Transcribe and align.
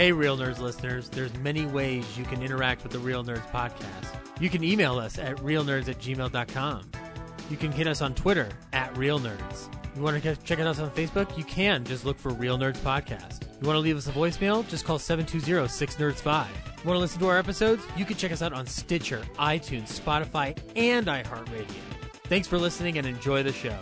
Hey, 0.00 0.12
Real 0.12 0.34
Nerds 0.34 0.60
listeners, 0.60 1.10
there's 1.10 1.34
many 1.40 1.66
ways 1.66 2.16
you 2.16 2.24
can 2.24 2.42
interact 2.42 2.82
with 2.82 2.90
the 2.90 2.98
Real 2.98 3.22
Nerds 3.22 3.46
podcast. 3.50 4.16
You 4.40 4.48
can 4.48 4.64
email 4.64 4.98
us 4.98 5.18
at 5.18 5.36
realnerds 5.36 5.90
at 5.90 5.98
gmail.com. 5.98 6.90
You 7.50 7.56
can 7.58 7.70
hit 7.70 7.86
us 7.86 8.00
on 8.00 8.14
Twitter 8.14 8.48
at 8.72 8.96
Real 8.96 9.20
Nerds. 9.20 9.68
You 9.94 10.00
want 10.00 10.22
to 10.22 10.36
check 10.36 10.58
us 10.58 10.78
on 10.78 10.90
Facebook? 10.92 11.36
You 11.36 11.44
can. 11.44 11.84
Just 11.84 12.06
look 12.06 12.18
for 12.18 12.30
Real 12.30 12.56
Nerds 12.56 12.78
Podcast. 12.78 13.42
You 13.60 13.66
want 13.66 13.76
to 13.76 13.80
leave 13.80 13.98
us 13.98 14.08
a 14.08 14.12
voicemail? 14.12 14.66
Just 14.70 14.86
call 14.86 14.98
720-6nerds5. 14.98 16.46
You 16.46 16.88
want 16.88 16.96
to 16.96 16.98
listen 16.98 17.20
to 17.20 17.28
our 17.28 17.36
episodes? 17.36 17.84
You 17.94 18.06
can 18.06 18.16
check 18.16 18.32
us 18.32 18.40
out 18.40 18.54
on 18.54 18.66
Stitcher, 18.66 19.20
iTunes, 19.38 20.00
Spotify, 20.00 20.58
and 20.76 21.08
iHeartRadio. 21.08 21.76
Thanks 22.24 22.48
for 22.48 22.56
listening 22.56 22.96
and 22.96 23.06
enjoy 23.06 23.42
the 23.42 23.52
show. 23.52 23.78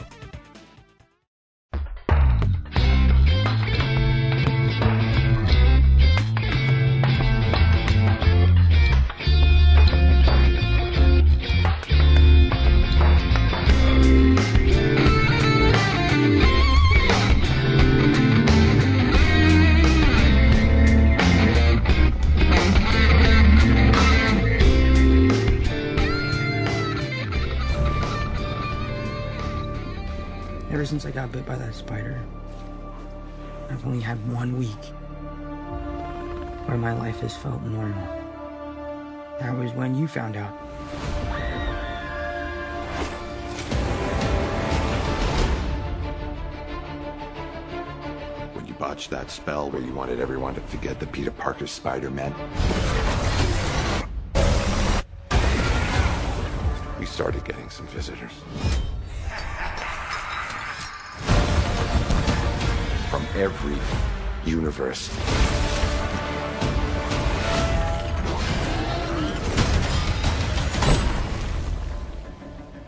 Since 30.99 31.15
I 31.15 31.17
got 31.17 31.31
bit 31.31 31.47
by 31.47 31.55
that 31.55 31.77
spider, 31.77 32.21
I've 33.71 33.87
only 33.87 34.01
had 34.01 34.19
one 34.33 34.59
week 34.59 34.85
where 36.67 36.77
my 36.77 36.93
life 36.93 37.21
has 37.21 37.37
felt 37.37 37.63
normal. 37.63 38.05
That 39.39 39.57
was 39.57 39.71
when 39.75 39.95
you 39.95 40.09
found 40.09 40.37
out. 40.37 40.51
When 48.57 48.67
you 48.67 48.75
botched 48.75 49.11
that 49.11 49.31
spell 49.31 49.71
where 49.71 49.83
you 49.83 49.93
wanted 49.93 50.19
everyone 50.19 50.57
to 50.57 50.61
forget 50.63 50.99
the 50.99 51.07
Peter 51.07 51.31
Parker 51.31 51.69
Spider-Man. 51.69 52.35
We 56.99 57.07
started 57.07 57.45
getting 57.45 57.71
some 57.71 57.87
visitors. 57.87 58.33
Every 63.39 63.79
universe. 64.45 65.09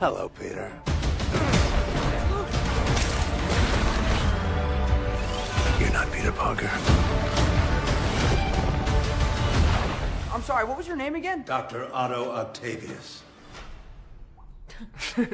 Hello, 0.00 0.28
Peter. 0.30 0.72
You're 5.78 5.92
not 5.92 6.10
Peter 6.10 6.32
Parker. 6.32 6.68
I'm 10.32 10.42
sorry, 10.42 10.64
what 10.64 10.76
was 10.76 10.88
your 10.88 10.96
name 10.96 11.14
again? 11.14 11.44
Dr. 11.46 11.88
Otto 11.92 12.28
Octavius. 12.32 13.22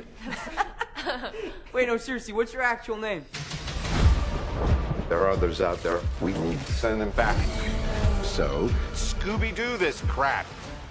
Wait, 1.72 1.86
no, 1.86 1.96
seriously, 1.96 2.34
what's 2.34 2.52
your 2.52 2.62
actual 2.62 2.98
name? 2.98 3.24
There 5.08 5.20
are 5.20 5.30
others 5.30 5.60
out 5.60 5.82
there. 5.82 6.00
We 6.20 6.32
need 6.32 6.58
to 6.58 6.72
send 6.72 7.00
them 7.00 7.10
back. 7.10 7.36
So, 8.24 8.68
Scooby-Doo 8.92 9.76
this 9.76 10.00
crap. 10.02 10.46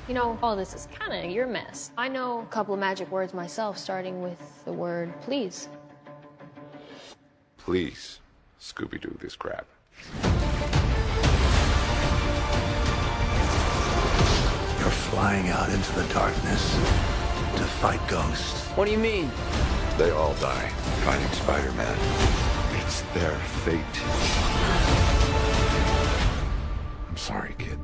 You 0.07 0.13
know, 0.13 0.37
all 0.41 0.55
this 0.55 0.73
is 0.73 0.87
kind 0.93 1.25
of 1.25 1.31
your 1.31 1.47
mess. 1.47 1.91
I 1.97 2.07
know 2.07 2.39
a 2.39 2.45
couple 2.45 2.73
of 2.73 2.79
magic 2.79 3.11
words 3.11 3.33
myself, 3.33 3.77
starting 3.77 4.21
with 4.21 4.63
the 4.63 4.71
word 4.71 5.13
please. 5.21 5.67
Please, 7.57 8.19
Scooby-Doo 8.61 9.17
this 9.19 9.35
crap. 9.35 9.65
You're 14.79 14.93
flying 15.09 15.49
out 15.49 15.69
into 15.69 15.91
the 15.93 16.07
darkness 16.13 16.75
to 17.57 17.63
fight 17.81 17.99
ghosts. 18.07 18.67
What 18.69 18.85
do 18.85 18.91
you 18.91 18.99
mean? 18.99 19.29
They 19.97 20.11
all 20.11 20.35
die 20.35 20.69
fighting 21.03 21.27
Spider-Man. 21.31 21.97
It's 21.97 22.54
their 23.15 23.31
fate. 23.63 23.79
I'm 27.07 27.15
sorry, 27.15 27.55
kid. 27.57 27.79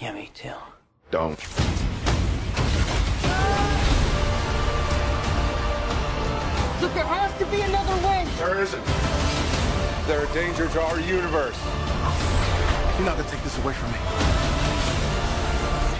Yeah, 0.00 0.12
me 0.14 0.30
too. 0.32 0.48
Don't. 1.10 1.38
Look, 6.80 6.94
there 6.94 7.04
has 7.04 7.38
to 7.38 7.46
be 7.46 7.60
another 7.60 7.96
way! 8.06 8.26
There 8.38 8.58
isn't. 8.62 8.84
They're 10.06 10.24
a 10.24 10.32
danger 10.32 10.66
to 10.66 10.80
our 10.80 10.98
universe. 11.00 11.58
You're 12.96 13.06
not 13.06 13.18
gonna 13.18 13.28
take 13.28 13.42
this 13.42 13.58
away 13.58 13.74
from 13.74 13.92
me. 13.92 13.98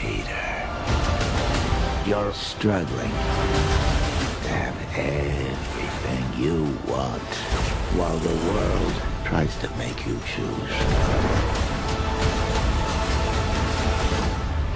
Peter, 0.00 0.42
you're 2.08 2.32
struggling 2.32 3.10
to 3.10 4.48
have 4.48 4.76
everything 4.96 6.42
you 6.42 6.64
want 6.86 7.63
while 7.96 8.18
the 8.18 8.34
world 8.52 8.92
tries 9.24 9.56
to 9.58 9.70
make 9.76 10.04
you 10.04 10.18
choose. 10.26 10.74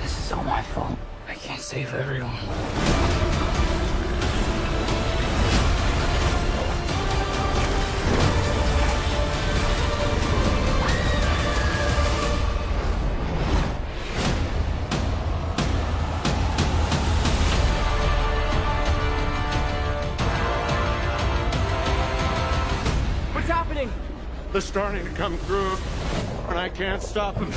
This 0.02 0.26
is 0.26 0.32
all 0.32 0.44
my 0.44 0.62
fault. 0.62 0.96
I 1.28 1.34
can't 1.34 1.60
save 1.60 1.92
everyone. 1.94 3.37
Starting 24.78 25.04
to 25.04 25.10
come 25.14 25.36
through, 25.38 25.76
and 26.50 26.56
I 26.56 26.68
can't 26.68 27.02
stop 27.02 27.34
them. 27.34 27.50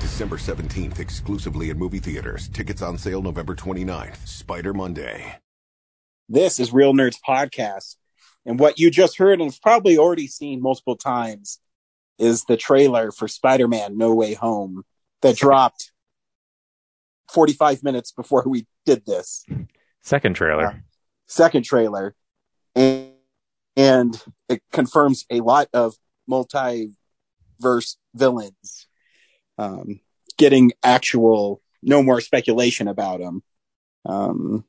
December 0.00 0.38
17th, 0.38 0.98
exclusively 0.98 1.70
in 1.70 1.78
movie 1.78 2.00
theaters. 2.00 2.48
Tickets 2.48 2.82
on 2.82 2.98
sale 2.98 3.22
November 3.22 3.54
29th. 3.54 4.26
Spider 4.26 4.74
Monday. 4.74 5.36
This 6.28 6.58
is 6.58 6.72
Real 6.72 6.94
Nerds 6.94 7.18
Podcast. 7.24 7.94
And 8.44 8.58
what 8.58 8.80
you 8.80 8.90
just 8.90 9.18
heard 9.18 9.40
and 9.40 9.52
have 9.52 9.62
probably 9.62 9.98
already 9.98 10.26
seen 10.26 10.60
multiple 10.60 10.96
times 10.96 11.60
is 12.18 12.42
the 12.46 12.56
trailer 12.56 13.12
for 13.12 13.28
Spider 13.28 13.68
Man 13.68 13.96
No 13.96 14.16
Way 14.16 14.34
Home 14.34 14.82
that 15.22 15.36
dropped 15.36 15.92
45 17.30 17.84
minutes 17.84 18.10
before 18.10 18.42
we 18.44 18.66
did 18.84 19.06
this. 19.06 19.46
Second 20.02 20.34
trailer. 20.34 20.66
Uh, 20.66 20.74
second 21.28 21.62
trailer. 21.62 22.16
And, 22.74 23.05
and 23.76 24.20
it 24.48 24.62
confirms 24.72 25.24
a 25.30 25.40
lot 25.40 25.68
of 25.72 25.94
multiverse 26.30 27.96
villains. 28.14 28.86
Um, 29.58 30.00
getting 30.38 30.72
actual, 30.82 31.62
no 31.82 32.02
more 32.02 32.20
speculation 32.20 32.88
about 32.88 33.20
them. 33.20 33.42
Um, 34.04 34.64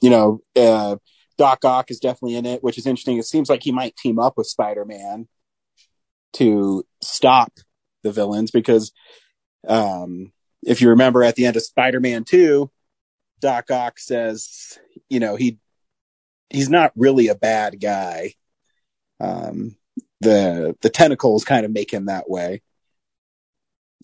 you 0.00 0.10
know, 0.10 0.40
uh, 0.56 0.96
Doc 1.36 1.64
Ock 1.64 1.90
is 1.90 2.00
definitely 2.00 2.36
in 2.36 2.46
it, 2.46 2.62
which 2.62 2.78
is 2.78 2.86
interesting. 2.86 3.18
It 3.18 3.26
seems 3.26 3.48
like 3.48 3.62
he 3.62 3.72
might 3.72 3.96
team 3.96 4.18
up 4.18 4.36
with 4.36 4.46
Spider 4.46 4.84
Man 4.84 5.28
to 6.34 6.84
stop 7.02 7.52
the 8.02 8.12
villains 8.12 8.50
because, 8.50 8.92
um, 9.66 10.32
if 10.62 10.80
you 10.80 10.90
remember 10.90 11.22
at 11.22 11.36
the 11.36 11.46
end 11.46 11.56
of 11.56 11.62
Spider 11.62 12.00
Man 12.00 12.24
2, 12.24 12.70
Doc 13.40 13.70
Ock 13.70 13.98
says, 13.98 14.78
you 15.08 15.18
know, 15.18 15.36
he, 15.36 15.58
he's 16.50 16.68
not 16.68 16.92
really 16.94 17.28
a 17.28 17.34
bad 17.34 17.80
guy. 17.80 18.34
Um, 19.20 19.76
the, 20.20 20.76
the 20.82 20.90
tentacles 20.90 21.44
kind 21.44 21.64
of 21.64 21.72
make 21.72 21.92
him 21.92 22.06
that 22.06 22.28
way. 22.28 22.62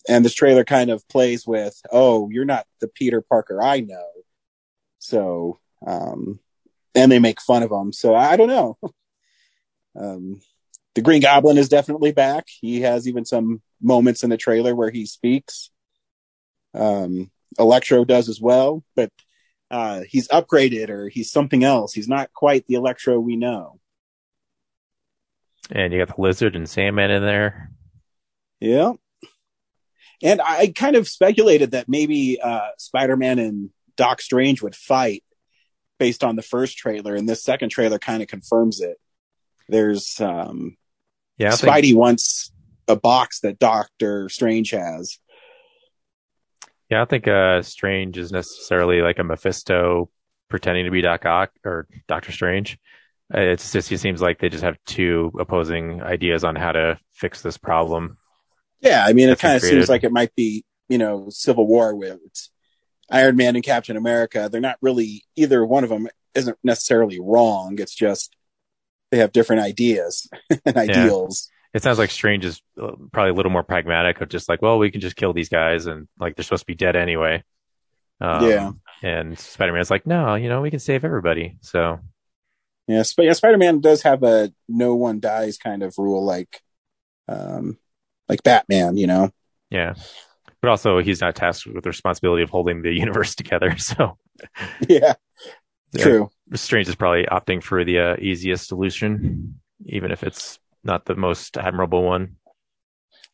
And 0.07 0.23
this 0.23 0.33
trailer 0.33 0.63
kind 0.63 0.89
of 0.89 1.07
plays 1.09 1.45
with, 1.45 1.79
oh, 1.91 2.29
you're 2.29 2.45
not 2.45 2.65
the 2.79 2.87
Peter 2.87 3.21
Parker 3.21 3.61
I 3.61 3.81
know. 3.81 4.07
So, 4.99 5.59
um, 5.85 6.39
and 6.95 7.11
they 7.11 7.19
make 7.19 7.41
fun 7.41 7.63
of 7.63 7.71
him. 7.71 7.93
So 7.93 8.15
I 8.15 8.37
don't 8.37 8.47
know. 8.47 8.77
um, 9.99 10.41
the 10.95 11.01
Green 11.01 11.21
Goblin 11.21 11.57
is 11.57 11.69
definitely 11.69 12.11
back. 12.11 12.47
He 12.47 12.81
has 12.81 13.07
even 13.07 13.25
some 13.25 13.61
moments 13.81 14.23
in 14.23 14.29
the 14.29 14.37
trailer 14.37 14.75
where 14.75 14.89
he 14.89 15.05
speaks. 15.05 15.69
Um, 16.73 17.31
Electro 17.59 18.05
does 18.05 18.29
as 18.29 18.41
well, 18.41 18.83
but 18.95 19.11
uh, 19.69 20.01
he's 20.07 20.27
upgraded 20.29 20.89
or 20.89 21.09
he's 21.09 21.31
something 21.31 21.63
else. 21.63 21.93
He's 21.93 22.07
not 22.07 22.33
quite 22.33 22.65
the 22.67 22.75
Electro 22.75 23.19
we 23.19 23.35
know. 23.35 23.79
And 25.71 25.91
you 25.91 25.99
got 25.99 26.15
the 26.15 26.21
lizard 26.21 26.55
and 26.55 26.69
Sandman 26.69 27.11
in 27.11 27.23
there. 27.23 27.71
Yeah. 28.59 28.93
And 30.23 30.41
I 30.41 30.71
kind 30.75 30.95
of 30.95 31.07
speculated 31.07 31.71
that 31.71 31.87
maybe 31.87 32.39
uh, 32.41 32.69
Spider-Man 32.77 33.37
and 33.39 33.69
Doc 33.97 34.21
Strange 34.21 34.61
would 34.61 34.75
fight 34.75 35.23
based 35.99 36.23
on 36.23 36.35
the 36.35 36.41
first 36.41 36.77
trailer, 36.77 37.15
and 37.15 37.27
this 37.27 37.43
second 37.43 37.69
trailer 37.69 37.99
kind 37.99 38.21
of 38.21 38.27
confirms 38.27 38.81
it. 38.81 38.97
There's 39.67 40.19
um, 40.21 40.77
Yeah, 41.37 41.49
I 41.49 41.51
Spidey 41.51 41.81
think, 41.81 41.97
wants 41.97 42.51
a 42.87 42.95
box 42.95 43.41
that 43.41 43.59
Doctor 43.59 44.29
Strange 44.29 44.71
has. 44.71 45.19
yeah, 46.89 46.97
I 46.97 46.99
don't 47.01 47.09
think 47.09 47.27
uh, 47.27 47.61
Strange 47.61 48.17
is 48.17 48.31
necessarily 48.31 49.01
like 49.01 49.19
a 49.19 49.23
Mephisto 49.23 50.09
pretending 50.49 50.85
to 50.85 50.91
be 50.91 51.01
Doc 51.01 51.25
Ock 51.25 51.51
or 51.65 51.87
Doctor 52.07 52.31
Strange. 52.31 52.79
Uh, 53.33 53.39
It's 53.41 53.71
just 53.71 53.91
it 53.91 53.99
seems 53.99 54.21
like 54.21 54.39
they 54.39 54.49
just 54.49 54.63
have 54.63 54.77
two 54.85 55.31
opposing 55.39 56.01
ideas 56.01 56.43
on 56.43 56.55
how 56.55 56.71
to 56.71 56.99
fix 57.13 57.41
this 57.41 57.57
problem. 57.57 58.17
Yeah, 58.79 59.03
I 59.05 59.13
mean, 59.13 59.29
it 59.29 59.39
kind 59.39 59.55
of 59.55 59.61
seems 59.61 59.89
like 59.89 60.03
it 60.03 60.11
might 60.11 60.33
be, 60.35 60.63
you 60.87 60.97
know, 60.97 61.29
Civil 61.29 61.67
War 61.67 61.95
with 61.95 62.19
Iron 63.09 63.35
Man 63.35 63.55
and 63.55 63.63
Captain 63.65 63.97
America. 63.97 64.49
They're 64.51 64.61
not 64.61 64.77
really 64.81 65.23
either 65.35 65.65
one 65.65 65.83
of 65.83 65.89
them 65.89 66.07
isn't 66.35 66.57
necessarily 66.63 67.19
wrong. 67.19 67.79
It's 67.79 67.95
just 67.95 68.35
they 69.11 69.17
have 69.17 69.31
different 69.31 69.63
ideas 69.63 70.29
and 70.65 70.77
ideals. 70.77 71.49
It 71.73 71.83
sounds 71.83 71.99
like 71.99 72.11
Strange 72.11 72.45
is 72.45 72.61
uh, 72.81 72.91
probably 73.11 73.31
a 73.31 73.33
little 73.33 73.51
more 73.51 73.63
pragmatic 73.63 74.21
of 74.21 74.29
just 74.29 74.47
like, 74.49 74.61
well, 74.61 74.79
we 74.79 74.91
can 74.91 75.01
just 75.01 75.15
kill 75.15 75.33
these 75.33 75.49
guys 75.49 75.85
and 75.85 76.07
like 76.19 76.35
they're 76.35 76.43
supposed 76.43 76.63
to 76.63 76.67
be 76.67 76.75
dead 76.75 76.95
anyway. 76.95 77.43
Um, 78.21 78.49
Yeah. 78.49 78.71
And 79.03 79.37
Spider 79.37 79.73
Man's 79.73 79.91
like, 79.91 80.07
no, 80.07 80.35
you 80.35 80.49
know, 80.49 80.61
we 80.61 80.71
can 80.71 80.79
save 80.79 81.05
everybody. 81.05 81.57
So 81.61 81.99
Yeah, 82.87 83.01
Sp- 83.03 83.23
yeah, 83.27 83.33
Spider-Man 83.33 83.81
does 83.81 84.01
have 84.03 84.23
a 84.23 84.51
no 84.69 84.95
one 84.95 85.19
dies 85.19 85.57
kind 85.57 85.83
of 85.83 85.95
rule, 85.97 86.23
like, 86.23 86.61
um, 87.27 87.77
like 88.29 88.43
Batman. 88.43 88.97
You 88.97 89.07
know, 89.07 89.31
yeah. 89.69 89.95
But 90.61 90.69
also, 90.69 90.99
he's 90.99 91.21
not 91.21 91.35
tasked 91.35 91.67
with 91.67 91.83
the 91.83 91.89
responsibility 91.89 92.43
of 92.43 92.49
holding 92.49 92.81
the 92.81 92.91
universe 92.93 93.35
together. 93.35 93.77
So 93.77 94.17
yeah, 94.89 95.13
Yeah. 95.93 96.01
true. 96.01 96.29
Strange 96.53 96.87
is 96.87 96.95
probably 96.95 97.25
opting 97.25 97.61
for 97.61 97.83
the 97.83 97.99
uh, 97.99 98.15
easiest 98.19 98.67
solution, 98.67 99.59
even 99.85 100.11
if 100.11 100.23
it's 100.23 100.59
not 100.83 101.05
the 101.05 101.15
most 101.15 101.57
admirable 101.57 102.03
one. 102.03 102.37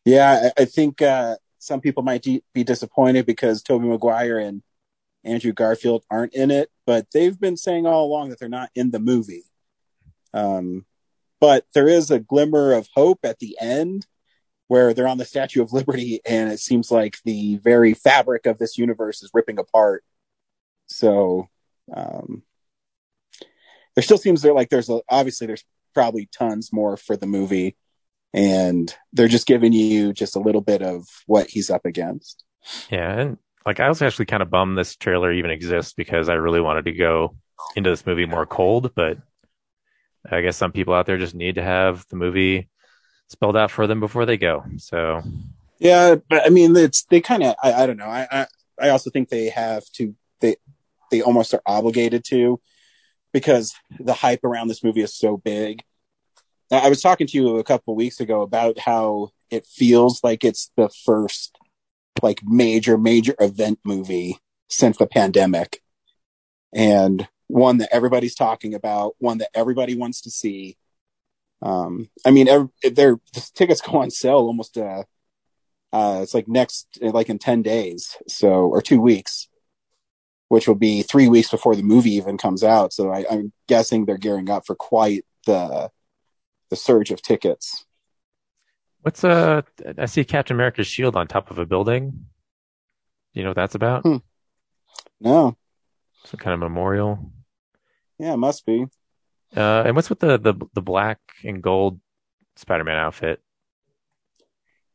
Yeah, 0.04 0.50
I, 0.58 0.62
I 0.62 0.64
think 0.66 1.00
uh, 1.00 1.36
some 1.58 1.80
people 1.80 2.02
might 2.02 2.26
be 2.52 2.64
disappointed 2.64 3.24
because 3.26 3.62
Tobey 3.62 3.86
Maguire 3.86 4.38
and 4.38 4.62
Andrew 5.22 5.52
Garfield 5.52 6.04
aren't 6.10 6.34
in 6.34 6.50
it, 6.50 6.70
but 6.86 7.06
they've 7.12 7.38
been 7.38 7.56
saying 7.56 7.86
all 7.86 8.06
along 8.06 8.28
that 8.28 8.38
they're 8.38 8.48
not 8.48 8.70
in 8.74 8.90
the 8.90 8.98
movie. 8.98 9.44
Um, 10.32 10.84
but 11.40 11.66
there 11.74 11.88
is 11.88 12.10
a 12.10 12.18
glimmer 12.18 12.72
of 12.72 12.88
hope 12.94 13.20
at 13.24 13.38
the 13.38 13.56
end 13.60 14.06
where 14.68 14.94
they're 14.94 15.08
on 15.08 15.18
the 15.18 15.24
Statue 15.24 15.62
of 15.62 15.72
Liberty, 15.72 16.20
and 16.26 16.50
it 16.50 16.58
seems 16.58 16.90
like 16.90 17.18
the 17.24 17.56
very 17.56 17.94
fabric 17.94 18.46
of 18.46 18.58
this 18.58 18.78
universe 18.78 19.22
is 19.22 19.30
ripping 19.34 19.58
apart. 19.58 20.04
So 20.86 21.48
um, 21.94 22.42
there 23.94 24.02
still 24.02 24.18
seems 24.18 24.42
there 24.42 24.54
like 24.54 24.70
there's 24.70 24.88
a, 24.90 25.00
obviously 25.08 25.46
there's 25.46 25.64
probably 25.94 26.28
tons 26.32 26.72
more 26.72 26.96
for 26.96 27.16
the 27.16 27.26
movie 27.26 27.76
and 28.34 28.94
they're 29.12 29.28
just 29.28 29.46
giving 29.46 29.72
you 29.72 30.12
just 30.12 30.34
a 30.34 30.40
little 30.40 30.60
bit 30.60 30.82
of 30.82 31.06
what 31.26 31.48
he's 31.48 31.70
up 31.70 31.86
against. 31.86 32.42
Yeah, 32.90 33.20
and 33.20 33.38
like 33.66 33.80
I 33.80 33.88
was 33.88 34.02
actually 34.02 34.26
kind 34.26 34.42
of 34.42 34.50
bummed 34.50 34.76
this 34.76 34.96
trailer 34.96 35.32
even 35.32 35.50
exists 35.50 35.94
because 35.94 36.28
I 36.28 36.34
really 36.34 36.60
wanted 36.60 36.84
to 36.86 36.92
go 36.92 37.36
into 37.76 37.90
this 37.90 38.06
movie 38.06 38.26
more 38.26 38.46
cold, 38.46 38.94
but 38.94 39.18
I 40.30 40.40
guess 40.40 40.56
some 40.56 40.72
people 40.72 40.94
out 40.94 41.06
there 41.06 41.18
just 41.18 41.34
need 41.34 41.56
to 41.56 41.62
have 41.62 42.04
the 42.08 42.16
movie 42.16 42.68
spelled 43.28 43.56
out 43.56 43.70
for 43.70 43.86
them 43.86 44.00
before 44.00 44.26
they 44.26 44.36
go. 44.36 44.64
So 44.78 45.22
Yeah, 45.78 46.16
but 46.28 46.46
I 46.46 46.50
mean, 46.50 46.76
it's 46.76 47.04
they 47.04 47.20
kind 47.20 47.42
of 47.42 47.54
I, 47.62 47.72
I 47.72 47.86
don't 47.86 47.96
know. 47.96 48.06
I, 48.06 48.26
I 48.30 48.46
I 48.80 48.88
also 48.90 49.10
think 49.10 49.28
they 49.28 49.48
have 49.48 49.84
to 49.94 50.14
they 50.40 50.56
they 51.10 51.22
almost 51.22 51.54
are 51.54 51.62
obligated 51.66 52.24
to 52.26 52.60
because 53.32 53.74
the 53.98 54.14
hype 54.14 54.44
around 54.44 54.68
this 54.68 54.84
movie 54.84 55.02
is 55.02 55.14
so 55.14 55.36
big. 55.36 55.82
I 56.70 56.86
I 56.86 56.88
was 56.88 57.00
talking 57.00 57.26
to 57.26 57.36
you 57.36 57.56
a 57.58 57.64
couple 57.64 57.94
weeks 57.94 58.20
ago 58.20 58.42
about 58.42 58.78
how 58.78 59.30
it 59.50 59.66
feels 59.66 60.22
like 60.22 60.44
it's 60.44 60.70
the 60.76 60.90
first 61.04 61.56
like 62.22 62.40
major 62.44 62.96
major 62.96 63.34
event 63.40 63.78
movie 63.84 64.38
since 64.68 64.96
the 64.96 65.06
pandemic 65.06 65.82
and 66.72 67.28
one 67.46 67.78
that 67.78 67.94
everybody's 67.94 68.34
talking 68.34 68.74
about, 68.74 69.14
one 69.18 69.38
that 69.38 69.50
everybody 69.54 69.94
wants 69.94 70.22
to 70.22 70.30
see. 70.30 70.76
Um, 71.62 72.08
I 72.24 72.30
mean, 72.30 72.46
their 72.46 72.68
the 72.82 73.50
tickets 73.54 73.80
go 73.80 73.98
on 73.98 74.10
sale 74.10 74.36
almost 74.36 74.76
uh, 74.76 75.04
uh, 75.94 76.20
it's 76.22 76.34
like 76.34 76.48
next, 76.48 76.98
like 77.00 77.28
in 77.28 77.38
10 77.38 77.62
days. 77.62 78.16
So, 78.26 78.48
or 78.48 78.82
two 78.82 79.00
weeks, 79.00 79.48
which 80.48 80.66
will 80.66 80.74
be 80.74 81.02
three 81.02 81.28
weeks 81.28 81.50
before 81.52 81.76
the 81.76 81.84
movie 81.84 82.14
even 82.14 82.36
comes 82.36 82.64
out. 82.64 82.92
So 82.92 83.12
I, 83.12 83.24
I'm 83.30 83.52
guessing 83.68 84.04
they're 84.04 84.18
gearing 84.18 84.50
up 84.50 84.66
for 84.66 84.74
quite 84.74 85.24
the, 85.46 85.90
the 86.70 86.76
surge 86.76 87.12
of 87.12 87.22
tickets. 87.22 87.86
What's 89.04 89.22
uh 89.22 89.62
I 89.98 90.06
see 90.06 90.24
Captain 90.24 90.56
America's 90.56 90.86
shield 90.86 91.14
on 91.14 91.26
top 91.26 91.50
of 91.50 91.58
a 91.58 91.66
building. 91.66 92.10
Do 92.10 93.40
you 93.40 93.42
know 93.42 93.50
what 93.50 93.56
that's 93.56 93.74
about? 93.74 94.02
Hmm. 94.02 94.16
No. 95.20 95.56
Some 96.24 96.38
kind 96.40 96.54
of 96.54 96.60
memorial. 96.60 97.30
Yeah, 98.18 98.32
it 98.32 98.38
must 98.38 98.64
be. 98.64 98.86
Uh, 99.54 99.82
and 99.86 99.94
what's 99.94 100.08
with 100.08 100.20
the 100.20 100.38
the 100.38 100.54
the 100.72 100.82
black 100.82 101.18
and 101.44 101.62
gold 101.62 102.00
Spider-Man 102.56 102.96
outfit? 102.96 103.42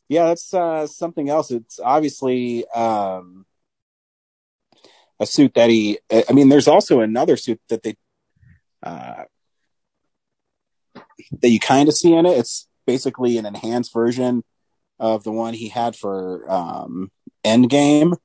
Yeah, 0.07 0.25
that's 0.25 0.53
uh, 0.53 0.87
something 0.87 1.29
else. 1.29 1.51
It's 1.51 1.79
obviously 1.79 2.67
um, 2.69 3.45
a 5.19 5.25
suit 5.25 5.53
that 5.53 5.69
he. 5.69 5.99
I 6.11 6.33
mean, 6.33 6.49
there's 6.49 6.67
also 6.67 7.01
another 7.01 7.37
suit 7.37 7.61
that 7.69 7.83
they 7.83 7.95
uh, 8.81 9.25
that 10.95 11.49
you 11.49 11.59
kind 11.59 11.87
of 11.87 11.95
see 11.95 12.13
in 12.13 12.25
it. 12.25 12.37
It's 12.37 12.67
basically 12.89 13.37
an 13.37 13.45
enhanced 13.45 13.93
version 13.93 14.43
of 14.99 15.23
the 15.23 15.31
one 15.31 15.53
he 15.53 15.69
had 15.69 15.95
for 15.95 16.43
um, 16.51 17.11
Endgame. 17.45 18.17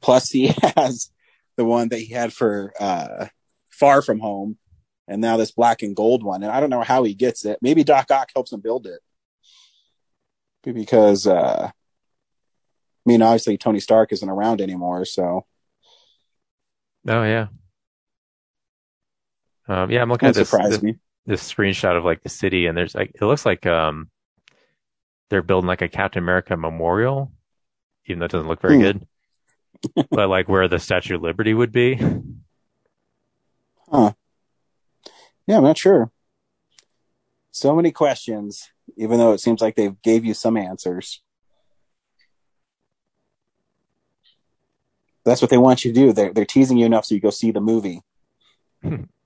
Plus, 0.00 0.30
he 0.30 0.46
has 0.76 1.10
the 1.56 1.64
one 1.64 1.88
that 1.88 1.98
he 1.98 2.12
had 2.12 2.32
for 2.32 2.72
uh, 2.78 3.26
Far 3.68 4.00
From 4.00 4.20
Home, 4.20 4.58
and 5.08 5.20
now 5.20 5.36
this 5.36 5.50
black 5.50 5.82
and 5.82 5.96
gold 5.96 6.22
one. 6.22 6.44
And 6.44 6.52
I 6.52 6.60
don't 6.60 6.70
know 6.70 6.84
how 6.84 7.02
he 7.02 7.14
gets 7.14 7.44
it. 7.44 7.58
Maybe 7.62 7.82
Doc 7.82 8.12
Ock 8.12 8.30
helps 8.32 8.52
him 8.52 8.60
build 8.60 8.86
it 8.86 9.00
because 10.62 11.26
uh 11.26 11.70
I 11.70 11.72
mean 13.06 13.22
obviously 13.22 13.56
Tony 13.56 13.80
Stark 13.80 14.12
isn't 14.12 14.28
around 14.28 14.60
anymore, 14.60 15.04
so 15.04 15.46
Oh 17.08 17.24
yeah. 17.24 17.48
Um, 19.66 19.90
yeah, 19.90 20.02
I'm 20.02 20.10
looking 20.10 20.28
at 20.28 20.34
this, 20.34 20.48
surprise 20.48 20.80
me. 20.82 20.96
This 21.26 21.52
screenshot 21.52 21.96
of 21.96 22.04
like 22.04 22.22
the 22.22 22.28
city, 22.28 22.66
and 22.66 22.76
there's 22.76 22.94
like 22.94 23.12
it 23.14 23.24
looks 23.24 23.46
like 23.46 23.66
um 23.66 24.10
they're 25.28 25.42
building 25.42 25.68
like 25.68 25.82
a 25.82 25.88
Captain 25.88 26.22
America 26.22 26.56
memorial, 26.56 27.32
even 28.06 28.18
though 28.18 28.24
it 28.26 28.32
doesn't 28.32 28.48
look 28.48 28.60
very 28.62 28.76
Hmm. 28.76 28.82
good. 28.82 29.06
but 30.10 30.28
like 30.28 30.48
where 30.48 30.68
the 30.68 30.78
Statue 30.78 31.16
of 31.16 31.22
Liberty 31.22 31.54
would 31.54 31.72
be. 31.72 31.94
Huh. 33.90 34.12
Yeah, 35.46 35.56
I'm 35.58 35.64
not 35.64 35.78
sure. 35.78 36.10
So 37.50 37.74
many 37.74 37.90
questions, 37.90 38.70
even 38.96 39.18
though 39.18 39.32
it 39.32 39.40
seems 39.40 39.60
like 39.60 39.74
they 39.76 39.90
gave 40.02 40.24
you 40.24 40.34
some 40.34 40.56
answers. 40.56 41.22
That's 45.24 45.42
what 45.42 45.50
they 45.50 45.58
want 45.58 45.84
you 45.84 45.92
to 45.92 46.00
do. 46.00 46.12
They're 46.12 46.32
they're 46.32 46.44
teasing 46.46 46.78
you 46.78 46.86
enough 46.86 47.04
so 47.04 47.14
you 47.14 47.20
go 47.20 47.30
see 47.30 47.50
the 47.50 47.60
movie. 47.60 48.00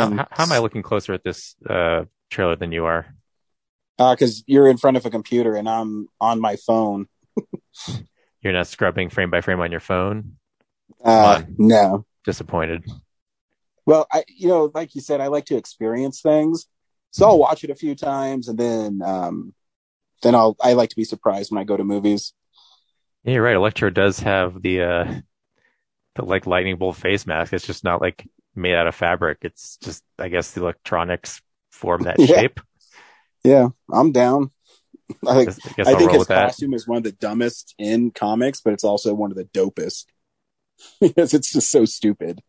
How, 0.00 0.06
Um, 0.06 0.18
how, 0.18 0.28
how 0.30 0.42
am 0.44 0.52
I 0.52 0.58
looking 0.58 0.82
closer 0.82 1.12
at 1.12 1.22
this 1.22 1.54
uh 1.68 2.04
trailer 2.30 2.56
than 2.56 2.72
you 2.72 2.84
are? 2.86 3.14
because 3.98 4.42
you're 4.46 4.66
in 4.68 4.78
front 4.78 4.96
of 4.96 5.04
a 5.04 5.10
computer 5.10 5.54
and 5.54 5.68
I'm 5.68 6.08
on 6.20 6.40
my 6.40 6.56
phone. 6.56 7.06
You're 8.42 8.54
not 8.54 8.66
scrubbing 8.66 9.10
frame 9.10 9.28
by 9.30 9.42
frame 9.42 9.60
on 9.60 9.70
your 9.70 9.80
phone. 9.80 10.36
Uh, 11.04 11.42
no. 11.58 12.06
Disappointed. 12.24 12.84
Well, 13.84 14.06
I, 14.10 14.24
you 14.28 14.48
know, 14.48 14.70
like 14.74 14.94
you 14.94 15.02
said, 15.02 15.20
I 15.20 15.26
like 15.26 15.44
to 15.46 15.56
experience 15.56 16.22
things, 16.22 16.66
so 17.10 17.26
I'll 17.26 17.38
watch 17.38 17.64
it 17.64 17.70
a 17.70 17.74
few 17.74 17.94
times, 17.94 18.48
and 18.48 18.58
then, 18.58 19.02
um, 19.04 19.52
then 20.22 20.34
I'll. 20.34 20.56
I 20.60 20.74
like 20.74 20.90
to 20.90 20.96
be 20.96 21.04
surprised 21.04 21.50
when 21.50 21.60
I 21.60 21.64
go 21.64 21.76
to 21.76 21.84
movies. 21.84 22.32
Yeah, 23.24 23.34
you're 23.34 23.42
right. 23.42 23.56
Electro 23.56 23.90
does 23.90 24.20
have 24.20 24.62
the 24.62 24.82
uh 24.82 25.14
the 26.14 26.24
like 26.24 26.46
lightning 26.46 26.76
bolt 26.76 26.96
face 26.96 27.26
mask. 27.26 27.52
It's 27.52 27.66
just 27.66 27.84
not 27.84 28.00
like 28.00 28.26
made 28.54 28.74
out 28.74 28.86
of 28.86 28.94
fabric. 28.94 29.38
It's 29.42 29.76
just 29.78 30.02
I 30.18 30.28
guess 30.28 30.52
the 30.52 30.62
electronics 30.62 31.40
form 31.70 32.02
that 32.02 32.16
Yeah. 32.20 32.40
shape. 32.40 32.60
Yeah, 33.44 33.68
I'm 33.90 34.12
down. 34.12 34.50
I 35.26 35.44
think, 35.44 35.48
I 35.66 35.72
guess 35.72 35.88
I 35.88 35.94
think 35.94 36.12
his 36.12 36.26
costume 36.26 36.74
is 36.74 36.86
one 36.86 36.98
of 36.98 37.02
the 37.02 37.12
dumbest 37.12 37.74
in 37.78 38.10
comics, 38.10 38.60
but 38.60 38.72
it's 38.72 38.84
also 38.84 39.14
one 39.14 39.30
of 39.30 39.36
the 39.36 39.44
dopest 39.46 40.06
because 41.00 41.34
it's 41.34 41.52
just 41.52 41.70
so 41.70 41.84
stupid. 41.84 42.40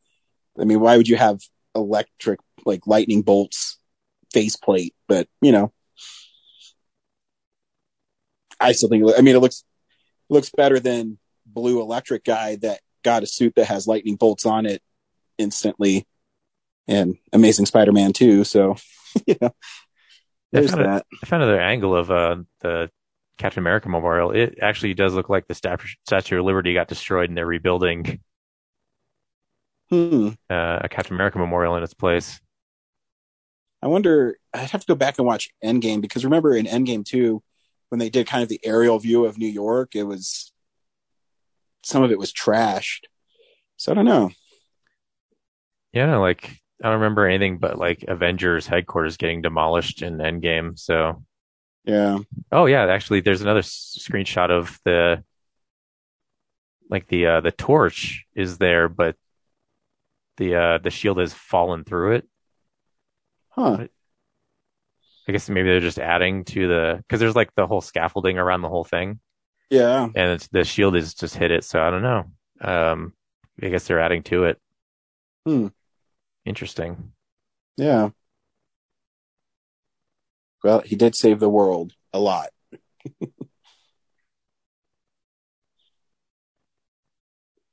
I 0.60 0.66
mean, 0.66 0.80
why 0.80 0.98
would 0.98 1.08
you 1.08 1.16
have 1.16 1.40
electric 1.76 2.40
like 2.66 2.86
lightning 2.86 3.22
bolts 3.22 3.80
faceplate, 4.34 4.94
but 5.08 5.28
you 5.42 5.52
know, 5.52 5.72
I 8.60 8.74
still 8.74 8.90
think. 8.90 9.06
I 9.18 9.22
mean, 9.22 9.36
it 9.36 9.40
looks 9.40 9.64
looks 10.30 10.50
better 10.50 10.80
than 10.80 11.18
Blue 11.46 11.82
Electric 11.82 12.24
guy 12.24 12.58
that 12.58 12.82
got 13.04 13.24
a 13.24 13.28
suit 13.28 13.54
that 13.56 13.66
has 13.66 13.88
lightning 13.88 14.16
bolts 14.16 14.46
on 14.46 14.66
it 14.66 14.82
instantly, 15.42 16.06
and 16.88 17.18
Amazing 17.34 17.66
Spider-Man 17.66 18.14
2. 18.14 18.44
So, 18.44 18.76
you 19.28 19.36
know, 19.42 19.52
there's 20.52 20.74
I 20.74 20.78
found, 20.78 20.86
that. 20.86 21.02
A, 21.02 21.18
I 21.24 21.26
found 21.26 21.44
another 21.44 21.62
angle 21.62 21.96
of 21.96 22.12
uh, 22.12 22.38
the 22.62 22.90
Captain 23.38 23.62
America 23.62 23.90
memorial. 23.90 24.32
It 24.32 24.60
actually 24.62 24.94
does 24.94 25.14
look 25.14 25.30
like 25.30 25.48
the 25.48 25.56
Statue 25.56 26.40
of 26.40 26.46
Liberty 26.46 26.74
got 26.74 26.88
destroyed 26.88 27.30
and 27.30 27.38
they're 27.38 27.46
rebuilding 27.46 28.20
Hmm. 29.90 30.30
uh, 30.50 30.80
a 30.84 30.90
Captain 30.90 31.16
America 31.16 31.38
memorial 31.38 31.76
in 31.76 31.84
its 31.84 31.94
place. 31.94 32.40
I 33.82 33.88
wonder. 33.88 34.38
I'd 34.54 34.70
have 34.70 34.82
to 34.82 34.88
go 34.88 34.96
back 34.96 35.18
and 35.18 35.28
watch 35.28 35.50
Endgame 35.64 36.02
because 36.02 36.24
remember 36.24 36.56
in 36.56 36.66
Endgame 36.66 37.04
too, 37.04 37.44
when 37.90 38.00
they 38.00 38.10
did 38.10 38.26
kind 38.28 38.42
of 38.42 38.48
the 38.48 38.62
aerial 38.64 39.00
view 39.00 39.26
of 39.26 39.38
New 39.38 39.48
York, 39.48 39.96
it 39.96 40.04
was 40.04 40.54
some 41.84 42.04
of 42.04 42.12
it 42.12 42.20
was 42.20 42.32
trashed. 42.32 43.02
So 43.76 43.92
I 43.92 43.96
don't 43.96 44.06
know. 44.06 44.32
Yeah, 45.94 46.18
like 46.18 46.50
I 46.84 46.88
don't 46.90 47.00
remember 47.00 47.26
anything 47.28 47.58
but 47.58 47.78
like 47.78 48.04
Avengers 48.08 48.68
headquarters 48.68 49.18
getting 49.18 49.42
demolished 49.42 50.02
in 50.02 50.18
Endgame. 50.18 50.78
So 50.80 51.24
Yeah. 51.84 52.20
Oh 52.52 52.66
yeah, 52.66 52.86
actually, 52.88 53.22
there's 53.22 53.42
another 53.42 53.60
s- 53.60 53.98
screenshot 54.00 54.50
of 54.52 54.80
the 54.86 55.24
like 56.90 57.08
the 57.08 57.26
uh, 57.26 57.42
the 57.42 57.52
torch 57.52 58.26
is 58.36 58.58
there, 58.58 58.90
but 58.90 59.16
the 60.38 60.56
uh, 60.56 60.78
the 60.80 60.90
shield 60.90 61.20
has 61.20 61.34
fallen 61.34 61.84
through 61.84 62.14
it. 62.16 62.28
Huh. 63.50 63.88
I 65.28 65.32
guess 65.32 65.50
maybe 65.50 65.70
they're 65.70 65.80
just 65.80 66.00
adding 66.00 66.44
to 66.46 66.68
the 66.68 66.96
because 66.98 67.20
there's 67.20 67.36
like 67.36 67.54
the 67.56 67.68
whole 67.68 67.82
scaffolding 67.82 68.38
around 68.38 68.62
the 68.62 68.70
whole 68.70 68.84
thing, 68.84 69.20
Yeah. 69.70 70.06
and 70.06 70.32
it's, 70.32 70.48
the 70.48 70.64
shield 70.64 70.96
is 70.96 71.14
just 71.14 71.36
hit 71.36 71.52
it. 71.52 71.64
So 71.64 71.82
I 71.82 71.90
don't 71.92 72.02
know. 72.02 72.26
Um, 72.60 73.14
I 73.62 73.70
guess 73.70 73.86
they're 73.88 74.00
adding 74.02 74.24
to 74.24 74.46
it. 74.46 74.60
Hmm. 75.46 75.68
Interesting. 76.46 77.14
Yeah. 77.78 78.10
Well, 80.64 80.82
he 80.82 80.96
did 80.96 81.16
save 81.16 81.40
the 81.40 81.50
world 81.50 81.94
a 82.14 82.20
lot. 82.20 82.50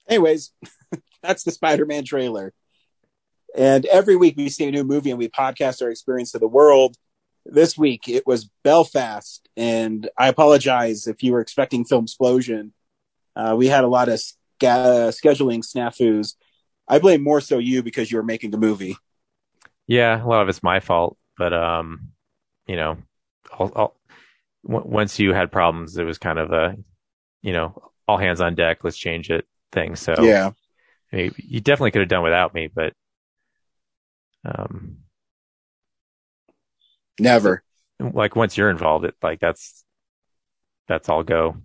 Anyways, 0.09 0.53
that's 1.23 1.45
the 1.45 1.51
Spider-Man 1.51 2.05
trailer. 2.05 2.55
And 3.55 3.85
every 3.87 4.17
week 4.17 4.37
we 4.37 4.49
see 4.49 4.67
a 4.67 4.71
new 4.71 4.85
movie 4.85 5.11
and 5.11 5.19
we 5.19 5.29
podcast 5.29 5.83
our 5.83 5.91
experience 5.91 6.35
of 6.35 6.41
the 6.41 6.49
world. 6.49 6.97
This 7.45 7.79
week 7.79 8.09
it 8.09 8.27
was 8.27 8.51
Belfast, 8.63 9.49
and 9.57 10.09
I 10.19 10.29
apologize 10.29 11.07
if 11.07 11.23
you 11.23 11.33
were 11.33 11.41
expecting 11.41 11.85
Film 11.85 12.05
Explosion. 12.05 12.75
Uh, 13.35 13.55
we 13.57 13.69
had 13.69 13.85
a 13.85 13.89
lot 13.89 14.11
of 14.11 14.21
scheduling 14.61 15.65
snafus. 15.65 16.35
I 16.89 16.99
blame 16.99 17.23
more 17.23 17.41
so 17.41 17.59
you 17.59 17.83
because 17.83 18.11
you 18.11 18.17
were 18.17 18.23
making 18.25 18.51
the 18.51 18.59
movie. 18.59 18.97
Yeah, 19.87 20.23
a 20.23 20.27
lot 20.27 20.43
of 20.43 20.49
it's 20.49 20.63
my 20.63 20.81
fault, 20.81 21.17
but 21.37 21.53
um, 21.53 22.13
you 22.67 22.77
know, 22.77 22.99
I'll, 23.53 23.73
I'll, 23.75 23.97
w- 24.67 24.87
once 24.89 25.19
you 25.19 25.33
had 25.33 25.53
problems, 25.53 25.97
it 25.97 26.05
was 26.05 26.19
kind 26.19 26.39
of 26.39 26.53
a, 26.53 26.77
you 27.43 27.53
know, 27.53 27.91
all 28.07 28.19
hands 28.19 28.41
on 28.41 28.55
deck. 28.55 28.85
Let's 28.85 28.99
change 28.99 29.31
it 29.31 29.47
thing. 29.73 29.97
So 29.97 30.15
Yeah. 30.23 30.53
I 31.13 31.17
mean, 31.17 31.35
you 31.39 31.61
definitely 31.61 31.93
could 31.93 32.03
have 32.03 32.09
done 32.09 32.25
without 32.25 32.55
me, 32.55 32.69
but 32.75 32.93
um, 34.45 34.99
Never. 37.21 37.63
like 38.01 38.37
once 38.37 38.57
you're 38.57 38.71
involved, 38.71 39.05
it 39.05 39.15
like 39.23 39.41
that's 39.41 39.85
that's 40.87 41.09
all 41.09 41.23
go. 41.23 41.57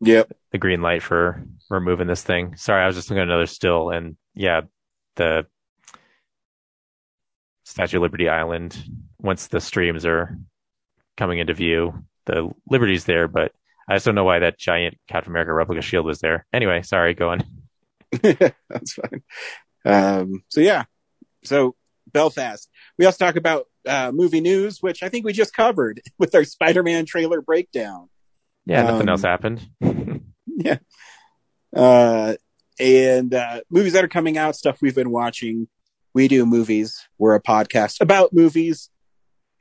Yep. 0.00 0.32
The 0.52 0.58
green 0.58 0.80
light 0.82 1.02
for 1.02 1.42
removing 1.70 2.06
this 2.06 2.22
thing. 2.22 2.56
Sorry, 2.56 2.82
I 2.82 2.86
was 2.86 2.96
just 2.96 3.10
looking 3.10 3.22
at 3.22 3.28
another 3.28 3.46
still, 3.46 3.90
and 3.90 4.16
yeah, 4.34 4.62
the 5.16 5.46
Statue 7.64 7.98
of 7.98 8.02
Liberty 8.02 8.28
Island. 8.28 8.76
Once 9.20 9.48
the 9.48 9.60
streams 9.60 10.06
are 10.06 10.38
coming 11.16 11.38
into 11.38 11.52
view, 11.54 12.04
the 12.26 12.50
Liberty's 12.70 13.04
there, 13.04 13.28
but 13.28 13.52
I 13.88 13.94
just 13.96 14.06
don't 14.06 14.14
know 14.14 14.24
why 14.24 14.38
that 14.40 14.58
giant 14.58 14.96
Captain 15.08 15.32
America 15.32 15.52
replica 15.52 15.82
shield 15.82 16.06
was 16.06 16.20
there. 16.20 16.46
Anyway, 16.52 16.82
sorry, 16.82 17.14
go 17.14 17.30
on. 17.30 17.42
That's 18.22 18.94
fine. 18.94 19.22
Um, 19.84 20.42
so 20.48 20.60
yeah, 20.60 20.84
so 21.44 21.74
Belfast. 22.10 22.68
We 22.98 23.04
also 23.06 23.24
talk 23.24 23.36
about 23.36 23.66
uh, 23.86 24.12
movie 24.12 24.40
news, 24.40 24.78
which 24.82 25.02
I 25.02 25.08
think 25.08 25.24
we 25.26 25.32
just 25.32 25.54
covered 25.54 26.00
with 26.18 26.34
our 26.34 26.44
Spider-Man 26.44 27.04
trailer 27.06 27.40
breakdown. 27.42 28.08
Yeah, 28.66 28.82
nothing 28.82 29.02
Um, 29.02 29.08
else 29.10 29.22
happened. 29.22 29.66
Yeah, 30.46 30.78
uh, 31.74 32.34
and 32.78 33.34
uh, 33.34 33.60
movies 33.70 33.92
that 33.94 34.04
are 34.04 34.08
coming 34.08 34.38
out, 34.38 34.56
stuff 34.56 34.80
we've 34.80 34.94
been 34.94 35.10
watching. 35.10 35.68
We 36.14 36.28
do 36.28 36.46
movies. 36.46 37.06
We're 37.18 37.34
a 37.34 37.42
podcast 37.42 38.00
about 38.00 38.32
movies 38.32 38.90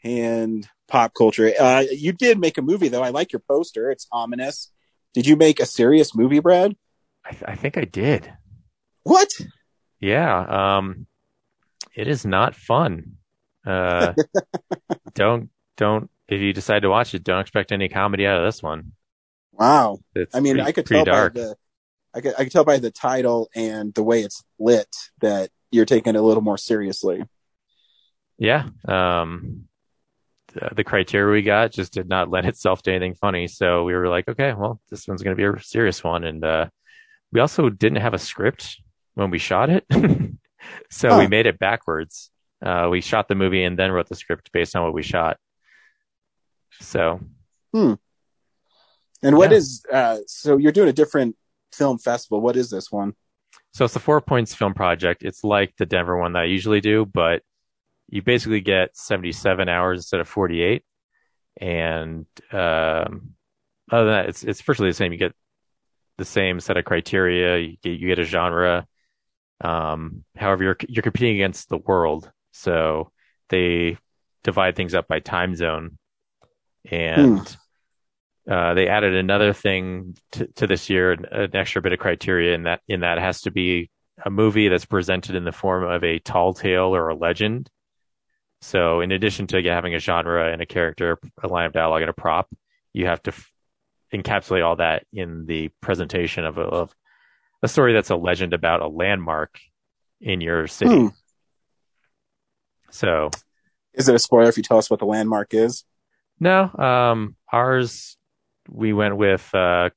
and 0.04 0.68
pop 0.88 1.14
culture. 1.14 1.52
Uh, 1.60 1.84
you 1.92 2.14
did 2.14 2.40
make 2.40 2.58
a 2.58 2.62
movie 2.62 2.88
though. 2.88 3.04
I 3.04 3.10
like 3.10 3.32
your 3.34 3.42
poster. 3.48 3.92
It's 3.92 4.08
ominous. 4.12 4.72
Did 5.14 5.28
you 5.28 5.36
make 5.36 5.60
a 5.60 5.66
serious 5.66 6.16
movie, 6.16 6.40
Brad? 6.40 6.76
I, 7.26 7.32
th- 7.32 7.44
I 7.48 7.56
think 7.56 7.78
I 7.78 7.84
did. 7.86 8.32
What? 9.04 9.30
Yeah. 10.00 10.78
Um, 10.78 11.08
it 11.96 12.08
is 12.08 12.26
not 12.26 12.56
fun. 12.56 13.18
Uh, 13.66 14.14
don't 15.14 15.50
don't 15.76 16.10
if 16.28 16.40
you 16.42 16.54
decide 16.54 16.82
to 16.84 16.90
watch 16.90 17.14
it, 17.14 17.24
don't 17.24 17.42
expect 17.42 17.72
any 17.72 17.90
comedy 17.90 18.26
out 18.26 18.38
of 18.40 18.46
this 18.46 18.62
one. 18.64 18.94
Wow. 19.52 20.00
It's 20.16 20.36
I 20.36 20.40
mean, 20.40 20.56
pretty- 20.56 20.68
I 20.68 20.72
could 20.72 20.86
tell 20.86 21.06
dark. 21.06 21.34
by 21.34 21.42
the, 21.42 21.56
I 22.14 22.22
could, 22.22 22.34
I 22.38 22.44
could 22.44 22.52
tell 22.52 22.64
by 22.64 22.78
the 22.78 22.92
title 22.92 23.50
and 23.56 23.94
the 23.94 24.04
way 24.04 24.22
it's 24.22 24.44
lit 24.60 24.94
that 25.22 25.50
you're 25.72 25.86
taking 25.86 26.16
it 26.16 26.20
a 26.20 26.22
little 26.22 26.44
more 26.44 26.58
seriously. 26.58 27.24
Yeah. 28.38 28.70
Um, 28.88 29.68
the, 30.54 30.70
the 30.76 30.84
criteria 30.84 31.32
we 31.34 31.42
got 31.42 31.72
just 31.72 31.94
did 31.94 32.08
not 32.08 32.30
lend 32.30 32.48
itself 32.48 32.82
to 32.84 32.92
anything 32.92 33.16
funny. 33.16 33.48
So 33.48 33.84
we 33.84 33.94
were 33.94 34.08
like, 34.08 34.28
okay, 34.28 34.54
well, 34.54 34.80
this 34.90 35.08
one's 35.08 35.24
going 35.24 35.36
to 35.36 35.52
be 35.52 35.60
a 35.60 35.62
serious 35.62 36.04
one. 36.04 36.24
And, 36.24 36.44
uh, 36.44 36.70
we 37.32 37.42
also 37.42 37.70
didn't 37.70 38.02
have 38.02 38.14
a 38.14 38.20
script 38.20 38.80
when 39.16 39.30
we 39.30 39.38
shot 39.38 39.70
it. 39.70 39.86
so 40.90 41.10
Huh. 41.10 41.18
we 41.20 41.28
made 41.28 41.46
it 41.46 41.60
backwards. 41.60 42.32
Uh, 42.66 42.88
we 42.90 43.02
shot 43.02 43.28
the 43.28 43.36
movie 43.36 43.64
and 43.64 43.78
then 43.78 43.92
wrote 43.92 44.08
the 44.08 44.16
script 44.16 44.52
based 44.52 44.76
on 44.76 44.84
what 44.84 44.94
we 44.94 45.04
shot. 45.04 45.38
So 46.80 47.20
And 49.24 49.38
what 49.38 49.52
Yeah. 49.52 49.58
is, 49.58 49.84
uh, 49.92 50.20
so 50.26 50.58
you're 50.58 50.72
doing 50.72 50.90
a 50.90 50.94
different 50.94 51.36
film 51.72 51.98
festival. 51.98 52.42
What 52.42 52.56
is 52.56 52.70
this 52.70 52.92
one? 52.92 53.14
So 53.74 53.86
it's 53.86 53.94
the 53.94 54.00
Four 54.00 54.22
Points 54.22 54.56
Film 54.56 54.74
Project. 54.74 55.24
It's 55.24 55.44
like 55.44 55.74
the 55.78 55.86
Denver 55.86 56.18
one 56.18 56.34
that 56.34 56.44
I 56.44 56.46
usually 56.46 56.82
do, 56.82 57.06
but 57.06 57.44
you 58.10 58.22
basically 58.22 58.62
get 58.62 58.96
77 58.98 59.70
hours 59.70 60.00
instead 60.00 60.20
of 60.20 60.28
48. 60.28 60.84
And 61.60 62.26
um, 62.52 63.34
other 63.92 64.06
than 64.06 64.14
that, 64.14 64.30
it's 64.30 64.44
it's 64.44 64.62
virtually 64.62 64.90
the 64.90 64.94
same. 64.94 65.12
You 65.12 65.18
get 65.18 65.36
the 66.18 66.26
same 66.26 66.60
set 66.60 66.78
of 66.78 66.86
criteria. 66.86 67.58
You 67.58 67.78
get, 67.82 68.00
you 68.00 68.08
get 68.08 68.20
a 68.20 68.24
genre. 68.24 68.86
Um, 69.62 70.24
however, 70.36 70.64
you're 70.64 70.78
you're 70.88 71.04
competing 71.04 71.36
against 71.36 71.70
the 71.70 71.78
world, 71.78 72.32
so 72.52 73.12
they 73.50 73.98
divide 74.44 74.76
things 74.76 74.94
up 74.94 75.08
by 75.08 75.20
time 75.20 75.56
zone, 75.56 75.98
and 76.90 77.58
uh, 78.50 78.74
they 78.74 78.88
added 78.88 79.16
another 79.16 79.52
thing 79.52 80.16
to, 80.32 80.48
to 80.56 80.68
this 80.68 80.90
year, 80.90 81.12
an, 81.12 81.26
an 81.32 81.56
extra 81.56 81.82
bit 81.82 81.92
of 81.92 82.00
criteria, 82.00 82.56
and 82.56 82.66
that 82.66 82.82
in 82.88 83.02
that 83.02 83.18
has 83.18 83.42
to 83.42 83.52
be 83.52 83.90
a 84.26 84.30
movie 84.30 84.70
that's 84.70 84.86
presented 84.86 85.36
in 85.36 85.44
the 85.44 85.52
form 85.52 85.84
of 85.84 86.04
a 86.04 86.20
tall 86.20 86.54
tale 86.54 86.96
or 86.96 87.10
a 87.10 87.16
legend. 87.16 87.70
So, 88.62 89.02
in 89.02 89.12
addition 89.12 89.48
to 89.48 89.62
having 89.64 89.94
a 89.94 90.00
genre 90.00 90.52
and 90.52 90.62
a 90.62 90.66
character, 90.66 91.20
a 91.44 91.48
line 91.48 91.66
of 91.66 91.74
dialogue, 91.74 92.02
and 92.02 92.10
a 92.10 92.14
prop, 92.14 92.50
you 92.94 93.06
have 93.06 93.22
to 93.24 93.32
f- 93.32 93.52
encapsulate 94.14 94.66
all 94.66 94.78
that 94.78 95.06
in 95.14 95.46
the 95.46 95.70
presentation 95.82 96.46
of 96.46 96.58
a, 96.58 96.62
of 96.62 96.96
a 97.62 97.68
story 97.68 97.94
that's 97.94 98.10
a 98.10 98.16
legend 98.16 98.54
about 98.54 98.82
a 98.82 98.88
landmark 98.88 99.60
in 100.22 100.42
your 100.42 100.68
city. 100.68 100.96
Hmm. 100.96 101.08
So, 102.90 103.30
Is 103.94 104.08
it 104.08 104.16
a 104.16 104.20
spoiler 104.20 104.50
if 104.50 104.58
you 104.58 104.64
tell 104.64 104.78
us 104.78 104.90
what 104.90 105.00
the 105.00 105.06
landmark 105.06 105.54
is? 105.54 105.84
No, 106.40 106.72
um, 106.74 107.36
ours 107.52 108.17
we 108.70 108.94
went 108.94 109.18
with, 109.18 109.54
uh, 109.54 109.90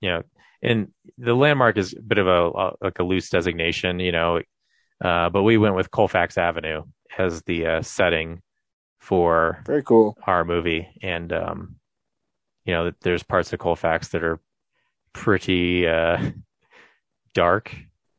you 0.00 0.10
know, 0.10 0.22
and 0.62 0.88
the 1.18 1.34
landmark 1.34 1.78
is 1.78 1.94
a 1.94 2.02
bit 2.02 2.18
of 2.18 2.26
a, 2.26 2.72
like 2.82 2.98
a 2.98 3.02
loose 3.02 3.30
designation, 3.30 3.98
you 4.00 4.12
know, 4.12 4.40
uh, 5.02 5.30
but 5.30 5.42
we 5.42 5.56
went 5.56 5.74
with 5.74 5.90
Colfax 5.90 6.36
Avenue 6.36 6.82
as 7.18 7.42
the 7.42 7.66
uh, 7.66 7.82
setting 7.82 8.42
for 8.98 9.62
Very 9.66 9.82
cool. 9.82 10.16
our 10.26 10.44
movie, 10.44 10.86
and 11.02 11.32
um, 11.32 11.76
you 12.66 12.74
know, 12.74 12.92
there's 13.00 13.22
parts 13.22 13.52
of 13.52 13.58
Colfax 13.58 14.08
that 14.08 14.22
are 14.22 14.38
pretty 15.14 15.86
uh, 15.88 16.30
dark, 17.34 17.74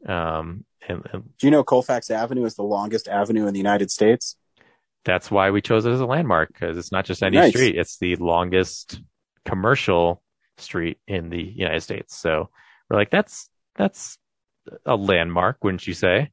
um, 0.07 0.65
and, 0.87 1.05
and 1.13 1.23
Do 1.37 1.47
you 1.47 1.51
know 1.51 1.63
Colfax 1.63 2.09
Avenue 2.09 2.45
is 2.45 2.55
the 2.55 2.63
longest 2.63 3.07
avenue 3.07 3.45
in 3.45 3.53
the 3.53 3.59
United 3.59 3.91
States? 3.91 4.35
that's 5.03 5.31
why 5.31 5.49
we 5.49 5.61
chose 5.61 5.83
it 5.87 5.91
as 5.91 5.99
a 5.99 6.05
landmark 6.05 6.49
because 6.53 6.77
it's 6.77 6.91
not 6.91 7.05
just 7.05 7.23
any 7.23 7.37
Nice. 7.37 7.49
street; 7.51 7.75
it's 7.75 7.97
the 7.97 8.15
longest 8.17 9.01
commercial 9.45 10.21
street 10.57 10.99
in 11.07 11.29
the 11.29 11.41
United 11.41 11.81
States. 11.81 12.15
So 12.15 12.49
we're 12.89 12.97
like, 12.97 13.11
that's 13.11 13.49
that's 13.75 14.17
a 14.85 14.95
landmark, 14.95 15.63
wouldn't 15.63 15.87
you 15.87 15.93
say? 15.93 16.31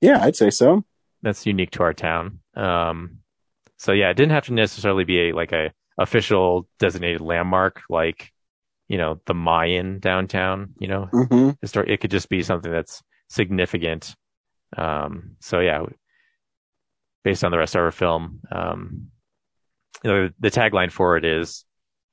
Yeah, 0.00 0.22
I'd 0.22 0.36
say 0.36 0.50
so. 0.50 0.84
That's 1.22 1.46
unique 1.46 1.70
to 1.72 1.82
our 1.82 1.94
town. 1.94 2.40
Um, 2.54 3.18
so 3.78 3.92
yeah, 3.92 4.10
it 4.10 4.14
didn't 4.14 4.32
have 4.32 4.46
to 4.46 4.52
necessarily 4.52 5.04
be 5.04 5.30
a 5.30 5.34
like 5.34 5.52
a 5.52 5.72
official 5.98 6.68
designated 6.78 7.20
landmark 7.20 7.82
like 7.88 8.30
you 8.88 8.98
know 8.98 9.20
the 9.26 9.34
Mayan 9.34 9.98
downtown. 9.98 10.74
You 10.78 10.88
know, 10.88 11.08
hmm 11.12 11.50
histor- 11.64 11.88
it 11.88 12.00
could 12.00 12.10
just 12.10 12.28
be 12.28 12.42
something 12.42 12.70
that's 12.70 13.02
significant. 13.28 14.14
Um, 14.76 15.36
so 15.40 15.60
yeah, 15.60 15.84
based 17.24 17.44
on 17.44 17.50
the 17.50 17.58
rest 17.58 17.74
of 17.74 17.82
our 17.82 17.90
film, 17.90 18.40
um, 18.52 19.08
you 20.04 20.10
know, 20.10 20.30
the 20.38 20.50
tagline 20.50 20.92
for 20.92 21.16
it 21.16 21.24
is, 21.24 21.64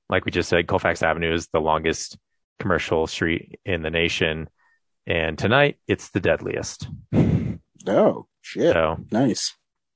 like 0.10 0.26
we 0.26 0.32
just 0.32 0.50
said, 0.50 0.68
Colfax 0.68 1.02
Avenue 1.04 1.34
is 1.34 1.48
the 1.54 1.60
longest 1.62 2.18
commercial 2.60 3.08
street 3.08 3.60
in 3.66 3.82
the 3.82 3.90
nation, 3.90 4.50
and 5.08 5.38
tonight 5.38 5.78
it's 5.88 6.10
the 6.12 6.20
deadliest. 6.20 6.88
Oh 7.88 8.28
shit! 8.42 8.74
So 8.74 8.98
Nice. 9.12 9.54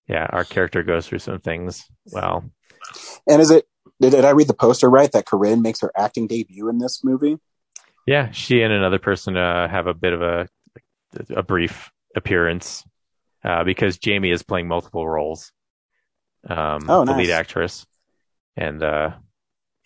yeah, 0.07 0.27
our 0.29 0.43
character 0.43 0.83
goes 0.83 1.07
through 1.07 1.19
some 1.19 1.39
things. 1.39 1.85
Well, 2.11 2.43
And 3.27 3.41
is 3.41 3.51
it? 3.51 3.65
Did, 3.99 4.11
did 4.11 4.25
I 4.25 4.31
read 4.31 4.47
the 4.47 4.53
poster 4.53 4.89
right 4.89 5.11
that 5.13 5.25
Corinne 5.25 5.61
makes 5.61 5.81
her 5.81 5.91
acting 5.97 6.27
debut 6.27 6.69
in 6.69 6.77
this 6.79 7.03
movie? 7.03 7.37
yeah, 8.05 8.31
she 8.31 8.61
and 8.61 8.71
another 8.73 8.99
person 8.99 9.35
uh, 9.35 9.67
have 9.67 9.87
a 9.87 9.93
bit 9.93 10.13
of 10.13 10.21
a 10.21 10.47
a 11.35 11.41
brief 11.43 11.89
appearance 12.15 12.83
uh, 13.43 13.63
because 13.63 13.97
Jamie 13.97 14.31
is 14.31 14.43
playing 14.43 14.67
multiple 14.67 15.07
roles. 15.07 15.51
Um, 16.47 16.85
Oh, 16.89 17.05
the 17.05 17.13
lead 17.13 17.29
actress, 17.31 17.85
and 18.55 18.83
uh, 18.83 19.11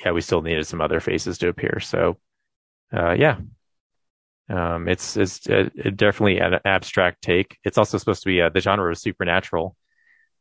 yeah, 0.03 0.11
we 0.11 0.21
still 0.21 0.41
needed 0.41 0.65
some 0.67 0.81
other 0.81 0.99
faces 0.99 1.37
to 1.39 1.49
appear. 1.49 1.79
So, 1.79 2.17
uh, 2.93 3.11
yeah, 3.11 3.37
um, 4.49 4.87
it's 4.87 5.15
it's 5.17 5.47
uh 5.49 5.69
definitely 5.95 6.39
an 6.39 6.59
abstract 6.65 7.21
take. 7.21 7.57
It's 7.63 7.77
also 7.77 7.97
supposed 7.97 8.23
to 8.23 8.29
be 8.29 8.41
uh, 8.41 8.49
the 8.49 8.59
genre 8.59 8.91
of 8.91 8.97
supernatural, 8.97 9.75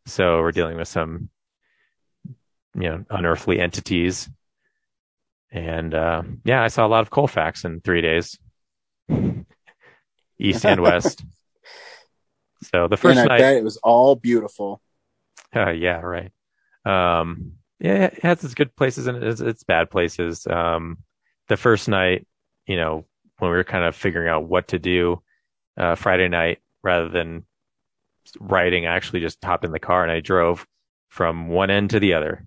so 0.06 0.40
we're 0.40 0.52
dealing 0.52 0.76
with 0.76 0.88
some 0.88 1.30
you 2.74 2.88
know 2.88 3.04
unearthly 3.10 3.60
entities. 3.60 4.28
And 5.52 5.94
uh, 5.94 6.22
yeah, 6.44 6.62
I 6.62 6.68
saw 6.68 6.86
a 6.86 6.88
lot 6.88 7.02
of 7.02 7.10
Colfax 7.10 7.64
in 7.64 7.80
three 7.80 8.00
days, 8.00 8.38
east 10.38 10.64
and 10.64 10.80
west. 10.80 11.24
So 12.62 12.88
the 12.88 12.98
first 12.98 13.18
and 13.18 13.20
I 13.20 13.26
night, 13.26 13.38
bet 13.38 13.56
it 13.56 13.64
was 13.64 13.78
all 13.78 14.16
beautiful. 14.16 14.82
uh, 15.56 15.70
yeah, 15.70 16.00
right. 16.00 16.30
Um, 16.84 17.52
yeah, 17.80 18.04
it 18.04 18.22
has 18.22 18.44
its 18.44 18.54
good 18.54 18.76
places 18.76 19.06
and 19.06 19.22
its, 19.22 19.40
its 19.40 19.64
bad 19.64 19.90
places. 19.90 20.46
Um, 20.46 20.98
the 21.48 21.56
first 21.56 21.88
night, 21.88 22.26
you 22.66 22.76
know, 22.76 23.06
when 23.38 23.50
we 23.50 23.56
were 23.56 23.64
kind 23.64 23.84
of 23.84 23.96
figuring 23.96 24.28
out 24.28 24.44
what 24.44 24.68
to 24.68 24.78
do, 24.78 25.22
uh, 25.78 25.94
Friday 25.94 26.28
night, 26.28 26.58
rather 26.82 27.08
than 27.08 27.46
writing, 28.38 28.86
I 28.86 28.94
actually 28.94 29.20
just 29.20 29.42
hopped 29.42 29.64
in 29.64 29.72
the 29.72 29.78
car 29.78 30.02
and 30.02 30.12
I 30.12 30.20
drove 30.20 30.66
from 31.08 31.48
one 31.48 31.70
end 31.70 31.90
to 31.90 32.00
the 32.00 32.14
other, 32.14 32.46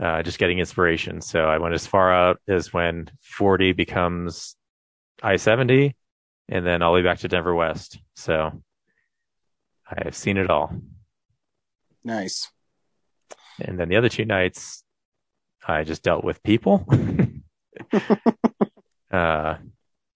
uh, 0.00 0.22
just 0.22 0.38
getting 0.38 0.58
inspiration. 0.58 1.22
So 1.22 1.46
I 1.46 1.58
went 1.58 1.74
as 1.74 1.86
far 1.86 2.12
out 2.12 2.38
as 2.46 2.72
when 2.72 3.08
40 3.22 3.72
becomes 3.72 4.54
I 5.22 5.36
70 5.36 5.96
and 6.50 6.66
then 6.66 6.82
all 6.82 6.92
the 6.92 6.96
way 6.96 7.02
back 7.02 7.20
to 7.20 7.28
Denver 7.28 7.54
West. 7.54 7.98
So 8.14 8.62
I've 9.88 10.14
seen 10.14 10.36
it 10.36 10.50
all. 10.50 10.74
Nice. 12.04 12.50
And 13.60 13.78
then 13.78 13.88
the 13.88 13.96
other 13.96 14.08
two 14.08 14.24
nights, 14.24 14.82
I 15.66 15.84
just 15.84 16.02
dealt 16.02 16.24
with 16.24 16.42
people. 16.42 16.86
uh, 19.10 19.56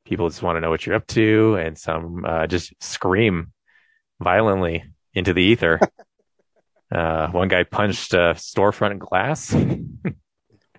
people 0.05 0.29
just 0.29 0.43
want 0.43 0.57
to 0.57 0.61
know 0.61 0.71
what 0.71 0.85
you're 0.87 0.97
up 0.97 1.07
to, 1.09 1.57
and 1.57 1.79
some 1.79 2.25
uh, 2.25 2.47
just 2.47 2.73
scream 2.83 3.53
violently 4.21 4.85
into 5.15 5.33
the 5.33 5.43
ether. 5.43 5.81
uh, 6.93 7.29
one 7.29 7.49
guy 7.49 7.65
punched 7.65 8.15
a 8.15 8.35
storefront 8.37 8.99
glass. 8.99 9.55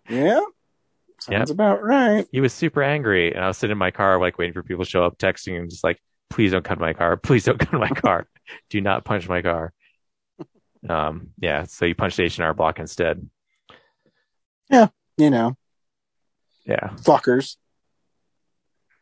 Yeah. 0.10 0.42
Sounds 1.20 1.50
Yep. 1.50 1.56
about 1.56 1.84
right. 1.84 2.26
he 2.32 2.42
was 2.42 2.52
super 2.54 2.82
angry, 2.82 3.34
and 3.34 3.44
I 3.44 3.48
was 3.48 3.58
sitting 3.58 3.74
in 3.74 3.78
my 3.78 3.92
car, 3.92 4.20
like 4.20 4.38
waiting 4.38 4.54
for 4.54 4.64
people 4.64 4.84
to 4.84 4.90
show 4.90 5.06
up, 5.06 5.18
texting 5.20 5.56
him, 5.56 5.70
just 5.70 5.84
like, 5.84 6.02
"Please 6.32 6.52
don't 6.52 6.66
cut 6.66 6.80
my 6.80 6.94
car. 6.94 7.16
Please 7.16 7.46
don't 7.46 7.60
cut 7.60 7.74
my 7.80 7.90
car. 7.90 8.28
Do 8.72 8.82
not 8.82 9.06
punch 9.06 9.30
my 9.30 9.42
car." 9.44 9.72
Um, 10.90 11.30
yeah. 11.40 11.64
So 11.64 11.86
you 11.86 11.96
punched 11.96 12.18
the 12.18 12.24
H 12.24 12.38
and 12.38 12.46
R 12.46 12.54
Block 12.54 12.80
instead. 12.80 13.30
Yeah, 14.70 14.88
you 15.18 15.30
know, 15.30 15.56
Yeah. 16.66 16.90
fuckers. 17.02 17.58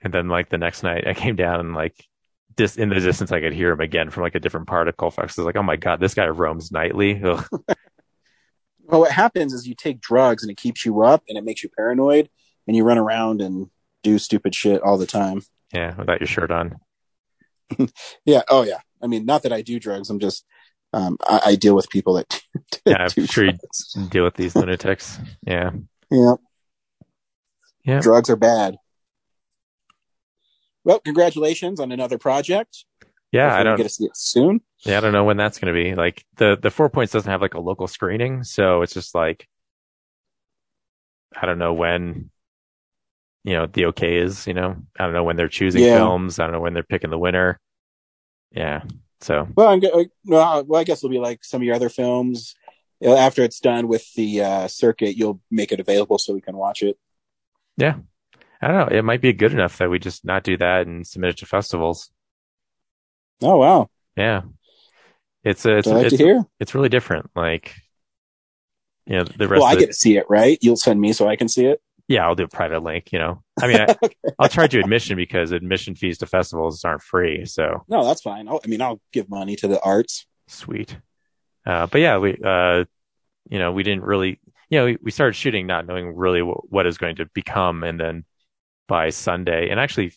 And 0.02 0.14
then 0.14 0.28
like 0.30 0.50
the 0.50 0.58
next 0.58 0.82
night 0.84 1.06
I 1.08 1.14
came 1.14 1.36
down 1.36 1.60
and 1.60 1.74
like 1.76 1.96
dis 2.56 2.76
in 2.78 2.90
the 2.90 3.00
distance 3.00 3.32
I 3.32 3.40
could 3.40 3.54
hear 3.54 3.72
him 3.72 3.80
again 3.82 4.10
from 4.10 4.24
like 4.24 4.36
a 4.36 4.40
different 4.40 4.68
part 4.68 4.88
of 4.88 4.98
Colfax. 4.98 5.38
I 5.38 5.42
was 5.42 5.46
like, 5.46 5.56
oh 5.58 5.64
my 5.64 5.76
god, 5.76 6.00
this 6.00 6.14
guy 6.14 6.28
roams 6.28 6.72
nightly. 6.72 7.22
Well, 8.92 9.02
what 9.02 9.12
happens 9.12 9.54
is 9.54 9.68
you 9.68 9.76
take 9.76 10.02
drugs 10.02 10.42
and 10.42 10.50
it 10.50 10.58
keeps 10.58 10.84
you 10.84 11.04
up 11.04 11.24
and 11.30 11.38
it 11.38 11.44
makes 11.44 11.62
you 11.62 11.70
paranoid 11.70 12.28
and 12.66 12.76
you 12.76 12.84
run 12.84 12.98
around 12.98 13.40
and 13.40 13.70
do 14.02 14.18
stupid 14.18 14.56
shit 14.56 14.82
all 14.82 14.98
the 14.98 15.06
time. 15.06 15.42
Yeah, 15.72 15.96
without 15.96 16.20
your 16.20 16.26
shirt 16.28 16.50
on. 16.50 16.76
Yeah. 18.26 18.42
Oh, 18.50 18.64
yeah. 18.64 18.80
I 19.00 19.06
mean, 19.06 19.26
not 19.28 19.44
that 19.44 19.54
I 19.54 19.62
do 19.62 19.80
drugs. 19.80 20.10
I'm 20.10 20.18
just, 20.20 20.44
um, 20.94 21.18
I, 21.28 21.42
I 21.48 21.56
deal 21.56 21.76
with 21.76 21.90
people 21.90 22.14
that 22.16 22.42
Yeah, 22.86 22.98
I'm 23.04 23.08
do 23.10 23.26
sure 23.26 23.46
you 23.46 23.54
deal 24.10 24.24
with 24.24 24.36
these 24.36 24.56
lunatics. 24.56 25.20
Yeah. 25.46 25.72
Yeah. 26.12 26.34
Yeah. 27.84 28.00
Drugs 28.02 28.30
are 28.30 28.36
bad. 28.36 28.78
Well, 30.84 31.00
congratulations 31.00 31.80
on 31.80 31.92
another 31.92 32.18
project. 32.18 32.86
Yeah, 33.32 33.44
Hopefully 33.50 33.60
I 33.60 33.64
don't 33.64 33.78
get 33.78 33.84
to 33.84 33.90
see 33.90 34.06
it 34.06 34.18
soon. 34.18 34.62
yeah, 34.86 34.98
I 34.98 35.02
don't 35.02 35.12
know 35.12 35.24
when 35.24 35.38
that's 35.38 35.60
gonna 35.60 35.74
be. 35.74 35.94
Like 35.94 36.26
the 36.38 36.58
the 36.60 36.72
four 36.72 36.90
points 36.90 37.14
doesn't 37.14 37.30
have 37.30 37.42
like 37.42 37.54
a 37.54 37.60
local 37.60 37.88
screening, 37.88 38.44
so 38.44 38.82
it's 38.82 38.94
just 38.94 39.14
like 39.14 39.48
I 41.36 41.46
don't 41.46 41.60
know 41.60 41.74
when 41.74 42.32
you 43.44 43.54
know 43.54 43.68
the 43.68 43.86
okay 43.88 44.18
is, 44.18 44.48
you 44.48 44.54
know. 44.56 44.78
I 45.00 45.04
don't 45.04 45.14
know 45.14 45.24
when 45.24 45.36
they're 45.36 45.48
choosing 45.48 45.84
Yeah. 45.84 45.96
films. 45.98 46.40
I 46.40 46.44
don't 46.46 46.54
know 46.54 46.60
when 46.62 46.74
they're 46.74 46.82
picking 46.84 47.12
the 47.12 47.20
winner. 47.20 47.60
Yeah. 48.52 48.82
So 49.22 49.48
Well, 49.56 49.68
I'm 49.68 49.80
go- 49.80 50.06
well, 50.26 50.64
well, 50.64 50.80
I 50.82 50.84
guess 50.84 51.00
it'll 51.00 51.10
be 51.10 51.20
like 51.20 51.44
some 51.44 51.62
of 51.62 51.66
your 51.66 51.76
other 51.76 51.90
films. 51.90 52.56
After 53.02 53.44
it's 53.44 53.60
done 53.62 53.88
with 53.88 54.12
the 54.16 54.42
uh, 54.44 54.68
circuit, 54.68 55.16
you'll 55.16 55.40
make 55.50 55.72
it 55.72 55.80
available 55.80 56.18
so 56.18 56.34
we 56.34 56.42
can 56.42 56.58
watch 56.58 56.84
it. 56.84 56.98
Yeah. 57.78 57.96
I 58.62 58.68
don't 58.68 58.78
know. 58.92 58.98
It 58.98 59.04
might 59.04 59.22
be 59.22 59.32
good 59.32 59.54
enough 59.54 59.78
that 59.78 59.90
we 59.90 60.00
just 60.00 60.26
not 60.26 60.44
do 60.44 60.58
that 60.58 60.86
and 60.86 61.08
submit 61.08 61.32
it 61.32 61.38
to 61.38 61.46
festivals. 61.46 62.12
Oh 63.42 63.58
wow, 63.58 63.90
Yeah. 64.18 64.42
It's 65.46 65.66
a, 65.66 65.78
it's, 65.78 65.88
Glad 65.88 66.08
it's, 66.08 66.18
to 66.18 66.24
hear. 66.24 66.46
it's 66.60 66.76
really 66.76 66.90
different. 66.90 67.30
Like, 67.34 67.74
you 69.06 69.16
know, 69.18 69.24
the 69.24 69.48
rest 69.48 69.62
Well, 69.62 69.70
I 69.70 69.76
the, 69.76 69.80
get 69.82 69.88
to 69.88 69.94
see 69.94 70.18
it, 70.18 70.26
right? 70.30 70.58
You'll 70.62 70.76
send 70.76 71.00
me 71.00 71.14
so 71.14 71.26
I 71.30 71.38
can 71.38 71.48
see 71.48 71.66
it. 71.66 71.82
Yeah, 72.10 72.26
I'll 72.26 72.36
do 72.36 72.44
a 72.44 72.48
private 72.50 72.84
link, 72.84 73.14
you 73.14 73.20
know, 73.20 73.44
I 73.62 73.68
mean, 73.68 73.80
I, 73.80 73.96
I'll 74.40 74.50
charge 74.50 74.74
you 74.74 74.82
admission 74.82 75.16
because 75.16 75.52
admission 75.52 75.96
fees 75.96 76.18
to 76.18 76.26
festivals 76.26 76.84
aren't 76.84 77.04
free. 77.04 77.46
So 77.46 77.84
No, 77.88 78.04
that's 78.04 78.22
fine. 78.22 78.50
I'll, 78.50 78.60
I 78.64 78.68
mean, 78.68 78.82
I'll 78.82 79.00
give 79.14 79.30
money 79.30 79.56
to 79.58 79.68
the 79.68 79.80
arts. 79.82 80.26
sweet. 80.48 80.98
Uh, 81.66 81.88
but 81.88 82.02
yeah, 82.02 82.18
we, 82.18 82.36
uh, 82.44 82.84
you 83.50 83.60
know, 83.60 83.72
we 83.72 83.84
didn't 83.84 84.04
really, 84.04 84.40
you 84.70 84.80
know, 84.80 84.86
we, 84.86 84.98
we 85.02 85.12
started 85.12 85.36
shooting 85.36 85.68
not 85.68 85.86
knowing 85.86 86.16
really 86.16 86.42
what, 86.42 86.70
what 86.72 86.86
was 86.86 86.98
going 86.98 87.18
to 87.18 87.28
become. 87.28 87.84
And 87.84 88.00
then 88.00 88.26
by 88.88 89.10
Sunday, 89.12 89.70
and 89.70 89.80
actually, 89.80 90.14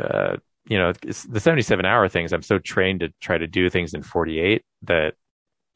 uh, 0.00 0.36
you 0.68 0.78
know, 0.78 0.92
the 0.92 1.40
77 1.40 1.84
hour 1.86 2.08
things, 2.08 2.32
I'm 2.32 2.42
so 2.42 2.58
trained 2.58 3.00
to 3.00 3.12
try 3.20 3.38
to 3.38 3.46
do 3.46 3.70
things 3.70 3.94
in 3.94 4.02
48 4.02 4.62
that, 4.82 5.14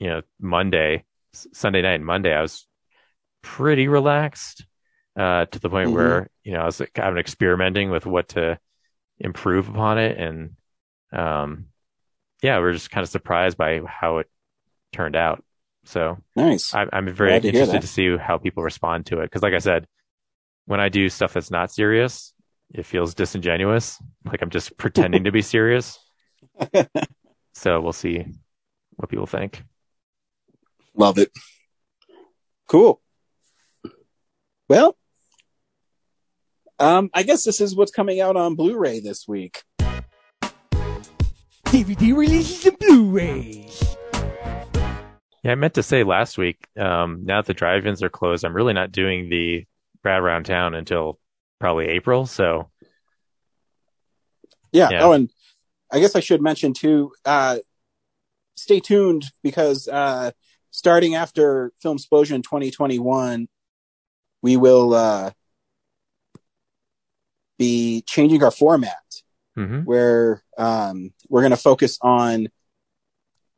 you 0.01 0.09
know, 0.09 0.23
Monday, 0.41 1.05
Sunday 1.33 1.83
night 1.83 1.95
and 1.95 2.05
Monday, 2.05 2.35
I 2.35 2.43
was 2.43 2.67
pretty 3.43 3.89
relaxed, 3.89 4.67
uh, 5.17 5.47
to 5.47 5.59
the 5.59 5.69
point 5.69 5.91
Mhm. 5.91 5.95
where, 5.95 6.31
you 6.43 6.53
know, 6.53 6.61
I 6.61 6.67
was 6.67 6.81
like, 6.81 6.93
kind 6.95 7.09
of 7.11 7.19
experimenting 7.19 7.91
with 7.91 8.07
what 8.07 8.29
to 8.31 8.59
improve 9.19 9.69
upon 9.69 9.99
it. 9.99 10.19
And, 10.19 10.57
um, 11.13 11.67
yeah, 12.43 12.59
we're 12.59 12.73
just 12.73 12.91
kind 12.91 13.03
of 13.05 13.11
surprised 13.11 13.57
by 13.57 13.81
how 13.87 14.19
it 14.19 14.31
turned 14.93 15.17
out. 15.17 15.45
So 15.85 16.19
Nice. 16.37 16.75
I, 16.75 16.87
I'm 16.93 17.09
very 17.13 17.31
Glad 17.33 17.45
interested 17.45 17.75
that. 17.77 17.83
to 17.83 17.89
see 17.89 18.17
how 18.17 18.39
people 18.39 18.63
respond 18.63 19.07
to 19.07 19.21
it. 19.21 19.31
Cause 19.31 19.43
like 19.43 19.55
I 19.55 19.59
said, 19.59 19.87
when 20.67 20.81
I 20.81 20.89
do 20.89 21.09
stuff 21.09 21.33
that's 21.35 21.51
not 21.51 21.71
serious, 21.73 22.33
it 22.73 22.87
feels 22.87 23.15
disingenuous. 23.15 23.99
Like 24.25 24.43
I'm 24.43 24.51
just 24.51 24.77
pretending 24.79 25.25
to 25.25 25.33
be 25.33 25.43
serious. 25.43 25.99
So 27.55 27.81
we'll 27.83 27.93
see 27.93 28.25
what 28.97 29.11
people 29.11 29.27
think. 29.27 29.63
Love 30.97 31.19
it. 31.19 31.31
Cool. 32.67 33.01
Well, 34.69 34.97
um, 36.83 37.11
I 37.15 37.23
guess 37.23 37.45
this 37.45 37.61
is 37.61 37.77
what's 37.77 37.93
coming 37.93 38.21
out 38.21 38.37
on 38.37 38.57
Blu-ray 38.57 38.99
this 38.99 39.29
week. 39.29 39.63
DVD 41.67 42.15
releases 42.15 42.67
and 42.67 42.77
Blu-rays. 42.81 43.97
Yeah, 45.45 45.53
I 45.53 45.55
meant 45.55 45.75
to 45.75 45.83
say 45.85 46.03
last 46.03 46.37
week. 46.39 46.67
Um, 46.77 47.21
now 47.25 47.41
that 47.41 47.47
the 47.47 47.55
drive-ins 47.55 48.03
are 48.03 48.09
closed, 48.09 48.45
I'm 48.45 48.55
really 48.55 48.73
not 48.73 48.91
doing 48.91 49.29
the 49.29 49.65
Brad 50.03 50.21
around 50.21 50.47
town 50.47 50.75
until 50.75 51.21
probably 51.61 51.87
April. 51.87 52.27
So, 52.27 52.69
yeah. 54.73 54.89
Yeah. 54.91 55.05
Oh, 55.05 55.13
and 55.13 55.31
I 55.91 56.01
guess 56.01 56.17
I 56.17 56.21
should 56.21 56.43
mention 56.43 56.75
too. 56.75 57.13
Uh, 57.25 57.59
stay 58.57 58.81
tuned 58.81 59.27
because 59.45 59.87
uh, 59.87 60.33
starting 60.73 61.15
after 61.15 61.73
Film 61.81 61.97
Explosion 61.97 62.43
2021, 62.43 63.47
we 64.43 64.57
will 64.57 64.95
uh, 64.95 65.31
be 67.67 68.03
changing 68.15 68.43
our 68.43 68.51
format. 68.65 69.07
mhm. 69.57 69.85
where 69.85 70.43
um, 70.57 71.13
we're 71.29 71.43
going 71.47 71.59
to 71.59 71.69
focus 71.71 71.99
on 72.01 72.49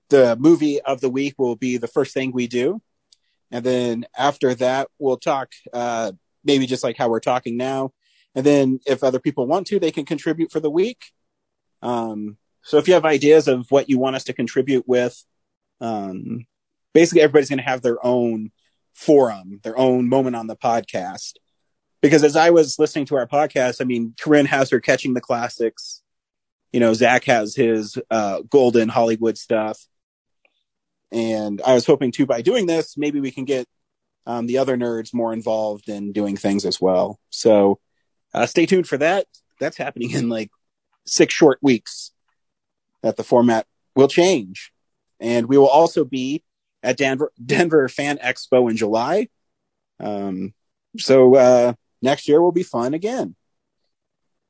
the 0.09 0.37
movie 0.37 0.81
of 0.83 1.01
the 1.01 1.09
week 1.19 1.35
will 1.39 1.57
be 1.57 1.77
the 1.79 1.93
first 1.97 2.13
thing 2.15 2.33
we 2.33 2.47
do 2.47 2.67
and 3.51 3.65
then 3.65 4.05
after 4.29 4.55
that 4.55 4.89
we'll 4.99 5.17
talk 5.17 5.49
uh, 5.73 6.11
maybe 6.45 6.67
just 6.67 6.85
like 6.85 6.97
how 6.99 7.09
we're 7.09 7.21
talking 7.33 7.57
now 7.57 7.93
and 8.35 8.45
then 8.45 8.81
if 8.87 9.03
other 9.03 9.21
people 9.21 9.47
want 9.47 9.67
to 9.69 9.79
they 9.79 9.91
can 9.93 10.05
contribute 10.05 10.51
for 10.53 10.61
the 10.61 10.75
week 10.83 11.01
um, 11.83 12.37
so 12.63 12.79
if 12.79 12.89
you 12.89 12.95
have 12.95 13.05
ideas 13.19 13.47
of 13.49 13.59
what 13.71 13.89
you 13.89 13.99
want 13.99 14.17
us 14.17 14.25
to 14.25 14.33
contribute 14.33 14.85
with 14.87 15.17
um, 15.81 16.45
basically 16.93 17.23
everybody's 17.23 17.49
going 17.53 17.65
to 17.65 17.71
have 17.73 17.83
their 17.83 18.05
own 18.05 18.51
forum 18.95 19.61
their 19.63 19.79
own 19.79 20.09
moment 20.09 20.37
on 20.37 20.47
the 20.49 20.57
podcast 20.57 21.33
because 22.05 22.23
as 22.23 22.37
I 22.37 22.51
was 22.51 22.79
listening 22.79 23.07
to 23.07 23.17
our 23.17 23.27
podcast, 23.27 23.81
I 23.81 23.85
mean, 23.85 24.13
Corinne 24.21 24.45
has 24.45 24.69
her 24.69 24.79
catching 24.79 25.15
the 25.15 25.23
classics. 25.23 26.03
You 26.71 26.79
know, 26.79 26.93
Zach 26.93 27.25
has 27.25 27.57
his 27.57 27.97
uh, 28.11 28.43
golden 28.43 28.91
Hollywood 28.91 29.39
stuff. 29.39 29.81
And 31.11 31.63
I 31.65 31.73
was 31.73 31.87
hoping 31.87 32.13
too, 32.13 32.27
by 32.27 32.43
doing 32.43 32.67
this, 32.67 32.99
maybe 32.99 33.21
we 33.21 33.31
can 33.31 33.47
get 33.47 33.67
um, 34.27 34.47
the 34.47 34.59
other 34.59 34.77
nerds 34.77 35.15
more 35.15 35.33
involved 35.33 35.89
in 35.89 36.13
doing 36.13 36.37
things 36.37 36.67
as 36.67 36.79
well. 36.79 37.19
So 37.31 37.81
uh, 38.35 38.45
stay 38.45 38.67
tuned 38.67 38.87
for 38.87 38.99
that. 38.99 39.25
That's 39.59 39.79
happening 39.79 40.11
in 40.11 40.29
like 40.29 40.51
six 41.07 41.33
short 41.33 41.59
weeks 41.63 42.13
that 43.01 43.17
the 43.17 43.25
format 43.25 43.67
will 43.97 44.09
change. 44.09 44.73
And 45.21 45.47
we 45.47 45.57
will 45.57 45.69
also 45.69 46.05
be 46.05 46.45
at 46.83 46.99
Denver, 46.99 47.33
Denver 47.43 47.89
Fan 47.89 48.19
Expo 48.19 48.69
in 48.71 48.77
July. 48.77 49.29
Um, 50.01 50.53
so, 50.99 51.37
uh, 51.37 51.73
next 52.05 52.29
year 52.29 52.41
will 52.41 52.53
be 52.53 52.63
fun 52.63 52.95
again. 52.95 53.35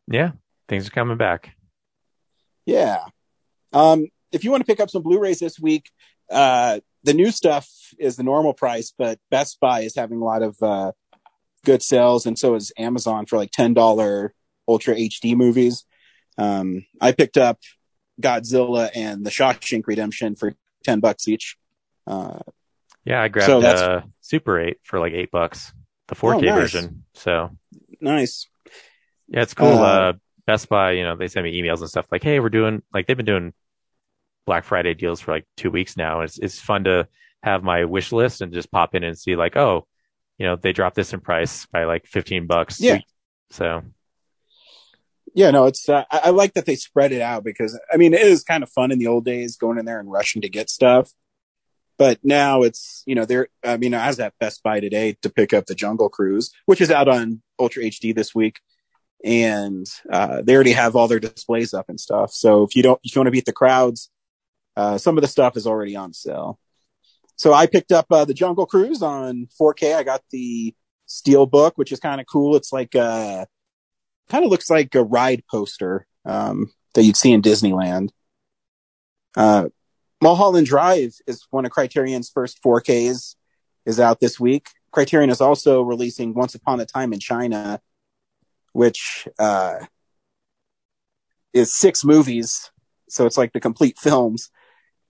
yeah, 0.07 0.33
things 0.69 0.87
are 0.87 0.91
coming 0.91 1.17
back. 1.17 1.57
Yeah. 2.67 3.05
Um, 3.73 4.09
if 4.33 4.45
you 4.45 4.51
want 4.51 4.61
to 4.63 4.67
pick 4.67 4.81
up 4.81 4.91
some 4.91 5.03
Blu-rays 5.03 5.39
this 5.39 5.59
week, 5.59 5.91
uh, 6.31 6.81
the 7.05 7.15
new 7.15 7.31
stuff 7.31 7.69
is 7.99 8.17
the 8.17 8.23
normal 8.23 8.53
price, 8.55 8.93
but 8.97 9.19
Best 9.31 9.61
Buy 9.61 9.81
is 9.81 9.95
having 9.95 10.21
a 10.21 10.25
lot 10.25 10.43
of 10.43 10.57
uh, 10.63 10.93
good 11.65 11.83
sales, 11.83 12.27
and 12.27 12.39
so 12.39 12.55
is 12.55 12.73
Amazon 12.79 13.27
for 13.27 13.37
like 13.37 13.51
ten 13.51 13.75
dollar 13.75 14.35
Ultra 14.67 14.95
HD 14.95 15.37
movies. 15.37 15.85
Um, 16.39 16.85
I 17.01 17.13
picked 17.13 17.37
up 17.37 17.61
Godzilla 18.21 18.91
and 18.95 19.25
The 19.25 19.31
Shawshank 19.31 19.87
Redemption 19.87 20.35
for 20.35 20.55
ten 20.83 21.01
bucks 21.01 21.29
each. 21.29 21.57
Uh, 22.07 22.41
Yeah, 23.05 23.23
I 23.23 23.29
grabbed 23.29 23.47
So 23.47 23.61
uh, 23.63 24.03
Super 24.21 24.59
8 24.59 24.79
for 24.83 24.99
like 24.99 25.13
eight 25.13 25.31
bucks, 25.31 25.73
the 26.09 26.15
4K 26.15 26.37
Oh, 26.37 26.41
nice. 26.41 26.73
version. 26.73 27.05
So 27.15 27.51
nice. 28.01 28.49
yeah, 29.29 29.43
it's 29.43 29.55
cool. 29.55 29.79
Uh, 29.83 30.11
Uh, 30.11 30.13
Best 30.47 30.69
Buy, 30.69 30.93
you 30.93 31.05
know, 31.05 31.17
they 31.17 31.29
send 31.29 31.45
me 31.45 31.61
emails 31.61 31.81
and 31.81 31.89
stuff 31.89 32.07
like, 32.13 32.23
"Hey, 32.23 32.39
we're 32.39 32.51
doing 32.51 32.83
like 32.93 33.07
they've 33.07 33.17
been 33.17 33.25
doing 33.25 33.55
Black 34.47 34.65
Friday 34.65 34.93
deals 34.95 35.21
for 35.21 35.33
like 35.33 35.47
two 35.57 35.71
weeks 35.71 35.97
now. 35.97 36.21
It's 36.21 36.39
it's 36.39 36.61
fun 36.61 36.85
to 36.85 37.09
have 37.43 37.63
my 37.63 37.85
wish 37.87 38.13
list 38.13 38.43
and 38.43 38.53
just 38.53 38.71
pop 38.71 38.95
in 38.95 39.05
and 39.05 39.19
see 39.19 39.37
like, 39.37 39.57
oh, 39.57 39.87
you 40.39 40.45
know, 40.47 40.57
they 40.57 40.73
dropped 40.75 40.97
this 40.97 41.15
in 41.15 41.21
price 41.21 41.65
by 41.67 41.85
like 41.85 42.07
fifteen 42.07 42.47
bucks. 42.47 42.79
Yeah. 42.81 42.99
So 43.51 43.83
Yeah, 45.35 45.51
no, 45.51 45.65
it's 45.65 45.89
uh, 45.89 46.05
I, 46.11 46.21
I 46.25 46.31
like 46.31 46.55
that 46.55 46.67
they 46.67 46.77
spread 46.77 47.13
it 47.13 47.23
out 47.23 47.43
because 47.43 47.79
I 47.93 47.97
mean 47.97 48.13
it 48.13 48.21
is 48.21 48.43
kind 48.45 48.63
of 48.63 48.69
fun 48.71 48.93
in 48.93 48.99
the 48.99 49.07
old 49.07 49.25
days 49.25 49.57
going 49.57 49.79
in 49.79 49.85
there 49.87 49.99
and 50.01 50.11
rushing 50.13 50.43
to 50.43 50.49
get 50.51 50.69
stuff, 50.69 51.11
but 51.99 52.19
now 52.23 52.63
it's 52.63 53.03
you 53.07 53.15
know 53.15 53.25
there. 53.25 53.49
I 53.65 53.77
mean, 53.77 53.95
I 53.95 54.09
was 54.09 54.21
at 54.21 54.39
Best 54.39 54.63
Buy 54.63 54.81
today 54.81 55.17
to 55.23 55.31
pick 55.31 55.53
up 55.53 55.67
the 55.67 55.75
Jungle 55.75 56.09
Cruise, 56.09 56.51
which 56.67 56.81
is 56.81 56.91
out 56.91 57.09
on 57.09 57.43
Ultra 57.59 57.85
HD 57.85 58.15
this 58.15 58.35
week, 58.35 58.61
and 59.25 59.87
uh, 60.11 60.43
they 60.43 60.55
already 60.55 60.73
have 60.73 60.97
all 60.97 61.09
their 61.09 61.21
displays 61.21 61.75
up 61.75 61.89
and 61.89 62.01
stuff. 62.01 62.33
So 62.33 62.63
if 62.63 62.77
you 62.77 62.83
don't, 62.83 63.01
if 63.05 63.15
you 63.15 63.21
want 63.21 63.29
to 63.29 63.33
beat 63.33 63.47
the 63.47 63.53
crowds, 63.53 64.11
uh, 64.77 64.99
some 64.99 65.17
of 65.17 65.23
the 65.23 65.29
stuff 65.29 65.57
is 65.57 65.67
already 65.67 65.97
on 65.97 66.13
sale. 66.13 66.59
So 67.37 67.53
I 67.53 67.67
picked 67.67 67.93
up 67.93 68.07
uh, 68.11 68.25
the 68.25 68.35
Jungle 68.35 68.67
Cruise 68.67 69.03
on 69.03 69.49
4K. 69.61 69.97
I 69.97 70.05
got 70.05 70.23
the 70.31 70.75
Steel 71.07 71.47
Book, 71.47 71.77
which 71.77 71.91
is 71.91 71.99
kind 71.99 72.21
of 72.21 72.27
cool. 72.27 72.57
It's 72.57 72.73
like 72.73 72.95
uh 72.95 73.45
kind 74.29 74.45
of 74.45 74.51
looks 74.51 74.71
like 74.71 74.95
a 74.95 75.03
ride 75.03 75.43
poster 75.51 76.07
um, 76.25 76.73
that 76.95 77.03
you'd 77.03 77.17
see 77.17 77.33
in 77.33 77.43
Disneyland. 77.43 78.11
Mulholland 80.29 80.67
Drive 80.67 81.13
is 81.27 81.47
one 81.51 81.67
of 81.67 81.71
Criterion's 81.71 82.31
first 82.31 82.63
4Ks, 82.63 83.37
is 83.85 84.01
out 84.01 84.21
this 84.21 84.41
week. 84.41 84.69
Criterion 84.91 85.29
is 85.29 85.43
also 85.43 85.83
releasing 85.83 86.33
Once 86.33 86.55
Upon 86.55 86.81
a 86.81 86.87
Time 86.87 87.13
in 87.13 87.21
China, 87.21 87.83
which 88.73 89.29
uh, 89.39 89.81
is 91.53 91.75
six 91.75 92.07
movies, 92.07 92.71
so 93.11 93.27
it's 93.27 93.37
like 93.37 93.53
the 93.53 93.61
complete 93.61 93.99
films. 93.99 94.49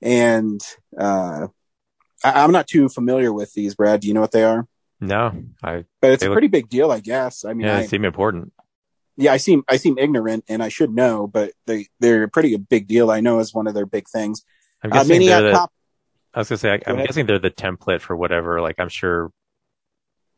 And 0.03 0.61
uh, 0.99 1.47
I- 2.25 2.43
I'm 2.43 2.51
not 2.51 2.67
too 2.67 2.89
familiar 2.89 3.33
with 3.33 3.53
these, 3.53 3.77
Brad. 3.77 4.01
Do 4.01 4.09
you 4.09 4.15
know 4.15 4.21
what 4.21 4.33
they 4.33 4.43
are? 4.43 4.67
no, 5.01 5.45
I 5.63 5.85
But 6.01 6.11
it's 6.11 6.25
a 6.25 6.27
look- 6.27 6.35
pretty 6.35 6.49
big 6.49 6.69
deal, 6.69 6.91
I 6.91 6.99
guess. 6.99 7.45
I 7.45 7.53
mean, 7.55 7.69
yeah, 7.69 7.77
I, 7.77 7.81
they 7.83 7.87
seem 7.87 8.05
important. 8.05 8.53
yeah, 9.17 9.33
I 9.33 9.37
seem 9.37 9.63
I 9.69 9.77
seem 9.77 9.97
ignorant, 9.97 10.45
and 10.49 10.61
I 10.61 10.71
should 10.71 10.91
know, 10.93 11.29
but 11.29 11.53
they 11.67 11.87
they're 12.01 12.27
pretty 12.27 12.55
a 12.55 12.59
pretty 12.59 12.67
big 12.69 12.89
deal. 12.89 13.13
I 13.13 13.21
know 13.21 13.39
is 13.39 13.55
one 13.55 13.69
of 13.69 13.75
their 13.75 13.87
big 13.87 14.09
things. 14.09 14.43
I'm 14.85 14.93
Uh, 14.93 14.97
guessing 14.97 15.19
Maniac 15.19 15.41
they're 15.41 15.51
the, 15.51 15.57
Cop. 15.57 15.73
I 16.35 16.39
was 16.41 16.49
gonna 16.49 16.59
say, 16.59 16.71
I, 16.71 16.81
I'm 16.87 16.95
ahead. 16.97 17.07
guessing 17.07 17.27
they're 17.27 17.39
the 17.39 17.51
template 17.51 18.01
for 18.01 18.15
whatever. 18.17 18.61
Like, 18.61 18.77
I'm 18.79 18.89
sure, 18.89 19.31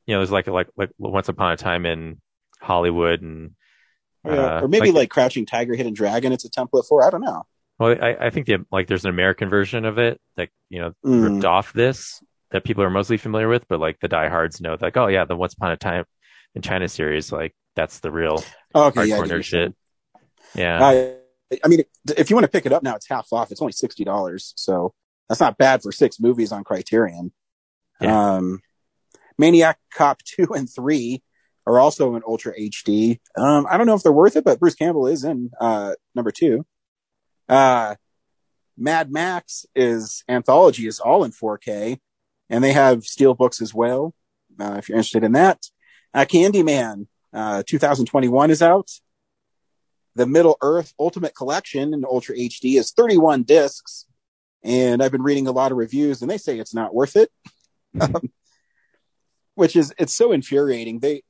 you 0.07 0.15
know, 0.15 0.21
there's 0.21 0.31
like 0.31 0.47
like 0.47 0.69
like 0.77 0.91
Once 0.99 1.29
Upon 1.29 1.53
a 1.53 1.57
Time 1.57 1.85
in 1.85 2.21
Hollywood, 2.61 3.23
and 3.23 3.51
Yeah, 4.25 4.33
uh, 4.59 4.61
or 4.63 4.69
maybe 4.69 4.87
like- 4.89 4.95
like, 4.95 5.11
Crouching 5.11 5.47
Tiger, 5.47 5.75
Hidden 5.75 5.95
Dragon. 5.95 6.33
It's 6.33 6.45
a 6.45 6.51
template 6.51 6.87
for. 6.87 7.05
I 7.07 7.11
don't 7.11 7.23
know. 7.23 7.43
well, 7.79 7.97
I, 8.01 8.17
I 8.27 8.31
think 8.31 8.47
the, 8.47 8.65
like 8.71 8.87
there's 8.87 9.05
an 9.05 9.11
American 9.11 9.49
version 9.51 9.85
of 9.85 9.99
it 9.99 10.21
that 10.37 10.49
you 10.71 10.81
know 10.81 10.93
Mm. 11.05 11.35
ripped 11.35 11.45
off 11.45 11.73
this 11.73 12.23
that 12.53 12.63
people 12.65 12.85
are 12.85 12.91
mostly 12.91 13.17
familiar 13.17 13.49
with, 13.49 13.67
but 13.69 13.81
like 13.81 13.99
the 14.01 14.09
diehards 14.09 14.61
know, 14.61 14.77
like, 14.81 14.97
oh 14.97 15.09
yeah, 15.09 15.25
the 15.25 15.35
Once 15.37 15.55
Upon 15.55 15.73
a 15.73 15.77
Time 15.77 16.05
in 16.55 16.63
China 16.63 16.89
series, 16.89 17.33
like 17.33 17.55
that's 17.75 17.99
the 18.01 18.11
real 18.13 18.43
okay, 18.75 19.07
yeah, 19.07 19.17
hardcore 19.19 19.29
get 19.29 19.45
shit. 19.45 19.75
Yeah, 20.55 20.79
saying. 20.79 21.17
I, 21.65 21.69
mean, 21.69 21.83
if 22.17 22.31
you 22.31 22.37
want 22.37 22.45
to 22.45 22.51
pick 22.51 22.67
it 22.67 22.73
up 22.73 22.83
now, 22.83 22.97
it's 22.97 23.09
half 23.09 23.29
off. 23.33 23.53
It's 23.53 23.61
only 23.61 23.73
sixty 23.73 24.05
dollars, 24.05 24.53
so 24.57 24.95
that's 25.29 25.41
not 25.41 25.59
bad 25.59 25.83
for 25.83 25.93
six 25.93 26.19
movies 26.21 26.53
on 26.53 26.65
Criterion. 26.65 27.33
Yeah. 28.01 28.37
Um, 28.37 28.61
Maniac 29.39 29.79
Cop 29.95 30.23
two 30.23 30.49
and 30.55 30.69
three 30.69 31.23
are 31.67 31.81
also 31.81 32.15
in 32.15 32.23
Ultra 32.27 32.55
HD. 32.59 33.19
Um, 33.37 33.67
I 33.69 33.77
don't 33.77 33.87
know 33.87 33.95
if 33.95 34.03
they're 34.03 34.13
worth 34.13 34.37
it, 34.37 34.45
but 34.45 34.61
Bruce 34.61 34.77
Campbell 34.77 35.09
is 35.09 35.25
in 35.25 35.51
uh, 35.61 35.95
number 36.15 36.31
two. 36.31 36.65
Uh, 37.49 37.97
Mad 38.79 39.11
Max 39.11 39.67
is 39.75 40.23
anthology 40.29 40.87
is 40.87 41.01
all 41.01 41.25
in 41.25 41.33
4K, 41.33 41.99
and 42.51 42.63
they 42.63 42.73
have 42.73 43.05
steel 43.05 43.35
books 43.35 43.61
as 43.61 43.75
well. 43.75 44.15
Uh, 44.61 44.77
if 44.79 44.89
you're 44.89 44.97
interested 44.97 45.25
in 45.25 45.33
that, 45.33 45.67
uh, 46.15 46.25
Candyman 46.25 47.07
uh, 47.33 47.63
2021 47.67 48.51
is 48.51 48.63
out. 48.63 48.91
The 50.17 50.27
Middle 50.27 50.57
Earth 50.63 50.95
Ultimate 50.99 51.37
Collection 51.37 51.93
in 51.93 52.05
Ultra 52.05 52.35
HD 52.35 52.79
is 52.79 52.91
31 52.91 53.43
discs, 53.43 54.07
and 54.65 55.03
I've 55.03 55.13
been 55.13 55.23
reading 55.23 55.47
a 55.47 55.53
lot 55.53 55.73
of 55.73 55.79
reviews, 55.79 56.23
and 56.23 56.31
they 56.31 56.39
say 56.39 56.59
it's 56.59 56.75
not 56.75 56.95
worth 56.95 57.17
it. 57.17 57.31
Um, 58.01 58.15
which 59.57 59.77
is 59.77 59.93
it's 59.99 60.15
so 60.15 60.33
infuriating. 60.33 61.01
They 61.01 61.23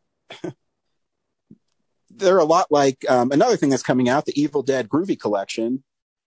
they're 2.11 2.39
a 2.39 2.45
lot 2.45 2.67
like 2.71 3.05
um, 3.09 3.33
another 3.33 3.57
thing 3.57 3.71
that's 3.71 3.83
coming 3.83 4.09
out, 4.09 4.25
the 4.25 4.41
Evil 4.41 4.63
Dead 4.63 4.89
Groovy 4.89 5.19
Collection, 5.19 5.83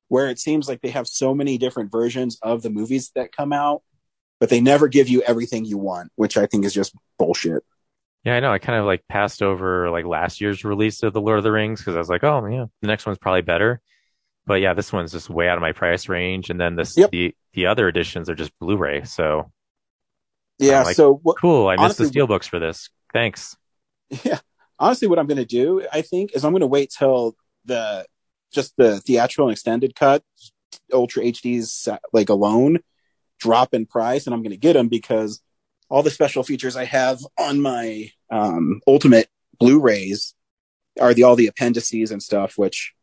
where 0.10 0.28
it 0.28 0.38
seems 0.38 0.68
like 0.68 0.82
they 0.82 0.90
have 0.90 1.08
so 1.08 1.34
many 1.34 1.58
different 1.58 1.92
versions 1.92 2.38
of 2.42 2.62
the 2.62 2.70
movies 2.70 3.12
that 3.16 3.32
come 3.32 3.54
out, 3.54 3.84
but 4.40 4.50
they 4.50 4.60
never 4.60 4.90
give 4.90 5.08
you 5.08 5.22
everything 5.22 5.64
you 5.64 5.78
want, 5.78 6.12
which 6.16 6.36
I 6.36 6.46
think 6.46 6.66
is 6.66 6.74
just 6.74 6.94
bullshit. 7.18 7.64
Yeah, 8.24 8.36
I 8.36 8.40
know. 8.40 8.52
I 8.52 8.60
kind 8.60 8.80
of 8.80 8.86
like 8.86 9.08
passed 9.08 9.42
over 9.42 9.90
like 9.90 10.06
last 10.06 10.42
year's 10.42 10.64
release 10.64 11.04
of 11.04 11.14
the 11.14 11.22
Lord 11.22 11.38
of 11.38 11.44
the 11.44 11.52
Rings 11.52 11.80
because 11.82 11.96
I 11.96 12.00
was 12.00 12.10
like, 12.10 12.24
oh 12.24 12.46
yeah, 12.46 12.66
the 12.82 12.88
next 12.88 13.06
one's 13.06 13.18
probably 13.18 13.42
better. 13.42 13.82
But 14.46 14.62
yeah, 14.62 14.74
this 14.74 14.92
one's 14.92 15.12
just 15.12 15.30
way 15.30 15.48
out 15.48 15.58
of 15.58 15.62
my 15.62 15.72
price 15.74 16.10
range, 16.10 16.50
and 16.50 16.60
then 16.60 16.76
this 16.76 16.98
Yep. 16.98 17.12
the 17.12 17.36
the 17.54 17.68
other 17.68 17.88
editions 17.88 18.30
are 18.30 18.36
just 18.36 18.52
Blu-ray. 18.60 19.04
So 19.06 19.52
Yeah, 20.58 20.84
like, 20.84 20.96
so 20.96 21.14
what 21.24 21.38
cool. 21.40 21.68
I 21.68 21.74
missed 21.76 22.00
honestly- 22.00 22.08
the 22.08 22.20
steelbooks 22.28 22.50
for 22.50 22.60
this. 22.60 22.90
Thanks. 23.14 23.56
yeah 24.26 24.40
honestly 24.80 25.08
what 25.08 25.20
i'm 25.20 25.28
going 25.28 25.38
to 25.38 25.46
do 25.46 25.86
i 25.92 26.02
think 26.02 26.32
is 26.34 26.44
i'm 26.46 26.52
going 26.54 26.62
to 26.62 26.66
wait 26.68 26.90
till 26.98 27.36
the 27.66 28.06
just 28.52 28.74
the 28.78 29.00
theatrical 29.02 29.46
and 29.46 29.52
extended 29.52 29.94
cut 29.94 30.24
ultra 30.94 31.22
hd's 31.24 31.88
like 32.14 32.30
alone 32.30 32.80
drop 33.40 33.74
in 33.74 33.86
price, 33.86 34.26
and 34.26 34.34
I'm 34.34 34.42
going 34.42 34.52
to 34.52 34.58
get 34.58 34.74
them 34.74 34.88
because 34.90 35.42
all 35.90 36.04
the 36.04 36.12
special 36.12 36.44
features 36.44 36.76
I 36.76 36.86
have 36.86 37.20
on 37.38 37.62
my 37.62 38.12
um, 38.32 38.82
Ultimate 38.88 39.28
Blu-rays 39.60 40.34
are 41.00 41.14
the 41.14 41.24
all 41.24 41.36
the 41.36 41.48
appendices 41.48 42.12
and 42.12 42.22
stuff. 42.22 42.58
Which, 42.58 42.94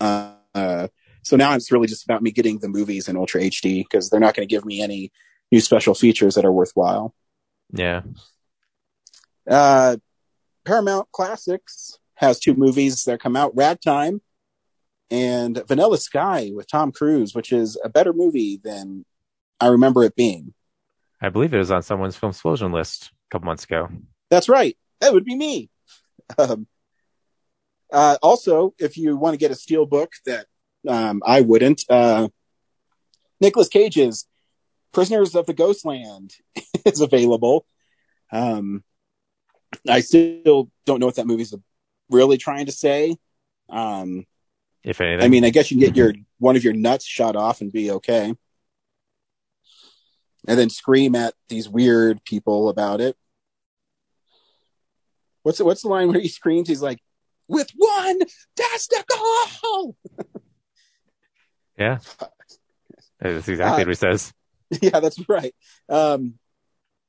uh, 0.00 0.34
uh, 0.54 0.88
so 1.22 1.36
now 1.36 1.54
it's 1.54 1.72
really 1.72 1.88
just 1.88 2.04
about 2.04 2.22
me 2.22 2.30
getting 2.30 2.58
the 2.58 2.68
movies 2.68 3.08
in 3.08 3.16
Ultra 3.16 3.42
HD 3.42 3.84
because 3.84 4.08
they're 4.08 4.20
not 4.20 4.34
going 4.34 4.46
to 4.46 4.54
give 4.54 4.64
me 4.64 4.80
any 4.80 5.12
new 5.50 5.60
special 5.60 5.94
features 5.94 6.34
that 6.36 6.44
are 6.44 6.52
worthwhile. 6.52 7.14
Yeah. 7.72 8.02
Uh, 9.48 9.96
Paramount 10.64 11.10
Classics 11.12 11.98
has 12.14 12.38
two 12.38 12.54
movies 12.54 13.04
that 13.04 13.20
come 13.20 13.36
out: 13.36 13.56
Ragtime 13.56 14.20
and 15.10 15.62
Vanilla 15.66 15.98
Sky 15.98 16.50
with 16.52 16.68
Tom 16.68 16.92
Cruise, 16.92 17.34
which 17.34 17.52
is 17.52 17.78
a 17.84 17.88
better 17.88 18.12
movie 18.12 18.60
than 18.62 19.04
I 19.60 19.68
remember 19.68 20.04
it 20.04 20.16
being. 20.16 20.54
I 21.20 21.28
believe 21.30 21.54
it 21.54 21.58
was 21.58 21.70
on 21.70 21.82
someone's 21.82 22.16
film 22.16 22.30
explosion 22.30 22.72
list 22.72 23.10
a 23.10 23.34
couple 23.34 23.46
months 23.46 23.64
ago. 23.64 23.88
That's 24.30 24.48
right. 24.48 24.76
That 25.00 25.12
would 25.12 25.24
be 25.24 25.36
me. 25.36 25.70
Um, 26.38 26.66
uh, 27.92 28.16
also, 28.20 28.74
if 28.80 28.96
you 28.96 29.16
want 29.16 29.34
to 29.34 29.38
get 29.38 29.52
a 29.52 29.54
steel 29.54 29.86
book 29.86 30.10
that 30.26 30.46
um, 30.88 31.22
I 31.24 31.40
wouldn't, 31.40 31.84
uh, 31.88 32.26
Nicolas 33.40 33.68
Cage's 33.68 34.26
Prisoners 34.92 35.36
of 35.36 35.46
the 35.46 35.54
Ghostland 35.54 36.34
is 36.84 37.00
available. 37.00 37.64
Um, 38.32 38.82
I 39.88 40.00
still 40.00 40.70
don't 40.84 41.00
know 41.00 41.06
what 41.06 41.16
that 41.16 41.26
movie's 41.26 41.54
really 42.10 42.38
trying 42.38 42.66
to 42.66 42.72
say. 42.72 43.16
Um, 43.68 44.26
if 44.82 45.00
anything, 45.00 45.24
I 45.24 45.28
mean, 45.28 45.44
I 45.44 45.50
guess 45.50 45.70
you 45.70 45.78
can 45.78 45.86
get 45.86 45.96
your 45.96 46.14
one 46.38 46.56
of 46.56 46.64
your 46.64 46.72
nuts 46.72 47.04
shot 47.04 47.36
off 47.36 47.60
and 47.60 47.72
be 47.72 47.90
okay, 47.92 48.34
and 50.46 50.58
then 50.58 50.70
scream 50.70 51.14
at 51.14 51.34
these 51.48 51.68
weird 51.68 52.24
people 52.24 52.68
about 52.68 53.00
it. 53.00 53.16
What's 55.42 55.58
the, 55.58 55.64
what's 55.64 55.82
the 55.82 55.88
line 55.88 56.08
where 56.08 56.20
he 56.20 56.28
screams? 56.28 56.68
He's 56.68 56.82
like, 56.82 56.98
"With 57.48 57.70
one 57.76 58.20
testicle." 58.56 59.96
yeah, 61.78 61.98
that's 63.20 63.48
exactly 63.48 63.82
uh, 63.82 63.86
what 63.86 63.88
he 63.88 63.94
says. 63.94 64.32
Yeah, 64.82 64.98
that's 64.98 65.16
right. 65.28 65.54
Um, 65.88 66.40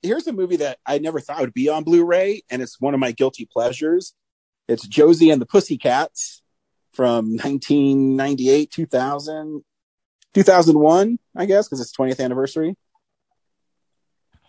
here's 0.04 0.28
a 0.28 0.32
movie 0.32 0.58
that 0.58 0.78
I 0.86 1.00
never 1.00 1.20
thought 1.20 1.42
would 1.42 1.56
be 1.56 1.70
on 1.70 1.84
Blu-ray, 1.84 2.44
and 2.52 2.62
it's 2.62 2.80
one 2.80 2.94
of 2.94 3.00
my 3.00 3.12
guilty 3.12 3.48
pleasures. 3.52 4.14
It's 4.68 4.88
Josie 4.88 5.32
and 5.32 5.42
the 5.42 5.48
Pussycats 5.48 6.44
from 6.94 7.30
1998, 7.38 8.70
2000, 8.70 9.64
2001, 10.36 11.20
I 11.36 11.46
guess, 11.46 11.68
because 11.68 11.82
it's 11.82 11.98
20th 11.98 12.24
anniversary. 12.24 12.76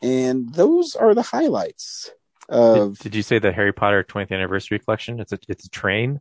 And 0.03 0.53
those 0.53 0.95
are 0.95 1.15
the 1.15 1.23
highlights 1.23 2.11
of. 2.49 2.99
Did, 2.99 3.03
did, 3.03 3.15
you 3.17 3.23
say 3.23 3.39
the 3.39 3.53
Harry 3.53 3.73
Potter 3.73 4.05
20th 4.05 4.33
anniversary 4.33 4.79
collection? 4.79 5.21
It's 5.21 5.33
a 5.33 5.39
it's 5.49 5.67
a 5.67 5.71
train. 5.71 6.21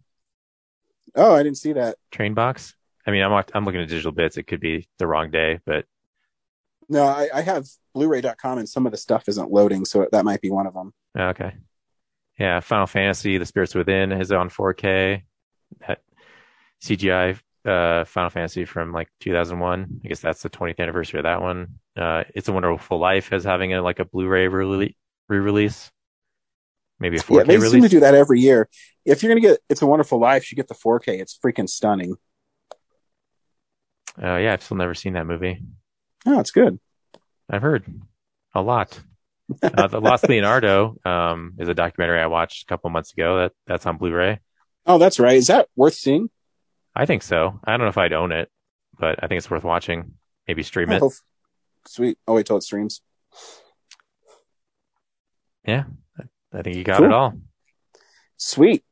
Oh, 1.16 1.36
I 1.36 1.44
didn't 1.44 1.58
see 1.58 1.74
that 1.74 1.98
train 2.12 2.34
box. 2.34 2.76
I 3.06 3.12
mean, 3.12 3.24
I'm 3.24 3.44
I'm 3.54 3.66
looking 3.66 3.82
at 3.82 3.88
digital 3.88 4.12
bits. 4.12 4.38
It 4.38 4.44
could 4.44 4.60
be 4.60 4.88
the 4.98 5.08
wrong 5.08 5.32
day, 5.32 5.60
but 5.66 5.86
no, 6.90 7.04
I, 7.04 7.30
I 7.34 7.42
have 7.42 7.68
Blu-ray.com, 7.94 8.60
and 8.60 8.70
some 8.70 8.86
of 8.86 8.92
the 8.92 8.98
stuff 8.98 9.28
isn't 9.28 9.52
loading, 9.52 9.86
so 9.86 10.08
that 10.12 10.26
might 10.26 10.42
be 10.42 10.50
one 10.50 10.68
of 10.68 10.74
them. 10.74 10.94
Oh, 11.18 11.28
okay. 11.30 11.54
Yeah, 12.40 12.60
Final 12.60 12.88
Fantasy: 12.88 13.38
The 13.38 13.46
Spirits 13.46 13.76
Within 13.76 14.12
is 14.12 14.32
on 14.32 14.50
4K. 14.50 15.24
That 15.86 16.02
CGI 16.84 17.40
uh, 17.68 18.06
Final 18.06 18.30
Fantasy 18.30 18.66
from 18.66 18.92
like 18.94 19.10
2001. 19.20 20.02
I 20.04 20.08
guess 20.08 20.20
that's 20.20 20.42
the 20.42 20.50
20th 20.50 20.80
anniversary 20.80 21.20
of 21.20 21.24
that 21.24 21.42
one. 21.42 21.80
Uh, 21.96 22.24
it's 22.34 22.48
a 22.48 22.54
Wonderful 22.54 23.00
Life 23.00 23.34
as 23.34 23.44
having 23.44 23.74
a 23.74 23.82
like 23.82 24.00
a 24.00 24.06
Blu-ray 24.06 24.48
re-release. 24.48 25.92
Maybe 27.00 27.18
a 27.18 27.20
4K 27.20 27.38
yeah, 27.38 27.44
they 27.44 27.58
release. 27.58 27.72
seem 27.72 27.84
to 27.84 27.90
do 27.90 28.00
that 28.00 28.16
every 28.16 28.40
year. 28.40 28.70
If 29.06 29.22
you're 29.22 29.30
gonna 29.30 29.42
get 29.42 29.60
It's 29.70 29.82
a 29.82 29.88
Wonderful 29.88 30.20
Life, 30.20 30.52
you 30.52 30.56
get 30.56 30.68
the 30.68 30.74
4K. 30.76 31.20
It's 31.20 31.38
freaking 31.38 31.70
stunning. 31.70 32.16
Uh, 34.22 34.38
yeah, 34.38 34.54
I've 34.54 34.64
still 34.64 34.78
never 34.78 34.96
seen 34.96 35.14
that 35.14 35.28
movie. 35.28 35.62
Oh, 36.26 36.40
it's 36.40 36.52
good. 36.52 36.80
I've 37.50 37.62
heard 37.62 37.86
a 38.56 38.62
lot. 38.62 39.00
uh, 39.62 39.88
the 39.88 40.02
Lost 40.02 40.24
Leonardo 40.30 40.98
um, 41.06 41.54
is 41.60 41.70
a 41.70 41.76
documentary 41.76 42.20
I 42.20 42.28
watched 42.28 42.64
a 42.64 42.66
couple 42.66 42.90
months 42.90 43.14
ago. 43.14 43.38
That 43.38 43.52
that's 43.68 43.86
on 43.86 43.98
Blu-ray. 43.98 44.40
Oh, 44.86 44.98
that's 44.98 45.20
right. 45.20 45.36
Is 45.36 45.48
that 45.48 45.68
worth 45.76 45.94
seeing? 45.94 46.30
I 47.00 47.06
think 47.06 47.22
so. 47.22 47.60
I 47.64 47.72
don't 47.74 47.82
know 47.82 47.90
if 47.90 47.98
I'd 48.00 48.12
own 48.12 48.32
it, 48.32 48.50
but 48.98 49.24
I 49.24 49.28
think 49.28 49.38
it's 49.38 49.52
worth 49.52 49.64
watching. 49.64 50.14
Maybe 50.48 50.64
stream 50.64 50.92
it. 50.92 51.00
Oh, 51.04 51.12
sweet. 51.86 52.18
Oh, 52.28 52.34
wait 52.34 52.48
till 52.48 52.58
it 52.58 52.64
streams. 52.64 53.02
Yeah, 55.64 55.84
I 56.52 56.62
think 56.64 56.76
you 56.76 56.84
got 56.84 56.98
Cool. 56.98 57.06
it 57.06 57.12
all. 57.14 57.34
Sweet. 58.38 58.84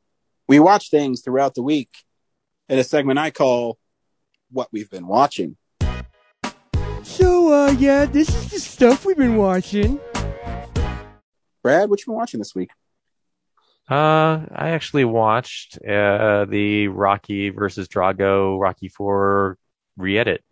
We 0.47 0.59
watch 0.59 0.91
things 0.91 1.21
throughout 1.21 1.55
the 1.55 1.63
week 1.63 1.89
in 2.69 2.77
a 2.77 2.83
segment 2.83 3.17
I 3.17 3.31
call 3.31 3.79
What 4.51 4.67
We've 4.71 4.89
Been 4.89 5.07
Watching. 5.07 5.57
So, 7.01 7.51
uh, 7.53 7.71
yeah, 7.71 8.05
this 8.05 8.29
is 8.29 8.51
the 8.51 8.59
stuff 8.59 9.03
we've 9.03 9.17
been 9.17 9.37
watching. 9.37 9.99
Brad, 11.63 11.89
what 11.89 11.99
you 12.01 12.05
been 12.05 12.15
watching 12.15 12.39
this 12.39 12.53
week? 12.53 12.69
Uh, 13.89 14.45
I 14.51 14.69
actually 14.69 15.05
watched 15.05 15.77
uh, 15.77 16.45
the 16.45 16.87
Rocky 16.87 17.49
versus 17.49 17.87
Drago 17.87 18.59
Rocky 18.59 18.87
Four 18.89 19.57
re-edit. 19.97 20.43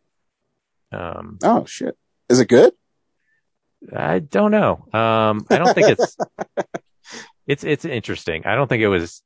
Um, 0.91 1.39
Oh, 1.43 1.65
shit. 1.65 1.97
Is 2.29 2.39
it 2.39 2.47
good? 2.47 2.73
I 3.95 4.19
don't 4.19 4.51
know. 4.51 4.85
Um, 4.93 5.45
I 5.49 5.57
don't 5.57 5.73
think 5.73 5.89
it's 5.99 6.17
it's 7.47 7.63
it's 7.63 7.85
interesting. 7.85 8.45
I 8.45 8.55
don't 8.55 8.67
think 8.67 8.81
it 8.83 8.87
was. 8.87 9.21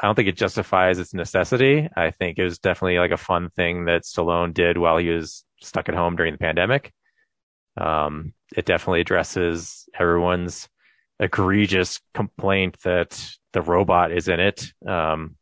I 0.00 0.06
don't 0.06 0.14
think 0.14 0.28
it 0.28 0.36
justifies 0.36 0.98
its 0.98 1.14
necessity. 1.14 1.88
I 1.96 2.10
think 2.10 2.38
it 2.38 2.44
was 2.44 2.58
definitely 2.58 2.98
like 2.98 3.10
a 3.12 3.16
fun 3.16 3.50
thing 3.50 3.84
that 3.86 4.02
Stallone 4.02 4.52
did 4.54 4.78
while 4.78 4.96
he 4.96 5.08
was 5.08 5.44
stuck 5.60 5.88
at 5.88 5.94
home 5.94 6.16
during 6.16 6.32
the 6.32 6.38
pandemic. 6.38 6.92
Um, 7.76 8.32
it 8.56 8.64
definitely 8.64 9.00
addresses 9.02 9.88
everyone's 9.98 10.68
egregious 11.20 12.00
complaint 12.12 12.78
that 12.84 13.36
the 13.52 13.62
robot 13.62 14.12
is 14.12 14.28
in 14.28 14.40
it. 14.40 14.72
Um, 14.86 15.36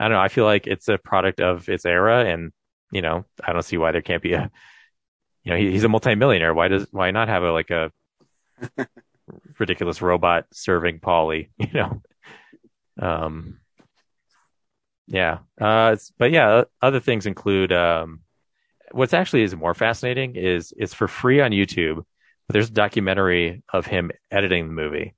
I 0.00 0.04
don't 0.04 0.12
know. 0.12 0.20
I 0.20 0.28
feel 0.28 0.44
like 0.44 0.66
it's 0.66 0.88
a 0.88 0.98
product 0.98 1.40
of 1.40 1.68
its 1.68 1.84
era, 1.84 2.24
and 2.24 2.52
you 2.92 3.02
know, 3.02 3.24
I 3.44 3.52
don't 3.52 3.62
see 3.62 3.76
why 3.76 3.92
there 3.92 4.02
can't 4.02 4.22
be 4.22 4.32
a. 4.34 4.50
You 5.44 5.52
know, 5.52 5.58
he, 5.58 5.70
he's 5.70 5.84
a 5.84 5.88
multimillionaire. 5.88 6.54
Why 6.54 6.68
does 6.68 6.86
why 6.90 7.10
not 7.10 7.28
have 7.28 7.42
a 7.42 7.52
like 7.52 7.70
a 7.70 7.90
ridiculous 9.58 10.02
robot 10.02 10.46
serving 10.52 11.00
Paulie? 11.00 11.50
You 11.58 11.72
know, 11.72 12.02
um, 13.00 13.58
yeah. 15.06 15.38
Uh, 15.60 15.90
it's, 15.94 16.12
but 16.18 16.30
yeah, 16.30 16.64
other 16.82 17.00
things 17.00 17.26
include 17.26 17.72
um, 17.72 18.20
what's 18.92 19.14
actually 19.14 19.42
is 19.42 19.56
more 19.56 19.74
fascinating 19.74 20.36
is 20.36 20.72
it's 20.76 20.94
for 20.94 21.08
free 21.08 21.40
on 21.40 21.50
YouTube. 21.50 21.96
But 22.46 22.52
there's 22.54 22.70
a 22.70 22.72
documentary 22.72 23.62
of 23.72 23.86
him 23.86 24.10
editing 24.30 24.68
the 24.68 24.72
movie. 24.72 25.14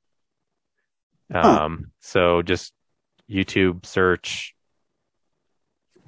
Um, 1.33 1.93
so 2.01 2.43
just 2.43 2.73
YouTube 3.31 3.87
search, 3.87 4.55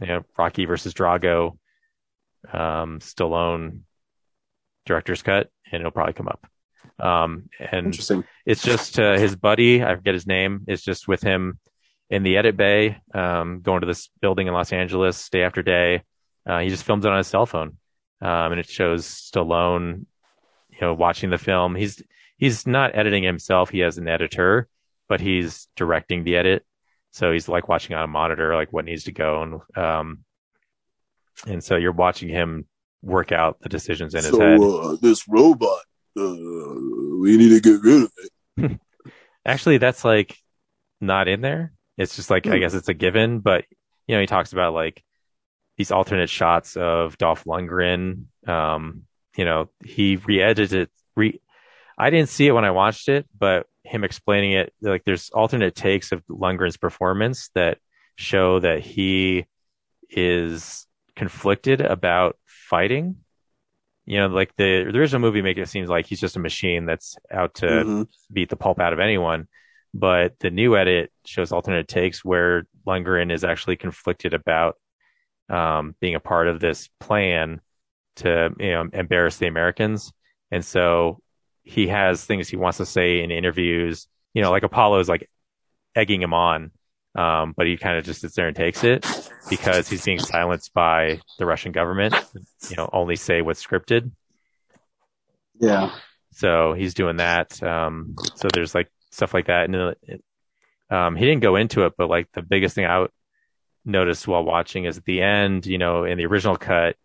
you 0.01 0.07
know, 0.07 0.23
Rocky 0.37 0.65
versus 0.65 0.95
Drago, 0.95 1.59
um, 2.53 2.99
Stallone 2.99 3.81
director's 4.85 5.23
cut, 5.23 5.49
and 5.71 5.81
it'll 5.81 5.93
probably 5.93 6.15
come 6.15 6.29
up. 6.29 6.47
Um, 6.99 7.49
and 7.59 7.95
it's 8.45 8.63
just 8.63 8.99
uh, 8.99 9.17
his 9.17 9.37
buddy, 9.37 9.83
I 9.83 9.95
forget 9.95 10.15
his 10.15 10.27
name, 10.27 10.65
is 10.69 10.83
just 10.83 11.07
with 11.07 11.23
him 11.23 11.59
in 12.11 12.23
the 12.23 12.37
edit 12.37 12.57
bay, 12.57 12.99
um, 13.15 13.61
going 13.63 13.81
to 13.81 13.87
this 13.87 14.11
building 14.21 14.47
in 14.47 14.53
Los 14.53 14.73
Angeles 14.73 15.29
day 15.31 15.43
after 15.43 15.63
day. 15.63 16.03
Uh, 16.45 16.59
he 16.59 16.69
just 16.69 16.85
films 16.85 17.05
it 17.05 17.11
on 17.11 17.19
his 17.19 17.29
cell 17.29 17.47
phone. 17.47 17.79
Um, 18.21 18.53
and 18.53 18.61
it 18.61 18.69
shows 18.69 19.07
Stallone, 19.07 20.07
you 20.71 20.79
know, 20.81 20.95
watching 20.95 21.31
the 21.31 21.39
film. 21.39 21.75
He's, 21.75 22.03
he's 22.37 22.67
not 22.67 22.95
editing 22.95 23.23
himself. 23.23 23.71
He 23.71 23.81
has 23.81 23.99
an 23.99 24.09
editor, 24.09 24.69
but 25.13 25.21
he's 25.21 25.69
directing 25.77 26.25
the 26.25 26.37
edit. 26.37 26.65
So 27.11 27.33
he's 27.33 27.47
like 27.47 27.69
watching 27.69 27.95
on 27.95 28.03
a 28.03 28.07
monitor, 28.07 28.55
like 28.55 28.73
what 28.73 28.87
needs 28.87 29.05
to 29.05 29.13
go. 29.13 29.43
And, 29.43 29.85
um, 29.85 30.25
and 31.47 31.63
so 31.63 31.77
you're 31.77 31.93
watching 31.93 32.31
him 32.31 32.65
work 33.03 33.31
out 33.31 33.61
the 33.61 33.69
decisions 33.69 34.15
in 34.15 34.25
his 34.25 34.35
head. 34.35 34.59
uh, 34.59 34.97
this 35.03 35.29
robot, 35.29 35.81
uh, 36.19 36.35
we 37.21 37.37
need 37.37 37.51
to 37.51 37.61
get 37.61 37.83
rid 37.83 38.05
of 38.05 38.13
it. 38.57 38.81
Actually, 39.45 39.77
that's 39.77 40.03
like 40.03 40.35
not 40.99 41.29
in 41.29 41.43
there. 41.43 41.75
It's 41.99 42.17
just 42.17 42.31
like, 42.31 42.47
I 42.47 42.55
Hmm. 42.55 42.61
guess 42.61 42.73
it's 42.73 42.89
a 42.89 42.95
given, 42.95 43.41
but 43.41 43.67
you 44.07 44.15
know, 44.15 44.21
he 44.23 44.27
talks 44.27 44.55
about 44.55 44.73
like 44.73 45.05
these 45.77 45.93
alternate 45.93 46.31
shots 46.31 46.75
of 46.75 47.19
Dolph 47.19 47.45
Lundgren. 47.45 48.29
Um, 48.47 49.03
you 49.37 49.45
know, 49.45 49.69
he 49.85 50.17
re-edited. 50.17 50.89
Re, 51.17 51.39
I 51.99 52.09
didn't 52.09 52.31
see 52.31 52.47
it 52.47 52.53
when 52.53 52.65
I 52.65 52.71
watched 52.71 53.11
it, 53.11 53.27
but 53.39 53.67
him 53.85 54.05
explaining 54.05 54.53
it, 54.53 54.73
like 54.81 55.05
there's 55.05 55.31
alternate 55.31 55.75
takes 55.75 56.13
of 56.13 56.25
Lundgren's 56.29 56.77
performance 56.77 57.51
that 57.55 57.79
show 58.17 58.61
that 58.61 58.81
he 58.81 59.47
is 60.11 60.87
conflicted 61.17 61.81
about 61.81 62.37
fighting. 62.47 63.17
you 64.05 64.19
know, 64.19 64.27
like 64.27 64.55
the, 64.57 64.91
the 64.93 64.99
original 64.99 65.21
movie 65.21 65.43
make 65.43 65.59
it 65.59 65.69
seems 65.69 65.89
like 65.89 66.07
he's 66.07 66.21
just 66.21 66.37
a 66.37 66.41
machine 66.41 66.87
that's 66.87 67.17
out 67.31 67.55
to 67.55 67.67
Mhm. 67.67 68.09
beat 68.33 68.49
the 68.51 68.57
pulp 68.57 68.81
out 68.81 68.93
of 68.93 68.99
anyone. 68.99 69.47
But 69.95 70.39
the 70.41 70.51
new 70.51 70.77
edit 70.77 71.13
shows 71.25 71.53
alternate 71.53 71.87
takes 71.87 72.25
where 72.25 72.65
Lundgren 72.87 73.31
is 73.33 73.45
actually 73.45 73.77
conflicted 73.77 74.35
about 74.35 74.77
um, 75.49 75.95
being 76.01 76.15
a 76.17 76.21
part 76.21 76.49
of 76.49 76.61
this 76.61 76.89
plan 76.99 77.61
to 78.17 78.51
you 78.59 78.71
know 78.73 78.89
embarrass 78.93 79.37
the 79.39 79.47
Americans, 79.47 80.13
and 80.51 80.65
so 80.65 81.21
he 81.65 81.89
has 81.89 82.25
things 82.25 82.49
he 82.49 82.57
wants 82.57 82.79
to 82.79 82.87
say 82.87 83.23
in 83.23 83.31
interviews. 83.31 84.07
You 84.35 84.43
know, 84.43 84.51
like 84.51 84.63
Apollo 84.63 85.01
is 85.01 85.09
like 85.09 85.29
egging 85.95 86.23
him 86.23 86.35
on, 86.35 86.71
um, 87.15 87.55
but 87.57 87.67
he 87.67 87.77
kind 87.77 87.99
of 87.99 88.05
just 88.05 88.21
sits 88.23 88.35
there 88.35 88.47
and 88.49 88.57
takes 88.57 88.83
it 88.85 89.07
because 89.51 89.89
he's 89.89 90.05
being 90.05 90.19
silenced 90.19 90.73
by 90.75 91.21
the 91.39 91.47
Russian 91.47 91.73
government. 91.73 92.15
You 92.71 92.77
know, 92.77 92.89
only 92.93 93.17
say 93.17 93.43
what's 93.43 93.65
scripted. 93.65 94.11
Yeah. 95.61 95.91
So 96.33 96.73
he's 96.73 96.95
doing 96.95 97.17
that. 97.17 97.63
Um, 97.63 98.17
so 98.35 98.49
there's 98.53 98.75
like 98.75 98.91
stuff 99.11 99.35
like 99.35 99.47
that. 99.47 99.65
And 99.67 99.77
uh, 99.77 99.95
it- 100.03 100.25
um, 100.91 101.17
he 101.17 101.25
didn't 101.25 101.41
go 101.43 101.57
into 101.57 101.87
it, 101.87 101.95
but 101.97 102.11
like 102.11 102.29
the 102.35 102.43
biggest 102.43 102.75
thing 102.75 102.85
I 102.85 103.07
noticed 103.83 104.29
while 104.29 104.45
watching 104.45 104.85
is 104.85 104.99
at 104.99 105.05
the 105.07 105.23
end, 105.23 105.65
you 105.65 105.79
know, 105.79 106.05
in 106.05 106.19
the 106.19 106.27
original 106.27 106.57
cut, 106.57 106.97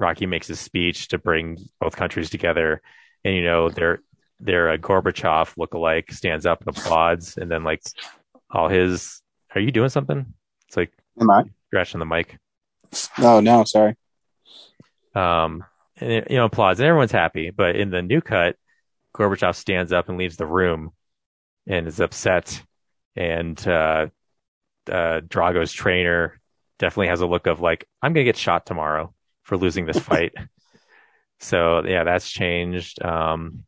Rocky 0.00 0.26
makes 0.26 0.48
his 0.48 0.58
speech 0.58 1.08
to 1.08 1.18
bring 1.18 1.56
both 1.80 1.94
countries 1.94 2.30
together. 2.30 2.82
And, 3.24 3.34
you 3.34 3.42
know, 3.44 3.68
their, 3.68 4.00
their 4.40 4.70
uh, 4.70 4.76
Gorbachev 4.76 5.54
lookalike 5.56 6.12
stands 6.12 6.46
up 6.46 6.60
and 6.66 6.76
applauds. 6.76 7.36
And 7.36 7.50
then 7.50 7.64
like 7.64 7.82
all 8.50 8.68
his, 8.68 9.20
are 9.54 9.60
you 9.60 9.70
doing 9.72 9.88
something? 9.88 10.34
It's 10.66 10.76
like 10.76 10.92
Am 11.20 11.30
I? 11.30 11.44
scratching 11.68 11.98
the 12.00 12.06
mic. 12.06 12.38
Oh 13.18 13.40
no, 13.40 13.64
sorry. 13.64 13.96
um, 15.14 15.64
and 16.00 16.12
it, 16.12 16.30
you 16.30 16.36
know, 16.36 16.44
applauds, 16.46 16.78
and 16.80 16.86
everyone's 16.86 17.12
happy. 17.12 17.50
But 17.50 17.76
in 17.76 17.90
the 17.90 18.02
new 18.02 18.20
cut, 18.20 18.56
Gorbachev 19.14 19.56
stands 19.56 19.92
up 19.92 20.08
and 20.08 20.16
leaves 20.16 20.36
the 20.36 20.46
room 20.46 20.92
and 21.66 21.86
is 21.88 21.98
upset. 22.00 22.62
And 23.16 23.58
uh, 23.66 24.06
uh, 24.90 25.20
Drago's 25.26 25.72
trainer 25.72 26.40
definitely 26.78 27.08
has 27.08 27.20
a 27.20 27.26
look 27.26 27.46
of 27.48 27.60
like, 27.60 27.86
I'm 28.00 28.12
gonna 28.12 28.24
get 28.24 28.36
shot 28.36 28.64
tomorrow 28.64 29.12
for 29.42 29.56
losing 29.56 29.86
this 29.86 29.98
fight. 29.98 30.32
so 31.40 31.84
yeah, 31.84 32.04
that's 32.04 32.30
changed. 32.30 33.02
Um, 33.02 33.64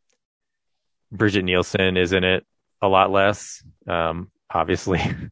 Brigitte 1.11 1.45
Nielsen 1.45 1.97
is 1.97 2.13
in 2.13 2.23
it 2.23 2.45
a 2.81 2.87
lot 2.87 3.11
less, 3.11 3.63
um, 3.87 4.31
obviously. 4.53 4.99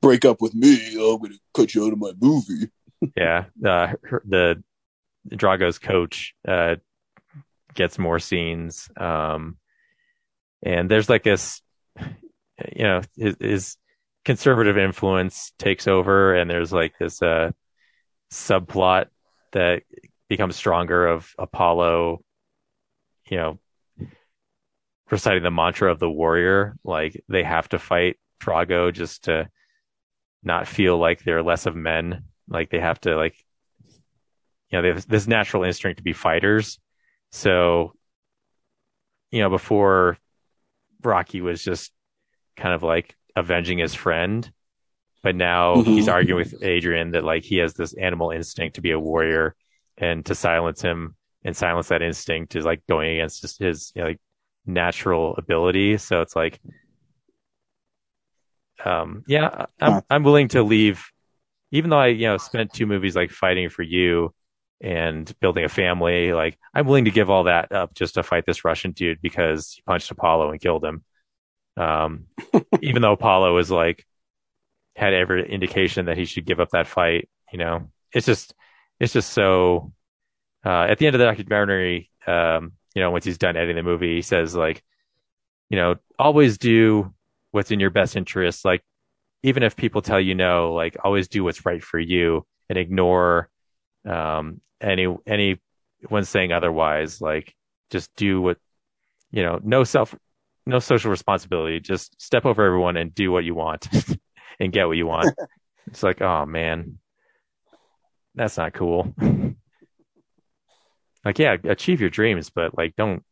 Break 0.00 0.24
up 0.24 0.40
with 0.40 0.54
me, 0.54 0.94
I'm 0.94 1.20
gonna 1.20 1.34
cut 1.54 1.74
you 1.74 1.86
out 1.86 1.92
of 1.92 1.98
my 1.98 2.12
movie. 2.20 2.70
yeah, 3.16 3.44
uh, 3.64 3.92
her, 4.02 4.22
the 4.26 4.62
Drago's 5.28 5.78
coach 5.78 6.34
uh, 6.46 6.76
gets 7.74 7.98
more 7.98 8.18
scenes, 8.18 8.88
um, 8.96 9.56
and 10.62 10.90
there's 10.90 11.08
like 11.08 11.22
this, 11.22 11.62
you 12.74 12.84
know, 12.84 13.02
his, 13.16 13.36
his 13.40 13.76
conservative 14.24 14.78
influence 14.78 15.52
takes 15.58 15.88
over, 15.88 16.34
and 16.34 16.50
there's 16.50 16.72
like 16.72 16.94
this 16.98 17.22
uh, 17.22 17.50
subplot 18.30 19.06
that 19.52 19.82
becomes 20.34 20.56
stronger 20.56 21.06
of 21.06 21.32
Apollo, 21.38 22.20
you 23.30 23.36
know, 23.36 23.58
reciting 25.08 25.44
the 25.44 25.50
mantra 25.50 25.92
of 25.92 26.00
the 26.00 26.10
warrior, 26.10 26.74
like 26.82 27.22
they 27.28 27.44
have 27.44 27.68
to 27.68 27.78
fight 27.78 28.16
Drago 28.40 28.92
just 28.92 29.24
to 29.24 29.48
not 30.42 30.66
feel 30.66 30.98
like 30.98 31.22
they're 31.22 31.42
less 31.42 31.66
of 31.66 31.76
men. 31.76 32.24
Like 32.48 32.70
they 32.70 32.80
have 32.80 33.00
to 33.02 33.16
like, 33.16 33.36
you 34.70 34.78
know, 34.78 34.82
they 34.82 34.88
have 34.88 35.06
this 35.06 35.28
natural 35.28 35.62
instinct 35.62 35.98
to 35.98 36.02
be 36.02 36.12
fighters. 36.12 36.80
So, 37.30 37.92
you 39.30 39.40
know, 39.40 39.50
before 39.50 40.18
Rocky 41.04 41.42
was 41.42 41.62
just 41.62 41.92
kind 42.56 42.74
of 42.74 42.82
like 42.82 43.14
avenging 43.36 43.78
his 43.78 43.94
friend, 43.94 44.50
but 45.22 45.36
now 45.36 45.82
Mhm. 45.82 45.94
he's 45.94 46.08
arguing 46.08 46.38
with 46.38 46.60
Adrian 46.62 47.12
that 47.12 47.22
like 47.22 47.44
he 47.44 47.58
has 47.58 47.74
this 47.74 47.94
animal 47.94 48.32
instinct 48.32 48.74
to 48.74 48.80
be 48.80 48.90
a 48.90 48.98
warrior 48.98 49.54
and 49.98 50.24
to 50.26 50.34
silence 50.34 50.82
him 50.82 51.16
and 51.44 51.56
silence 51.56 51.88
that 51.88 52.02
instinct 52.02 52.56
is 52.56 52.64
like 52.64 52.86
going 52.88 53.16
against 53.16 53.42
just 53.42 53.58
his 53.58 53.92
you 53.94 54.02
know, 54.02 54.08
like 54.08 54.20
natural 54.66 55.34
ability. 55.36 55.98
So 55.98 56.22
it's 56.22 56.34
like, 56.34 56.60
um, 58.84 59.24
yeah, 59.26 59.66
I'm 59.80 60.02
I'm 60.10 60.22
willing 60.24 60.48
to 60.48 60.62
leave, 60.62 61.04
even 61.70 61.90
though 61.90 61.98
I 61.98 62.08
you 62.08 62.26
know 62.26 62.38
spent 62.38 62.72
two 62.72 62.86
movies 62.86 63.14
like 63.14 63.30
fighting 63.30 63.68
for 63.68 63.82
you 63.82 64.34
and 64.80 65.32
building 65.40 65.64
a 65.64 65.68
family. 65.68 66.32
Like 66.32 66.58
I'm 66.74 66.86
willing 66.86 67.04
to 67.06 67.10
give 67.10 67.30
all 67.30 67.44
that 67.44 67.72
up 67.72 67.94
just 67.94 68.14
to 68.14 68.22
fight 68.22 68.44
this 68.46 68.64
Russian 68.64 68.92
dude 68.92 69.22
because 69.22 69.72
he 69.72 69.82
punched 69.82 70.10
Apollo 70.10 70.50
and 70.50 70.60
killed 70.60 70.84
him. 70.84 71.04
Um, 71.76 72.26
even 72.82 73.02
though 73.02 73.12
Apollo 73.12 73.58
is 73.58 73.70
like 73.70 74.04
had 74.96 75.14
every 75.14 75.50
indication 75.50 76.06
that 76.06 76.16
he 76.16 76.24
should 76.24 76.46
give 76.46 76.60
up 76.60 76.70
that 76.70 76.86
fight, 76.86 77.28
you 77.52 77.58
know, 77.58 77.90
it's 78.12 78.26
just 78.26 78.54
it's 79.00 79.12
just 79.12 79.32
so. 79.32 79.92
Uh, 80.64 80.86
at 80.88 80.98
the 80.98 81.06
end 81.06 81.14
of 81.14 81.18
the 81.18 81.26
documentary, 81.26 82.10
um, 82.26 82.72
you 82.94 83.02
know, 83.02 83.10
once 83.10 83.24
he's 83.24 83.38
done 83.38 83.56
editing 83.56 83.76
the 83.76 83.82
movie, 83.82 84.14
he 84.14 84.22
says 84.22 84.54
like, 84.54 84.82
you 85.68 85.76
know, 85.76 85.96
always 86.18 86.58
do 86.58 87.12
what's 87.50 87.70
in 87.70 87.80
your 87.80 87.90
best 87.90 88.16
interest. 88.16 88.64
Like, 88.64 88.82
even 89.42 89.62
if 89.62 89.76
people 89.76 90.00
tell 90.00 90.20
you 90.20 90.34
no, 90.34 90.72
like 90.72 90.96
always 91.04 91.28
do 91.28 91.44
what's 91.44 91.66
right 91.66 91.82
for 91.82 91.98
you 91.98 92.46
and 92.68 92.78
ignore, 92.78 93.50
um, 94.08 94.60
any, 94.80 95.14
anyone 95.26 96.24
saying 96.24 96.52
otherwise. 96.52 97.20
Like, 97.20 97.54
just 97.90 98.14
do 98.16 98.40
what, 98.40 98.58
you 99.30 99.42
know, 99.42 99.60
no 99.62 99.84
self, 99.84 100.14
no 100.64 100.78
social 100.78 101.10
responsibility. 101.10 101.80
Just 101.80 102.20
step 102.22 102.46
over 102.46 102.64
everyone 102.64 102.96
and 102.96 103.14
do 103.14 103.30
what 103.30 103.44
you 103.44 103.54
want 103.54 103.88
and 104.60 104.72
get 104.72 104.86
what 104.86 104.96
you 104.96 105.06
want. 105.06 105.34
it's 105.88 106.02
like, 106.02 106.22
oh 106.22 106.46
man, 106.46 106.98
that's 108.34 108.56
not 108.56 108.72
cool. 108.72 109.14
like, 111.24 111.38
yeah, 111.38 111.56
achieve 111.64 112.00
your 112.00 112.10
dreams, 112.10 112.50
but 112.50 112.76
like, 112.76 112.96
don't 112.96 113.22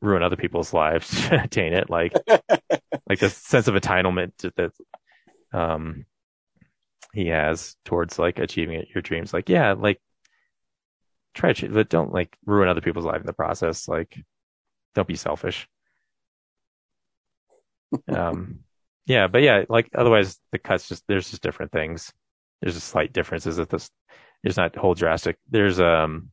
ruin 0.00 0.22
other 0.22 0.36
people's 0.36 0.72
lives 0.72 1.08
to 1.28 1.42
attain 1.44 1.72
it. 1.72 1.90
Like, 1.90 2.12
like 3.08 3.18
the 3.18 3.30
sense 3.30 3.68
of 3.68 3.74
entitlement 3.74 4.32
that, 4.56 4.72
um, 5.52 6.04
he 7.12 7.28
has 7.28 7.76
towards 7.84 8.18
like 8.18 8.38
achieving 8.38 8.78
it, 8.78 8.88
your 8.94 9.00
dreams. 9.02 9.32
Like, 9.32 9.48
yeah, 9.48 9.72
like 9.72 10.00
try 11.34 11.52
to, 11.54 11.68
but 11.68 11.88
don't 11.88 12.12
like 12.12 12.36
ruin 12.44 12.68
other 12.68 12.80
people's 12.80 13.04
life 13.04 13.20
in 13.20 13.26
the 13.26 13.32
process. 13.32 13.88
Like, 13.88 14.18
don't 14.94 15.08
be 15.08 15.16
selfish. 15.16 15.68
um, 18.08 18.60
yeah, 19.06 19.28
but 19.28 19.42
yeah, 19.42 19.64
like 19.68 19.88
otherwise 19.94 20.38
the 20.52 20.58
cuts 20.58 20.88
just, 20.88 21.04
there's 21.06 21.30
just 21.30 21.42
different 21.42 21.72
things. 21.72 22.12
There's 22.60 22.74
just 22.74 22.88
slight 22.88 23.12
differences 23.12 23.58
at 23.58 23.68
this. 23.70 23.90
There's 24.42 24.56
not 24.56 24.76
whole 24.76 24.94
drastic. 24.94 25.38
There's, 25.50 25.80
um, 25.80 26.30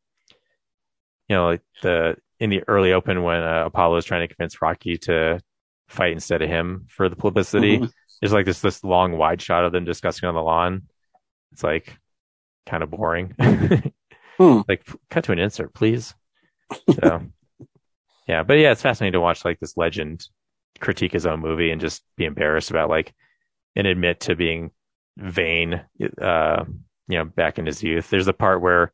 you 1.29 1.35
know, 1.35 1.45
like 1.45 1.61
the, 1.81 2.15
in 2.39 2.49
the 2.49 2.63
early 2.67 2.93
open 2.93 3.23
when 3.23 3.41
uh, 3.41 3.63
Apollo 3.65 3.97
is 3.97 4.05
trying 4.05 4.27
to 4.27 4.33
convince 4.33 4.61
Rocky 4.61 4.97
to 4.99 5.39
fight 5.87 6.11
instead 6.13 6.41
of 6.41 6.49
him 6.49 6.85
for 6.89 7.09
the 7.09 7.15
publicity, 7.15 7.79
Mhm. 7.79 7.91
there's 8.21 8.33
like 8.33 8.45
this, 8.45 8.61
this 8.61 8.83
long 8.83 9.17
wide 9.17 9.41
shot 9.41 9.65
of 9.65 9.71
them 9.71 9.85
discussing 9.85 10.27
on 10.27 10.35
the 10.35 10.41
lawn. 10.41 10.83
It's 11.51 11.63
like 11.63 11.97
kind 12.65 12.83
of 12.83 12.89
boring. 12.91 13.35
Hmm. 14.39 14.61
Like 14.67 14.83
cut 15.11 15.25
to 15.25 15.31
an 15.31 15.37
insert, 15.37 15.75
please. 15.75 16.15
So, 16.99 17.21
yeah, 18.27 18.41
but 18.41 18.55
yeah, 18.55 18.71
it's 18.71 18.81
fascinating 18.81 19.13
to 19.13 19.19
watch 19.21 19.45
like 19.45 19.59
this 19.59 19.77
legend 19.77 20.27
critique 20.79 21.13
his 21.13 21.27
own 21.27 21.39
movie 21.39 21.69
and 21.69 21.79
just 21.79 22.01
be 22.17 22.25
embarrassed 22.25 22.71
about 22.71 22.89
like 22.89 23.13
and 23.75 23.85
admit 23.85 24.21
to 24.21 24.35
being 24.35 24.71
vain 25.17 25.81
uh 26.19 26.65
you 27.07 27.17
know 27.17 27.25
back 27.25 27.59
in 27.59 27.65
his 27.65 27.83
youth. 27.83 28.09
There's 28.09 28.27
a 28.27 28.33
part 28.33 28.61
where 28.61 28.91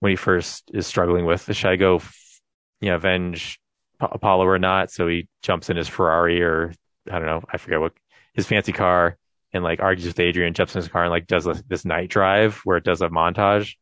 when 0.00 0.10
he 0.10 0.16
first 0.16 0.70
is 0.74 0.86
struggling 0.86 1.24
with 1.24 1.54
should 1.54 1.70
i 1.70 1.76
go 1.76 2.00
you 2.80 2.88
know 2.88 2.96
avenge 2.96 3.60
apollo 4.00 4.46
or 4.46 4.58
not 4.58 4.90
so 4.90 5.06
he 5.06 5.28
jumps 5.42 5.70
in 5.70 5.76
his 5.76 5.88
ferrari 5.88 6.42
or 6.42 6.72
i 7.10 7.18
don't 7.18 7.26
know 7.26 7.42
i 7.52 7.56
forget 7.56 7.80
what 7.80 7.92
his 8.34 8.46
fancy 8.46 8.72
car 8.72 9.16
and 9.52 9.62
like 9.62 9.80
argues 9.80 10.06
with 10.06 10.20
adrian 10.20 10.54
jumps 10.54 10.74
in 10.74 10.80
his 10.80 10.88
car 10.88 11.04
and 11.04 11.10
like 11.10 11.26
does 11.26 11.46
this 11.68 11.84
night 11.84 12.08
drive 12.08 12.60
where 12.64 12.76
it 12.76 12.84
does 12.84 13.02
a 13.02 13.08
montage. 13.08 13.74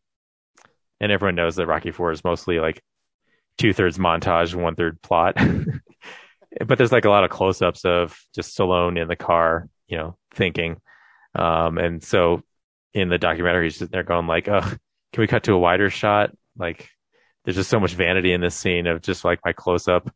And 1.00 1.12
everyone 1.12 1.36
knows 1.36 1.56
that 1.56 1.66
rocky 1.66 1.92
4 1.92 2.10
is 2.10 2.24
mostly 2.24 2.58
like 2.58 2.82
two-thirds 3.56 3.98
montage 3.98 4.54
one 4.54 4.74
third 4.74 5.00
plot. 5.00 5.36
But 6.66 6.78
there's 6.78 6.92
like 6.92 7.04
a 7.04 7.10
lot 7.10 7.24
of 7.24 7.30
close-ups 7.30 7.84
of 7.84 8.18
just 8.34 8.56
Stallone 8.56 9.00
in 9.00 9.06
the 9.06 9.16
car, 9.16 9.68
you 9.86 9.98
know, 9.98 10.16
thinking. 10.32 10.80
Um, 11.34 11.76
and 11.76 12.02
so 12.02 12.42
in 12.94 13.08
the 13.08 13.18
documentary, 13.18 13.66
he's 13.66 13.78
just- 13.78 13.92
they're 13.92 14.02
going 14.02 14.26
like, 14.26 14.48
"Oh, 14.48 14.60
can 14.60 15.20
we 15.20 15.26
cut 15.26 15.44
to 15.44 15.54
a 15.54 15.58
wider 15.58 15.90
shot?" 15.90 16.30
Like, 16.56 16.88
there's 17.44 17.56
just 17.56 17.70
so 17.70 17.80
much 17.80 17.94
vanity 17.94 18.32
in 18.32 18.40
this 18.40 18.54
scene 18.56 18.86
of 18.86 19.02
just 19.02 19.24
like 19.24 19.40
my 19.44 19.52
close-up, 19.52 20.10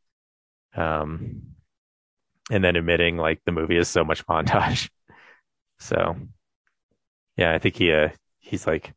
um, 0.75 1.43
and 2.51 2.65
then 2.65 2.77
admitting 2.77 3.17
like 3.17 3.41
the 3.45 3.53
movie 3.53 3.77
is 3.77 3.89
so 3.89 4.05
much 4.05 4.27
montage. 4.29 4.91
So, 5.79 6.17
yeah, 7.37 7.55
I 7.55 7.59
think 7.59 7.77
he 7.77 7.93
uh, 7.93 8.11
he's 8.41 8.67
like 8.67 8.93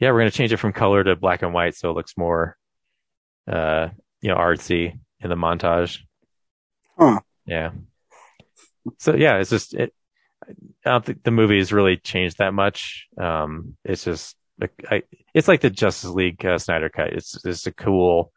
yeah, 0.00 0.12
we're 0.12 0.20
gonna 0.20 0.30
change 0.30 0.52
it 0.52 0.58
from 0.58 0.72
color 0.72 1.02
to 1.02 1.16
black 1.16 1.42
and 1.42 1.52
white 1.52 1.74
so 1.74 1.90
it 1.90 1.94
looks 1.94 2.16
more, 2.16 2.56
uh, 3.48 3.88
you 4.20 4.28
know, 4.28 4.36
artsy 4.36 4.98
in 5.20 5.28
the 5.30 5.36
montage. 5.36 6.00
Huh. 6.96 7.20
Yeah. 7.46 7.72
So 8.98 9.14
yeah, 9.14 9.38
it's 9.38 9.50
just 9.50 9.74
it. 9.74 9.92
I 10.48 10.90
don't 10.90 11.04
think 11.04 11.22
the 11.22 11.30
movie 11.30 11.58
has 11.58 11.72
really 11.72 11.96
changed 11.96 12.38
that 12.38 12.54
much. 12.54 13.06
Um, 13.20 13.76
it's 13.84 14.04
just 14.04 14.36
I, 14.90 15.02
it's 15.34 15.48
like 15.48 15.60
the 15.60 15.70
Justice 15.70 16.10
League 16.10 16.44
uh, 16.44 16.58
Snyder 16.58 16.88
cut. 16.88 17.12
It's 17.12 17.44
it's 17.44 17.66
a 17.66 17.72
cool, 17.72 18.32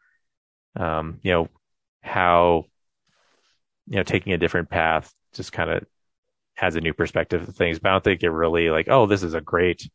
um, 0.78 1.18
you 1.22 1.32
know, 1.32 1.48
how 2.02 2.66
you 3.86 3.96
know 3.96 4.02
taking 4.02 4.32
a 4.32 4.38
different 4.38 4.70
path 4.70 5.12
just 5.34 5.52
kind 5.52 5.70
of 5.70 5.84
has 6.54 6.76
a 6.76 6.80
new 6.80 6.92
perspective 6.92 7.48
of 7.48 7.56
things. 7.56 7.78
But 7.78 7.88
I 7.88 7.92
don't 7.92 8.04
think 8.04 8.22
it 8.22 8.30
really 8.30 8.70
like, 8.70 8.88
oh, 8.88 9.06
this 9.06 9.22
is 9.22 9.34
a 9.34 9.40
great, 9.40 9.88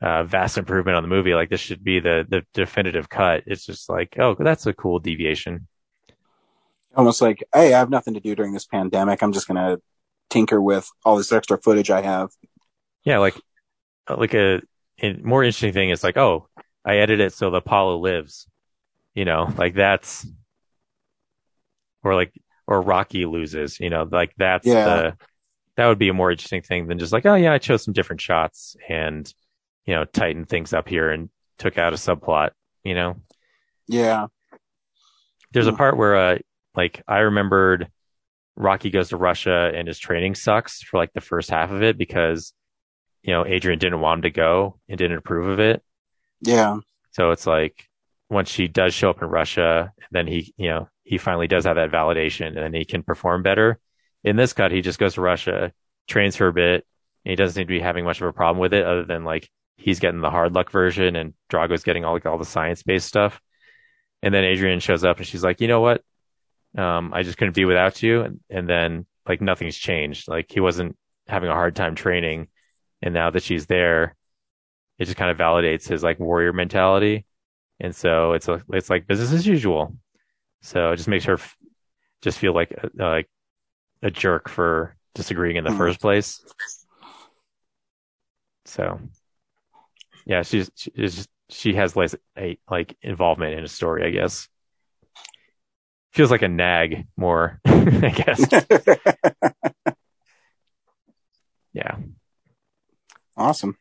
uh, 0.00 0.24
vast 0.24 0.58
improvement 0.58 0.96
on 0.96 1.02
the 1.02 1.08
movie. 1.08 1.34
Like 1.34 1.50
this 1.50 1.60
should 1.60 1.82
be 1.82 2.00
the 2.00 2.26
the 2.28 2.44
definitive 2.54 3.08
cut. 3.08 3.44
It's 3.46 3.66
just 3.66 3.88
like, 3.88 4.16
oh, 4.18 4.36
that's 4.38 4.66
a 4.66 4.74
cool 4.74 4.98
deviation. 4.98 5.66
Almost 6.94 7.20
like, 7.20 7.42
hey, 7.52 7.74
I 7.74 7.78
have 7.78 7.90
nothing 7.90 8.14
to 8.14 8.20
do 8.20 8.34
during 8.34 8.52
this 8.52 8.66
pandemic. 8.66 9.22
I'm 9.22 9.32
just 9.32 9.48
gonna 9.48 9.78
tinker 10.30 10.60
with 10.60 10.88
all 11.04 11.16
this 11.16 11.32
extra 11.32 11.58
footage 11.58 11.90
I 11.90 12.02
have. 12.02 12.30
Yeah, 13.04 13.18
like 13.18 13.40
like 14.08 14.34
a, 14.34 14.60
a 15.02 15.14
more 15.14 15.42
interesting 15.44 15.72
thing 15.72 15.90
is 15.90 16.02
like, 16.04 16.16
oh, 16.16 16.48
I 16.84 16.98
edit 16.98 17.20
it 17.20 17.32
so 17.32 17.50
the 17.50 17.58
Apollo 17.58 17.98
lives. 17.98 18.48
You 19.14 19.24
know, 19.24 19.52
like 19.56 19.74
that's 19.74 20.26
or 22.02 22.14
like 22.14 22.32
or 22.66 22.80
Rocky 22.82 23.24
loses. 23.24 23.80
You 23.80 23.90
know, 23.90 24.08
like 24.10 24.32
that's 24.36 24.66
Yeah. 24.66 24.84
the 24.84 25.16
that 25.76 25.86
would 25.88 25.98
be 25.98 26.08
a 26.08 26.14
more 26.14 26.30
interesting 26.30 26.62
thing 26.62 26.86
than 26.86 26.98
just 26.98 27.12
like, 27.12 27.26
oh 27.26 27.34
yeah, 27.34 27.52
I 27.52 27.58
chose 27.58 27.84
some 27.84 27.94
different 27.94 28.20
shots 28.20 28.76
and 28.88 29.32
you 29.84 29.94
know 29.94 30.04
tightened 30.04 30.48
things 30.48 30.72
up 30.72 30.88
here 30.88 31.10
and 31.10 31.30
took 31.58 31.78
out 31.78 31.92
a 31.92 31.96
subplot. 31.96 32.50
You 32.84 32.94
know, 32.94 33.16
Yeah. 33.88 34.26
there's 35.52 35.66
a 35.66 35.70
Hmm. 35.70 35.76
part 35.76 35.96
where 35.96 36.16
uh 36.16 36.38
like 36.74 37.02
I 37.08 37.18
remembered 37.20 37.88
Rocky 38.56 38.90
goes 38.90 39.10
to 39.10 39.16
Russia 39.16 39.70
and 39.74 39.86
his 39.86 39.98
training 39.98 40.34
sucks 40.34 40.82
for 40.82 40.96
like 40.98 41.12
the 41.12 41.20
first 41.20 41.50
half 41.50 41.70
of 41.70 41.82
it 41.82 41.98
because 41.98 42.52
you 43.22 43.32
know 43.32 43.46
Adrian 43.46 43.78
didn't 43.78 44.00
want 44.00 44.18
him 44.18 44.22
to 44.22 44.30
go 44.30 44.80
and 44.88 44.98
didn't 44.98 45.18
approve 45.18 45.48
of 45.48 45.60
it. 45.60 45.82
Yeah. 46.40 46.78
So 47.12 47.30
it's 47.30 47.46
like 47.46 47.88
once 48.28 48.50
she 48.50 48.68
does 48.68 48.94
show 48.94 49.10
up 49.10 49.22
in 49.22 49.28
Russia, 49.28 49.92
then 50.10 50.26
he, 50.26 50.52
you 50.56 50.68
know, 50.68 50.88
he 51.04 51.18
finally 51.18 51.46
does 51.46 51.64
have 51.64 51.76
that 51.76 51.90
validation 51.92 52.48
and 52.48 52.56
then 52.56 52.74
he 52.74 52.84
can 52.84 53.02
perform 53.02 53.42
better. 53.42 53.78
In 54.24 54.36
this 54.36 54.52
cut, 54.52 54.72
he 54.72 54.80
just 54.82 54.98
goes 54.98 55.14
to 55.14 55.20
Russia, 55.20 55.72
trains 56.08 56.36
for 56.36 56.48
a 56.48 56.52
bit, 56.52 56.84
and 57.24 57.30
he 57.30 57.36
doesn't 57.36 57.54
seem 57.54 57.66
to 57.66 57.72
be 57.72 57.80
having 57.80 58.04
much 58.04 58.20
of 58.20 58.26
a 58.26 58.32
problem 58.32 58.58
with 58.58 58.74
it 58.74 58.84
other 58.84 59.04
than 59.04 59.24
like 59.24 59.48
he's 59.76 60.00
getting 60.00 60.20
the 60.20 60.30
hard 60.30 60.54
luck 60.54 60.70
version 60.70 61.16
and 61.16 61.34
Drago's 61.48 61.84
getting 61.84 62.04
all 62.04 62.14
like 62.14 62.26
all 62.26 62.38
the 62.38 62.44
science 62.44 62.82
based 62.82 63.06
stuff. 63.06 63.40
And 64.22 64.34
then 64.34 64.44
Adrian 64.44 64.80
shows 64.80 65.04
up 65.04 65.18
and 65.18 65.26
she's 65.26 65.44
like, 65.44 65.60
you 65.60 65.68
know 65.68 65.80
what? 65.80 66.02
Um, 66.76 67.12
I 67.14 67.22
just 67.22 67.38
couldn't 67.38 67.54
be 67.54 67.64
without 67.64 68.02
you. 68.02 68.22
And, 68.22 68.40
and 68.50 68.68
then 68.68 69.06
like 69.28 69.40
nothing's 69.40 69.76
changed. 69.76 70.28
Like 70.28 70.46
he 70.50 70.60
wasn't 70.60 70.96
having 71.26 71.48
a 71.50 71.54
hard 71.54 71.76
time 71.76 71.94
training. 71.94 72.48
And 73.02 73.14
now 73.14 73.30
that 73.30 73.42
she's 73.42 73.66
there, 73.66 74.14
it 74.98 75.04
just 75.06 75.16
kind 75.16 75.30
of 75.30 75.38
validates 75.38 75.88
his 75.88 76.02
like 76.02 76.18
warrior 76.18 76.52
mentality. 76.52 77.26
And 77.80 77.94
so 77.94 78.32
it's 78.32 78.48
a, 78.48 78.62
it's 78.72 78.90
like 78.90 79.06
business 79.06 79.32
as 79.32 79.46
usual. 79.46 79.96
So 80.62 80.92
it 80.92 80.96
just 80.96 81.08
makes 81.08 81.24
her 81.26 81.34
f- 81.34 81.56
just 82.22 82.38
feel 82.38 82.54
like 82.54 82.72
a, 82.72 82.90
like 82.94 83.28
a 84.02 84.10
jerk 84.10 84.48
for 84.48 84.96
disagreeing 85.14 85.56
in 85.56 85.64
the 85.64 85.70
Hmm. 85.70 85.78
first 85.78 86.00
place. 86.00 86.42
So 88.64 88.98
yeah, 90.24 90.42
she's 90.42 90.70
she 90.74 90.90
is 90.94 91.14
just, 91.16 91.28
she 91.48 91.74
has 91.74 91.94
like 91.94 92.12
a 92.36 92.58
like 92.70 92.96
involvement 93.02 93.54
in 93.58 93.64
a 93.64 93.68
story, 93.68 94.04
I 94.04 94.10
guess. 94.10 94.48
Feels 96.16 96.30
like 96.30 96.40
a 96.40 96.48
nag 96.48 97.06
more, 97.18 97.60
I 97.66 98.08
guess. 98.08 98.42
Yeah. 101.74 101.96
awesome. 103.36 103.76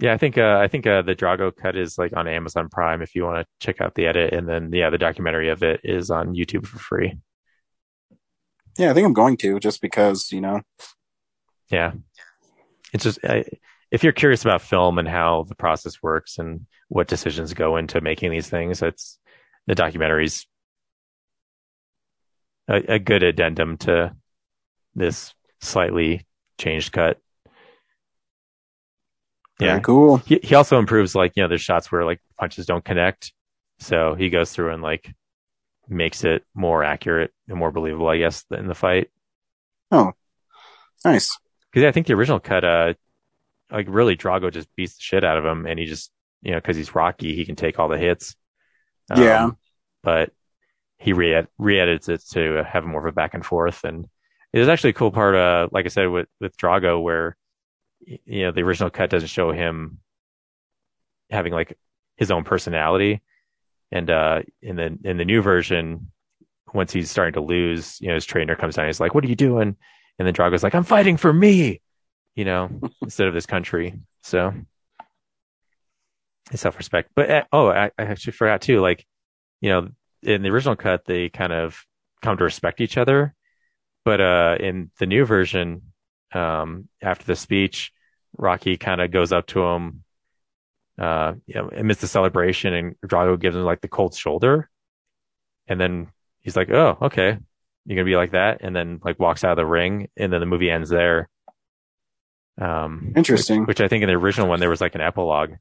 Yeah, 0.00 0.12
I 0.12 0.18
think 0.18 0.36
uh, 0.36 0.58
I 0.62 0.68
think 0.68 0.86
uh, 0.86 1.00
the 1.00 1.14
Drago 1.14 1.50
cut 1.56 1.76
is 1.76 1.96
like 1.96 2.14
on 2.14 2.28
Amazon 2.28 2.68
Prime 2.68 3.00
if 3.00 3.14
you 3.14 3.24
want 3.24 3.38
to 3.38 3.46
check 3.66 3.80
out 3.80 3.94
the 3.94 4.06
edit, 4.06 4.34
and 4.34 4.46
then 4.46 4.70
yeah, 4.70 4.90
the 4.90 4.98
documentary 4.98 5.48
of 5.48 5.62
it 5.62 5.80
is 5.82 6.10
on 6.10 6.34
YouTube 6.34 6.66
for 6.66 6.78
free. 6.78 7.18
Yeah, 8.78 8.90
I 8.90 8.92
think 8.92 9.06
I'm 9.06 9.14
going 9.14 9.38
to 9.38 9.58
just 9.58 9.80
because, 9.80 10.30
you 10.30 10.42
know, 10.42 10.60
Yeah, 11.70 11.92
it's 12.92 13.04
just 13.04 13.18
I, 13.24 13.46
if 13.90 14.04
you're 14.04 14.12
curious 14.12 14.42
about 14.44 14.60
film 14.60 14.98
and 14.98 15.08
how 15.08 15.46
the 15.48 15.54
process 15.54 16.02
works 16.02 16.36
and 16.36 16.66
what 16.88 17.08
decisions 17.08 17.54
go 17.54 17.78
into 17.78 18.02
making 18.02 18.30
these 18.30 18.50
things, 18.50 18.82
it's 18.82 19.18
the 19.68 19.74
documentary's 19.76 20.46
a, 22.68 22.94
a 22.94 22.98
good 22.98 23.22
addendum 23.22 23.76
to 23.78 24.14
this 24.94 25.34
slightly 25.60 26.26
changed 26.58 26.92
cut. 26.92 27.18
very 29.60 29.70
Yeah, 29.72 29.80
cool. 29.80 30.18
he 30.18 30.40
he 30.42 30.54
also 30.54 30.78
improves 30.78 31.14
like 31.14 31.32
you 31.36 31.42
know 31.42 31.48
there's 31.48 31.60
shots 31.62 31.90
where 31.92 32.04
like 32.04 32.20
punches 32.38 32.66
don't 32.66 32.84
connect 32.84 33.32
so 33.80 34.14
he 34.14 34.30
goes 34.30 34.52
through 34.52 34.72
and 34.72 34.82
like 34.82 35.12
makes 35.88 36.24
it 36.24 36.44
more 36.54 36.84
accurate 36.84 37.32
and 37.48 37.58
more 37.58 37.72
believable 37.72 38.08
i 38.08 38.18
guess 38.18 38.44
in 38.50 38.66
the 38.66 38.74
fight 38.74 39.10
Oh, 39.90 40.12
Nice. 41.04 41.38
because 41.72 41.86
i 41.86 41.92
think 41.92 42.06
the 42.06 42.14
original 42.14 42.40
cut 42.40 42.64
uh 42.64 42.94
like 43.70 43.86
really 43.88 44.16
drago 44.16 44.52
just 44.52 44.68
beats 44.76 44.94
the 44.96 45.02
shit 45.02 45.24
out 45.24 45.38
of 45.38 45.44
him 45.44 45.66
and 45.66 45.78
he 45.78 45.86
just 45.86 46.10
you 46.42 46.52
know 46.52 46.58
because 46.58 46.76
he's 46.76 46.94
rocky 46.94 47.34
he 47.34 47.44
can 47.44 47.56
take 47.56 47.78
all 47.78 47.88
the 47.88 47.98
hits 47.98 48.36
Um, 49.10 49.22
Yeah. 49.22 49.50
but 50.02 50.32
he 50.98 51.12
re 51.12 51.44
re-edits 51.58 52.08
it 52.08 52.22
to 52.32 52.64
have 52.64 52.84
more 52.84 53.00
of 53.00 53.06
a 53.06 53.12
back 53.12 53.34
and 53.34 53.44
forth. 53.46 53.84
And 53.84 54.06
it 54.52 54.58
was 54.58 54.68
actually 54.68 54.90
a 54.90 54.94
cool 54.94 55.10
part 55.12 55.34
uh 55.34 55.68
like 55.72 55.84
i 55.84 55.88
said 55.88 56.06
with 56.06 56.26
with 56.40 56.56
drago 56.56 57.02
where 57.02 57.36
you 58.00 58.42
know 58.42 58.50
the 58.52 58.62
original 58.62 58.90
cut 58.90 59.10
doesn't 59.10 59.28
show 59.28 59.52
him 59.52 59.98
having 61.30 61.52
like 61.52 61.76
his 62.16 62.30
own 62.30 62.44
personality. 62.44 63.22
And 63.92 64.10
uh 64.10 64.42
in 64.62 64.76
the 64.76 64.98
in 65.04 65.16
the 65.16 65.24
new 65.24 65.40
version 65.42 66.10
once 66.74 66.92
he's 66.92 67.10
starting 67.10 67.34
to 67.34 67.40
lose 67.40 67.98
you 68.00 68.08
know 68.08 68.14
his 68.14 68.26
trainer 68.26 68.54
comes 68.54 68.74
down 68.74 68.86
he's 68.86 69.00
like 69.00 69.14
what 69.14 69.24
are 69.24 69.28
you 69.28 69.36
doing? 69.36 69.76
And 70.18 70.26
then 70.26 70.34
drago's 70.34 70.62
like 70.64 70.74
i'm 70.74 70.84
fighting 70.84 71.16
for 71.16 71.32
me 71.32 71.80
you 72.34 72.44
know 72.44 72.68
instead 73.02 73.28
of 73.28 73.34
this 73.34 73.46
country. 73.46 73.94
So 74.22 74.52
it's 76.50 76.62
self-respect. 76.62 77.10
But 77.14 77.30
uh, 77.30 77.44
oh 77.52 77.68
I, 77.68 77.90
I 77.98 78.02
actually 78.02 78.32
forgot 78.32 78.62
too 78.62 78.80
like 78.80 79.06
you 79.60 79.70
know 79.70 79.88
in 80.22 80.42
the 80.42 80.50
original 80.50 80.76
cut 80.76 81.04
they 81.04 81.28
kind 81.28 81.52
of 81.52 81.84
come 82.22 82.36
to 82.36 82.44
respect 82.44 82.80
each 82.80 82.96
other. 82.96 83.34
But 84.04 84.20
uh 84.20 84.56
in 84.60 84.90
the 84.98 85.06
new 85.06 85.24
version 85.24 85.82
um 86.32 86.88
after 87.02 87.24
the 87.24 87.36
speech 87.36 87.92
rocky 88.36 88.76
kind 88.76 89.00
of 89.00 89.10
goes 89.10 89.32
up 89.32 89.46
to 89.46 89.62
him 89.62 90.04
uh 90.98 91.32
you 91.46 91.54
know 91.54 91.70
amidst 91.74 92.02
the 92.02 92.06
celebration 92.06 92.74
and 92.74 92.96
drago 93.06 93.38
gives 93.38 93.56
him 93.56 93.62
like 93.62 93.80
the 93.80 93.88
cold 93.88 94.14
shoulder. 94.14 94.68
And 95.66 95.80
then 95.80 96.08
he's 96.40 96.56
like 96.56 96.70
oh 96.70 96.98
okay. 97.02 97.38
You're 97.84 97.96
gonna 97.96 98.04
be 98.04 98.16
like 98.16 98.32
that. 98.32 98.58
And 98.60 98.74
then 98.74 99.00
like 99.04 99.18
walks 99.18 99.44
out 99.44 99.52
of 99.52 99.56
the 99.56 99.66
ring 99.66 100.08
and 100.16 100.32
then 100.32 100.40
the 100.40 100.46
movie 100.46 100.70
ends 100.70 100.90
there. 100.90 101.28
Um 102.60 103.12
Interesting. 103.16 103.60
which, 103.60 103.68
which 103.68 103.80
i 103.80 103.88
think 103.88 104.02
in 104.02 104.08
the 104.08 104.16
original 104.16 104.48
one 104.48 104.60
there 104.60 104.70
was 104.70 104.80
like 104.80 104.94
an 104.94 105.00
epilogue 105.00 105.52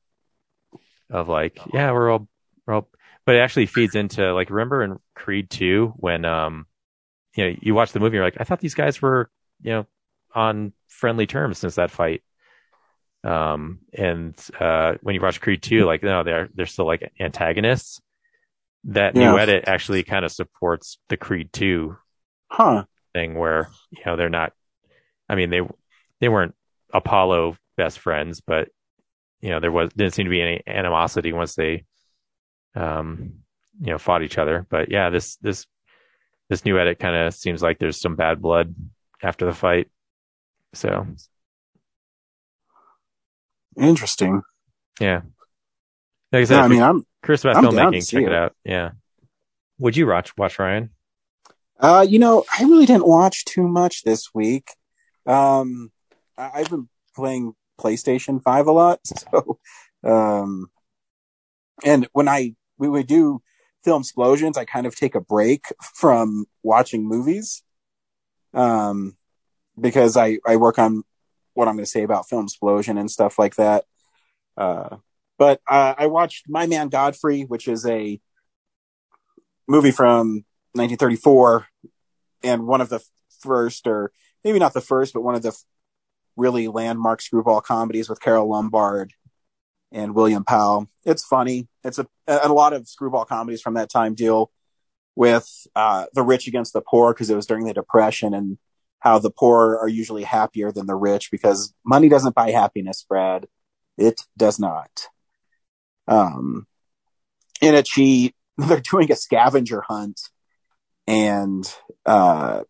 of 1.09 1.29
like 1.29 1.59
yeah 1.73 1.91
we're 1.91 2.09
all 2.11 2.27
we're 2.65 2.75
all 2.75 2.89
but 3.25 3.35
it 3.35 3.39
actually 3.39 3.65
feeds 3.65 3.95
into 3.95 4.33
like 4.33 4.49
remember 4.49 4.83
in 4.83 4.97
creed 5.15 5.49
2 5.49 5.93
when 5.97 6.25
um 6.25 6.65
you 7.35 7.45
know 7.45 7.55
you 7.61 7.73
watch 7.73 7.91
the 7.91 7.99
movie 7.99 8.15
you're 8.15 8.25
like 8.25 8.37
i 8.39 8.43
thought 8.43 8.59
these 8.59 8.75
guys 8.75 9.01
were 9.01 9.29
you 9.61 9.71
know 9.71 9.85
on 10.35 10.73
friendly 10.87 11.25
terms 11.25 11.57
since 11.57 11.75
that 11.75 11.89
fight. 11.91 12.21
Um 13.23 13.79
and 13.93 14.35
uh 14.59 14.95
when 15.01 15.15
you 15.15 15.21
watch 15.21 15.41
creed 15.41 15.63
2 15.63 15.85
like 15.85 16.03
no 16.03 16.23
they're 16.23 16.49
they're 16.53 16.65
still 16.65 16.85
like 16.85 17.11
antagonists. 17.19 18.01
That 18.85 19.15
new 19.15 19.37
edit 19.37 19.65
actually 19.67 20.03
kind 20.03 20.23
of 20.23 20.31
supports 20.31 20.99
the 21.09 21.17
creed 21.17 21.51
2 21.51 21.97
Huh. 22.49 22.85
thing 23.13 23.35
where 23.35 23.69
you 23.91 24.01
know 24.05 24.15
they're 24.15 24.29
not 24.29 24.53
i 25.29 25.35
mean 25.35 25.49
they 25.49 25.61
they 26.21 26.29
weren't 26.29 26.55
apollo 26.93 27.57
best 27.75 27.99
friends 27.99 28.41
but 28.41 28.69
you 29.41 29.49
know 29.49 29.59
there 29.59 29.71
was 29.71 29.91
didn't 29.93 30.13
seem 30.13 30.25
to 30.25 30.29
be 30.29 30.41
any 30.41 30.61
animosity 30.67 31.31
once 31.33 31.55
they 31.55 31.83
um 32.75 33.33
you 33.79 33.91
know 33.91 33.97
fought 33.97 34.23
each 34.23 34.37
other. 34.37 34.65
But 34.69 34.91
yeah 34.91 35.09
this 35.09 35.35
this 35.37 35.65
this 36.49 36.65
new 36.65 36.79
edit 36.79 36.99
kind 36.99 37.15
of 37.15 37.33
seems 37.33 37.61
like 37.61 37.79
there's 37.79 37.99
some 37.99 38.15
bad 38.15 38.41
blood 38.41 38.73
after 39.21 39.45
the 39.45 39.53
fight. 39.53 39.89
So. 40.73 41.07
Interesting. 43.77 44.41
yeah. 44.99 45.21
Like 46.31 46.41
i 46.41 46.43
said 46.45 46.57
No, 46.57 46.63
I 46.63 46.67
mean, 46.67 46.81
I'm, 46.81 47.05
curious 47.23 47.43
about 47.43 47.57
I'm 47.57 47.65
filmmaking 47.65 48.09
check 48.09 48.23
it 48.23 48.31
it. 48.31 48.33
out. 48.33 48.55
Yeah. 48.63 48.91
Would 49.79 49.95
you 49.95 50.07
watch 50.07 50.35
watch 50.37 50.57
ryan? 50.59 50.89
Uh, 51.79 52.05
you 52.07 52.17
know, 52.17 52.43
I 52.57 52.63
really 52.63 52.85
didn't 52.87 53.07
watch 53.07 53.45
too 53.45 53.67
much 53.67 54.03
this 54.03 54.33
week. 54.33 54.71
Um, 55.27 55.91
I, 56.37 56.51
I've 56.55 56.69
been 56.69 56.89
playing 57.15 57.53
PlayStation 57.77 58.41
5 58.41 58.67
a 58.67 58.71
lot. 58.71 58.99
So, 59.31 59.59
um, 60.03 60.69
and 61.83 62.07
when 62.13 62.27
I, 62.27 62.55
we 62.77 62.87
would 62.87 63.07
do 63.07 63.41
film 63.83 64.01
explosions, 64.01 64.57
I 64.57 64.65
kind 64.65 64.85
of 64.85 64.95
take 64.95 65.15
a 65.15 65.21
break 65.21 65.65
from 65.81 66.45
watching 66.63 67.07
movies. 67.07 67.63
Um, 68.53 69.15
because 69.79 70.17
I, 70.17 70.39
I 70.45 70.55
work 70.55 70.79
on 70.79 71.03
what 71.53 71.67
I'm 71.67 71.75
going 71.75 71.85
to 71.85 71.89
say 71.89 72.03
about 72.03 72.29
film 72.29 72.45
explosion 72.45 72.97
and 72.97 73.11
stuff 73.11 73.37
like 73.37 73.55
that. 73.55 73.85
Uh, 74.55 74.97
but, 75.37 75.61
uh, 75.69 75.93
I 75.97 76.07
watched 76.07 76.45
My 76.47 76.65
Man 76.65 76.89
Godfrey, 76.89 77.43
which 77.43 77.67
is 77.67 77.85
a 77.85 78.19
movie 79.67 79.91
from 79.91 80.45
1934 80.73 81.67
and 82.43 82.65
one 82.65 82.81
of 82.81 82.89
the 82.89 83.03
first, 83.41 83.87
or 83.87 84.11
maybe 84.43 84.59
not 84.59 84.73
the 84.73 84.81
first, 84.81 85.13
but 85.13 85.21
one 85.21 85.35
of 85.35 85.41
the 85.41 85.55
really 86.37 86.67
landmark 86.67 87.21
screwball 87.21 87.61
comedies 87.61 88.07
with 88.07 88.21
Carole 88.21 88.49
Lombard 88.49 89.13
and 89.91 90.15
William 90.15 90.43
Powell. 90.43 90.87
It's 91.05 91.25
funny. 91.25 91.67
It's 91.83 91.99
a, 91.99 92.07
a 92.27 92.51
lot 92.51 92.73
of 92.73 92.87
screwball 92.87 93.25
comedies 93.25 93.61
from 93.61 93.73
that 93.73 93.89
time 93.89 94.13
deal 94.13 94.51
with 95.15 95.67
uh, 95.75 96.05
the 96.13 96.23
rich 96.23 96.47
against 96.47 96.73
the 96.73 96.81
poor 96.81 97.13
because 97.13 97.29
it 97.29 97.35
was 97.35 97.47
during 97.47 97.65
the 97.65 97.73
Depression 97.73 98.33
and 98.33 98.57
how 98.99 99.19
the 99.19 99.31
poor 99.31 99.77
are 99.77 99.87
usually 99.87 100.23
happier 100.23 100.71
than 100.71 100.85
the 100.85 100.95
rich 100.95 101.31
because 101.31 101.73
money 101.83 102.09
doesn't 102.09 102.35
buy 102.35 102.51
happiness, 102.51 103.05
Brad. 103.07 103.47
It 103.97 104.21
does 104.37 104.59
not. 104.59 105.07
Um, 106.07 106.67
in 107.61 107.73
a 107.75 107.83
she, 107.83 108.35
they're 108.57 108.81
doing 108.81 109.11
a 109.11 109.15
scavenger 109.15 109.83
hunt 109.87 110.21
and, 111.07 111.65
uh, 112.05 112.63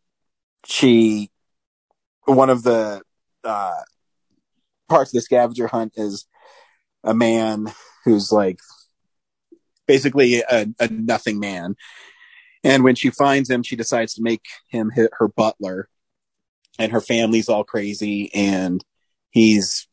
she, 0.65 1.32
one 2.26 2.49
of 2.49 2.63
the, 2.63 3.01
uh, 3.43 3.81
parts 4.89 5.11
of 5.11 5.17
the 5.17 5.21
scavenger 5.21 5.67
hunt 5.67 5.93
is 5.95 6.25
a 7.03 7.13
man 7.13 7.67
who's 8.05 8.31
like 8.31 8.59
basically 9.88 10.41
a, 10.41 10.67
a 10.79 10.88
nothing 10.89 11.39
man. 11.39 11.75
And 12.63 12.83
when 12.83 12.95
she 12.95 13.09
finds 13.09 13.49
him, 13.49 13.63
she 13.63 13.75
decides 13.75 14.15
to 14.15 14.21
make 14.21 14.45
him 14.69 14.91
her 15.13 15.27
butler 15.27 15.88
and 16.79 16.91
her 16.91 17.01
family's 17.01 17.49
all 17.49 17.63
crazy 17.63 18.33
and 18.33 18.83
he's 19.29 19.88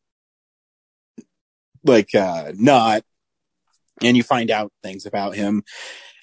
like, 1.84 2.14
uh, 2.14 2.52
not. 2.56 3.02
And 4.02 4.16
you 4.16 4.22
find 4.22 4.50
out 4.50 4.72
things 4.82 5.06
about 5.06 5.36
him 5.36 5.62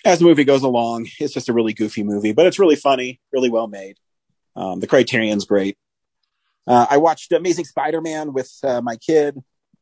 as 0.03 0.19
the 0.19 0.25
movie 0.25 0.43
goes 0.43 0.63
along. 0.63 1.07
It's 1.19 1.33
just 1.33 1.49
a 1.49 1.53
really 1.53 1.73
goofy 1.73 2.03
movie, 2.03 2.33
but 2.33 2.45
it's 2.45 2.59
really 2.59 2.75
funny, 2.75 3.21
really 3.31 3.49
well 3.49 3.67
made. 3.67 3.97
Um, 4.55 4.79
the 4.79 4.87
Criterion's 4.87 5.45
great. 5.45 5.77
Uh, 6.67 6.85
I 6.89 6.97
watched 6.97 7.31
Amazing 7.31 7.65
Spider-Man 7.65 8.33
with 8.33 8.51
uh, 8.63 8.81
my 8.81 8.95
kid. 8.95 9.37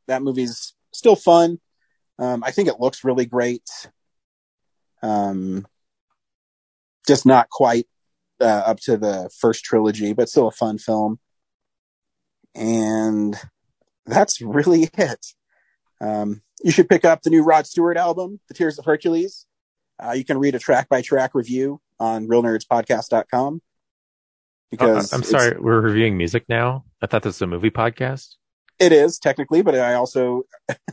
That 0.07 0.21
movie's 0.21 0.73
still 0.93 1.15
fun. 1.15 1.59
Um, 2.17 2.43
I 2.43 2.51
think 2.51 2.67
it 2.67 2.79
looks 2.79 3.03
really 3.03 3.25
great. 3.25 3.69
Um, 5.01 5.65
just 7.07 7.25
not 7.25 7.49
quite 7.49 7.87
uh, 8.41 8.63
up 8.65 8.79
to 8.81 8.97
the 8.97 9.29
first 9.37 9.63
trilogy, 9.63 10.13
but 10.13 10.29
still 10.29 10.47
a 10.47 10.51
fun 10.51 10.77
film. 10.77 11.19
And 12.55 13.37
that's 14.05 14.41
really 14.41 14.89
it. 14.97 15.25
Um, 16.01 16.41
you 16.63 16.71
should 16.71 16.89
pick 16.89 17.05
up 17.05 17.21
the 17.21 17.29
new 17.29 17.43
Rod 17.43 17.67
Stewart 17.67 17.97
album, 17.97 18.39
The 18.47 18.53
Tears 18.53 18.79
of 18.79 18.85
Hercules. 18.85 19.45
Uh, 20.01 20.11
you 20.11 20.23
can 20.23 20.37
read 20.37 20.55
a 20.55 20.59
track 20.59 20.89
by 20.89 21.01
track 21.01 21.31
review 21.33 21.81
on 21.99 22.27
realnerdspodcast.com. 22.27 23.61
Because 24.71 25.11
I'm 25.13 25.23
sorry, 25.23 25.57
we're 25.59 25.81
reviewing 25.81 26.17
music 26.17 26.45
now. 26.47 26.85
I 27.01 27.07
thought 27.07 27.23
this 27.23 27.35
was 27.35 27.41
a 27.41 27.47
movie 27.47 27.71
podcast. 27.71 28.35
It 28.79 28.91
is 28.91 29.19
technically, 29.19 29.61
but 29.61 29.75
I 29.75 29.95
also 29.95 30.43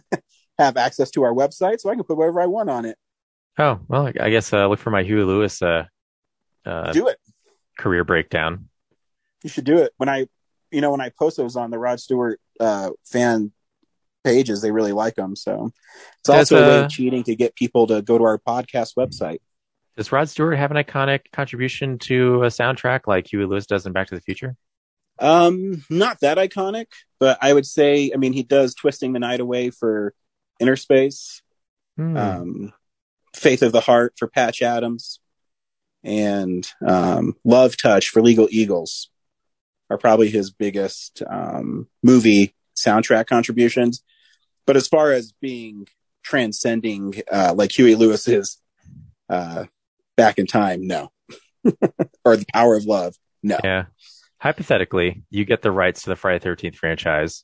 have 0.59 0.77
access 0.77 1.11
to 1.13 1.23
our 1.23 1.33
website, 1.33 1.81
so 1.81 1.91
I 1.91 1.95
can 1.95 2.05
put 2.05 2.17
whatever 2.17 2.41
I 2.41 2.47
want 2.47 2.71
on 2.71 2.85
it. 2.85 2.97
Oh 3.59 3.81
well, 3.89 4.11
I 4.21 4.31
guess 4.31 4.53
uh, 4.53 4.67
look 4.67 4.79
for 4.79 4.91
my 4.91 5.03
Huey 5.03 5.23
Lewis. 5.23 5.63
Uh, 5.63 5.85
uh, 6.65 6.93
do 6.93 7.09
it. 7.09 7.19
Career 7.79 8.05
breakdown. 8.05 8.69
You 9.43 9.51
should 9.51 9.65
do 9.65 9.79
it 9.79 9.93
when 9.99 10.09
I, 10.09 10.27
you 10.71 10.81
know, 10.81 10.91
when 10.91 11.01
I 11.01 11.11
post 11.11 11.37
those 11.37 11.57
on 11.57 11.71
the 11.71 11.79
Rod 11.79 12.01
Stewart 12.01 12.41
uh, 12.59 12.91
fan 13.05 13.53
pages, 14.25 14.61
they 14.61 14.73
really 14.73 14.93
like 14.93 15.15
them. 15.15 15.37
So 15.37 15.71
it's 16.21 16.29
also 16.29 16.65
a 16.65 16.69
way 16.69 16.79
uh, 16.79 16.85
of 16.85 16.91
cheating 16.91 17.23
to 17.25 17.37
get 17.37 17.55
people 17.55 17.87
to 17.87 18.03
go 18.03 18.19
to 18.19 18.25
our 18.25 18.39
podcast 18.39 18.95
website. 18.99 19.39
Does 19.97 20.13
Rod 20.13 20.29
Stewart 20.29 20.59
have 20.59 20.71
an 20.71 20.77
iconic 20.77 21.21
contribution 21.33 21.99
to 22.01 22.43
a 22.45 22.49
soundtrack 22.49 23.07
like 23.07 23.27
Huey 23.33 23.47
Lewis 23.47 23.67
does 23.67 23.87
in 23.87 23.93
Back 23.93 24.09
to 24.09 24.15
the 24.15 24.21
Future? 24.21 24.57
Um, 25.19 25.83
not 25.89 26.21
that 26.21 26.37
iconic, 26.37 26.87
but 27.19 27.39
I 27.41 27.53
would 27.53 27.65
say, 27.65 28.11
I 28.15 28.19
mean, 28.19 28.35
he 28.35 28.43
does 28.43 28.75
"Twisting 28.75 29.15
the 29.15 29.19
Night 29.19 29.41
Away" 29.41 29.71
for 29.71 30.13
Innerspace, 30.61 31.41
Hmm. 31.97 32.17
um, 32.17 32.73
"Faith 33.35 33.63
of 33.63 33.73
the 33.73 33.81
Heart" 33.81 34.15
for 34.19 34.29
Patch 34.29 34.61
Adams, 34.61 35.21
and 36.05 36.71
um, 36.87 37.35
"Love 37.45 37.79
Touch" 37.79 38.11
for 38.11 38.21
Legal 38.21 38.49
Eagles 38.51 39.09
are 39.89 39.97
probably 39.97 40.29
his 40.29 40.51
biggest 40.51 41.23
um, 41.31 41.89
movie 42.03 42.55
soundtrack 42.77 43.27
contributions. 43.27 44.03
But 44.67 44.77
as 44.77 44.89
far 44.89 45.13
as 45.13 45.33
being 45.33 45.87
transcending, 46.23 47.23
uh, 47.33 47.55
like 47.57 47.73
Huey 47.73 47.95
Lewis 47.95 48.29
is, 48.29 48.61
uh, 49.31 49.65
back 50.17 50.39
in 50.39 50.47
time, 50.47 50.87
no, 50.87 51.11
or 52.25 52.37
the 52.37 52.47
Power 52.53 52.77
of 52.77 52.85
Love, 52.85 53.15
no. 53.43 53.59
Yeah. 53.63 53.87
Hypothetically, 54.39 55.25
you 55.31 55.45
get 55.45 55.63
the 55.63 55.71
rights 55.71 56.03
to 56.03 56.11
the 56.11 56.17
Friday 56.17 56.39
Thirteenth 56.41 56.77
franchise, 56.77 57.43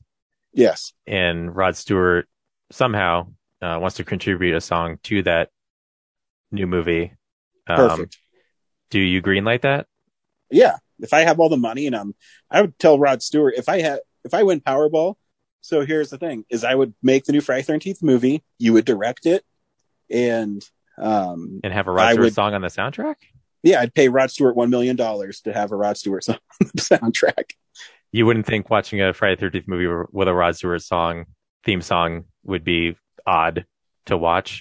Yes. 0.52 0.92
and 1.06 1.54
Rod 1.54 1.74
Stewart 1.76 2.28
somehow 2.70 3.28
uh, 3.62 3.78
wants 3.80 3.96
to 3.96 4.04
contribute 4.04 4.54
a 4.56 4.60
song 4.60 4.98
to 5.04 5.22
that 5.22 5.48
new 6.50 6.66
movie. 6.66 7.12
Um, 7.66 7.76
Perfect. 7.88 8.18
Do 8.90 8.98
you 9.00 9.22
greenlight 9.22 9.62
that? 9.62 9.86
yeah, 10.50 10.76
if 11.00 11.12
I 11.14 11.20
have 11.20 11.40
all 11.40 11.48
the 11.48 11.56
money 11.56 11.86
and 11.86 11.96
I'm, 11.96 12.14
I 12.50 12.60
would 12.60 12.78
tell 12.78 12.98
Rod 12.98 13.22
Stewart 13.22 13.54
if 13.56 13.68
I 13.70 13.80
had, 13.80 14.00
if 14.24 14.34
I 14.34 14.42
win 14.42 14.60
Powerball. 14.60 15.14
So 15.62 15.86
here's 15.86 16.10
the 16.10 16.18
thing: 16.18 16.44
is 16.50 16.62
I 16.64 16.74
would 16.74 16.92
make 17.02 17.24
the 17.24 17.32
new 17.32 17.40
Friday 17.40 17.62
Thirteenth 17.62 18.02
movie. 18.02 18.42
You 18.58 18.74
would 18.74 18.84
direct 18.84 19.24
it, 19.26 19.44
and 20.10 20.62
um, 20.98 21.60
And 21.64 21.72
have 21.72 21.88
a 21.88 21.90
Rod 21.92 22.06
I 22.06 22.12
Stewart 22.12 22.24
would- 22.26 22.34
song 22.34 22.54
on 22.54 22.62
the 22.62 22.68
soundtrack? 22.68 23.16
yeah, 23.62 23.80
I'd 23.80 23.94
pay 23.94 24.08
Rod 24.08 24.30
Stewart 24.30 24.56
one 24.56 24.70
million 24.70 24.96
dollars 24.96 25.40
to 25.42 25.52
have 25.52 25.72
a 25.72 25.76
Rod 25.76 25.96
Stewart 25.96 26.24
song 26.24 26.38
on 26.60 26.70
the 26.74 26.80
soundtrack. 26.82 27.50
You 28.10 28.26
wouldn't 28.26 28.46
think 28.46 28.68
watching 28.70 29.00
a 29.00 29.12
Friday 29.14 29.36
Thirteenth 29.40 29.66
movie 29.68 30.06
with 30.12 30.28
a 30.28 30.34
Rod 30.34 30.56
Stewart 30.56 30.82
song 30.82 31.26
theme 31.64 31.80
song 31.80 32.24
would 32.44 32.64
be 32.64 32.96
odd 33.26 33.64
to 34.06 34.16
watch. 34.18 34.60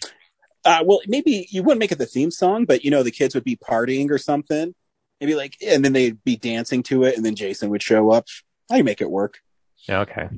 Uh, 0.63 0.83
well, 0.85 1.01
maybe 1.07 1.47
you 1.49 1.63
wouldn't 1.63 1.79
make 1.79 1.91
it 1.91 1.97
the 1.97 2.05
theme 2.05 2.29
song, 2.31 2.65
but 2.65 2.85
you 2.85 2.91
know, 2.91 3.01
the 3.03 3.09
kids 3.11 3.33
would 3.33 3.43
be 3.43 3.55
partying 3.57 4.09
or 4.11 4.17
something. 4.19 4.73
Maybe 5.19 5.33
like, 5.35 5.57
and 5.65 5.83
then 5.83 5.93
they'd 5.93 6.23
be 6.23 6.35
dancing 6.37 6.81
to 6.83 7.03
it, 7.03 7.15
and 7.17 7.25
then 7.25 7.35
Jason 7.35 7.69
would 7.71 7.81
show 7.83 8.11
up. 8.11 8.27
I 8.71 8.81
make 8.83 9.01
it 9.01 9.09
work. 9.11 9.39
Yeah, 9.89 10.01
okay. 10.01 10.29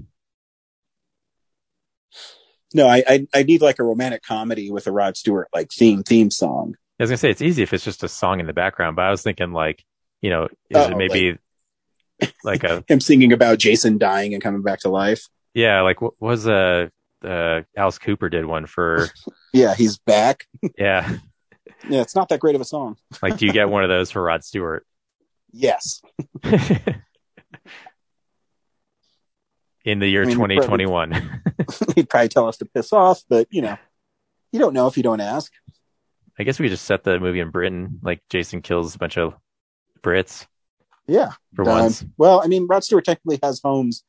No, 2.74 2.88
I, 2.88 3.04
I 3.08 3.28
I 3.34 3.44
need 3.44 3.62
like 3.62 3.80
a 3.80 3.84
romantic 3.84 4.24
comedy 4.24 4.72
with 4.72 4.88
a 4.88 4.92
Rod 4.92 5.16
Stewart 5.18 5.48
like 5.54 5.72
theme 5.72 6.04
theme 6.04 6.32
song. 6.32 6.76
I 7.00 7.04
was 7.04 7.10
gonna 7.10 7.18
say 7.18 7.30
it's 7.30 7.42
easy 7.42 7.64
if 7.64 7.74
it's 7.74 7.84
just 7.84 8.04
a 8.04 8.08
song 8.08 8.40
in 8.40 8.48
the 8.48 8.54
background, 8.54 8.96
but 8.96 9.04
I 9.06 9.12
was 9.12 9.22
thinking 9.24 9.52
like, 9.54 9.84
you 10.22 10.30
know, 10.30 10.46
is 10.46 10.50
it 10.88 10.94
Oh, 10.94 10.96
maybe 10.98 11.38
like, 12.44 12.64
a 12.64 12.84
Him 12.88 13.00
singing 13.00 13.34
about 13.34 13.58
Jason 13.60 13.98
dying 13.98 14.34
and 14.34 14.42
coming 14.42 14.62
back 14.62 14.80
to 14.82 14.90
life. 14.90 15.28
yeah, 15.54 15.82
like 15.82 16.02
what 16.02 16.14
was 16.20 16.48
a 16.48 16.92
uh, 17.24 17.62
Alice 17.78 18.00
Cooper 18.00 18.30
did 18.30 18.46
one 18.46 18.66
for 18.66 19.08
Yeah, 19.54 19.76
he's 19.76 19.98
back. 19.98 20.48
yeah, 20.78 21.18
Yeah, 21.90 22.02
it's 22.02 22.16
not 22.16 22.30
that 22.30 22.40
great 22.40 22.56
of 22.56 22.62
a 22.62 22.66
song. 22.66 22.98
like 23.22 23.38
do 23.38 23.46
you 23.46 23.54
get 23.54 23.70
one 23.70 23.84
of 23.84 23.90
those 23.90 24.12
for 24.12 24.22
Rod 24.24 24.44
Stewart? 24.44 24.86
Yes. 25.52 26.02
In 29.86 30.00
the 30.00 30.08
year 30.08 30.24
I 30.24 30.26
mean, 30.28 30.36
2021. 30.36 31.42
He'd 31.96 32.10
probably 32.10 32.30
tell 32.30 32.48
us 32.48 32.58
to 32.58 32.66
piss 32.66 32.94
off, 32.94 33.24
but 33.30 33.48
you 33.52 33.62
know, 33.62 33.78
you 34.52 34.60
don't 34.60 34.74
know 34.74 34.88
if 34.88 34.98
you 34.98 35.04
don't 35.04 35.20
ask. 35.22 35.52
I 36.40 36.44
guess 36.44 36.60
we 36.60 36.70
just 36.70 36.86
set 36.86 37.04
the 37.04 37.20
movie 37.20 37.40
in 37.42 37.50
Britain, 37.52 38.00
like 38.02 38.22
Jason 38.30 38.62
kills 38.62 38.96
a 38.96 38.98
bunch 38.98 39.18
of 39.18 39.36
Brits 40.02 40.48
Yeah. 41.08 41.32
for 41.56 41.62
Um, 41.70 41.80
once. 41.80 42.06
well, 42.18 42.42
I 42.44 42.48
mean, 42.48 42.66
Rod 42.68 42.84
Stewart 42.84 43.06
technically 43.06 43.40
has 43.44 43.62
homes 43.64 44.04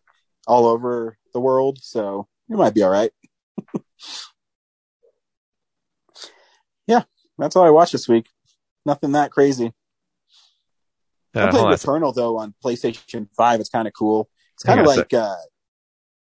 all 0.47 0.67
over 0.67 1.19
the 1.33 1.41
world, 1.41 1.79
so 1.83 2.29
it 2.49 2.57
might 2.57 2.75
be 2.75 2.83
all 2.83 2.91
right. 2.91 3.11
yeah, 6.87 7.03
that's 7.39 7.57
all 7.57 7.65
I 7.65 7.71
watched 7.71 7.93
this 7.93 8.09
week. 8.09 8.29
Nothing 8.87 9.13
that 9.13 9.31
crazy. 9.31 9.73
Uh, 11.35 11.41
I'm 11.41 11.49
playing 11.51 11.65
hold 11.67 11.73
on. 11.73 11.79
Returnal 11.79 12.15
though 12.15 12.39
on 12.39 12.55
PlayStation 12.65 13.29
Five. 13.37 13.61
It's 13.61 13.69
kind 13.71 13.89
of 13.89 13.95
cool. 13.95 14.29
It's 14.55 14.63
kind 14.63 14.81
of 14.81 14.87
like 14.87 15.13
uh, 15.13 15.35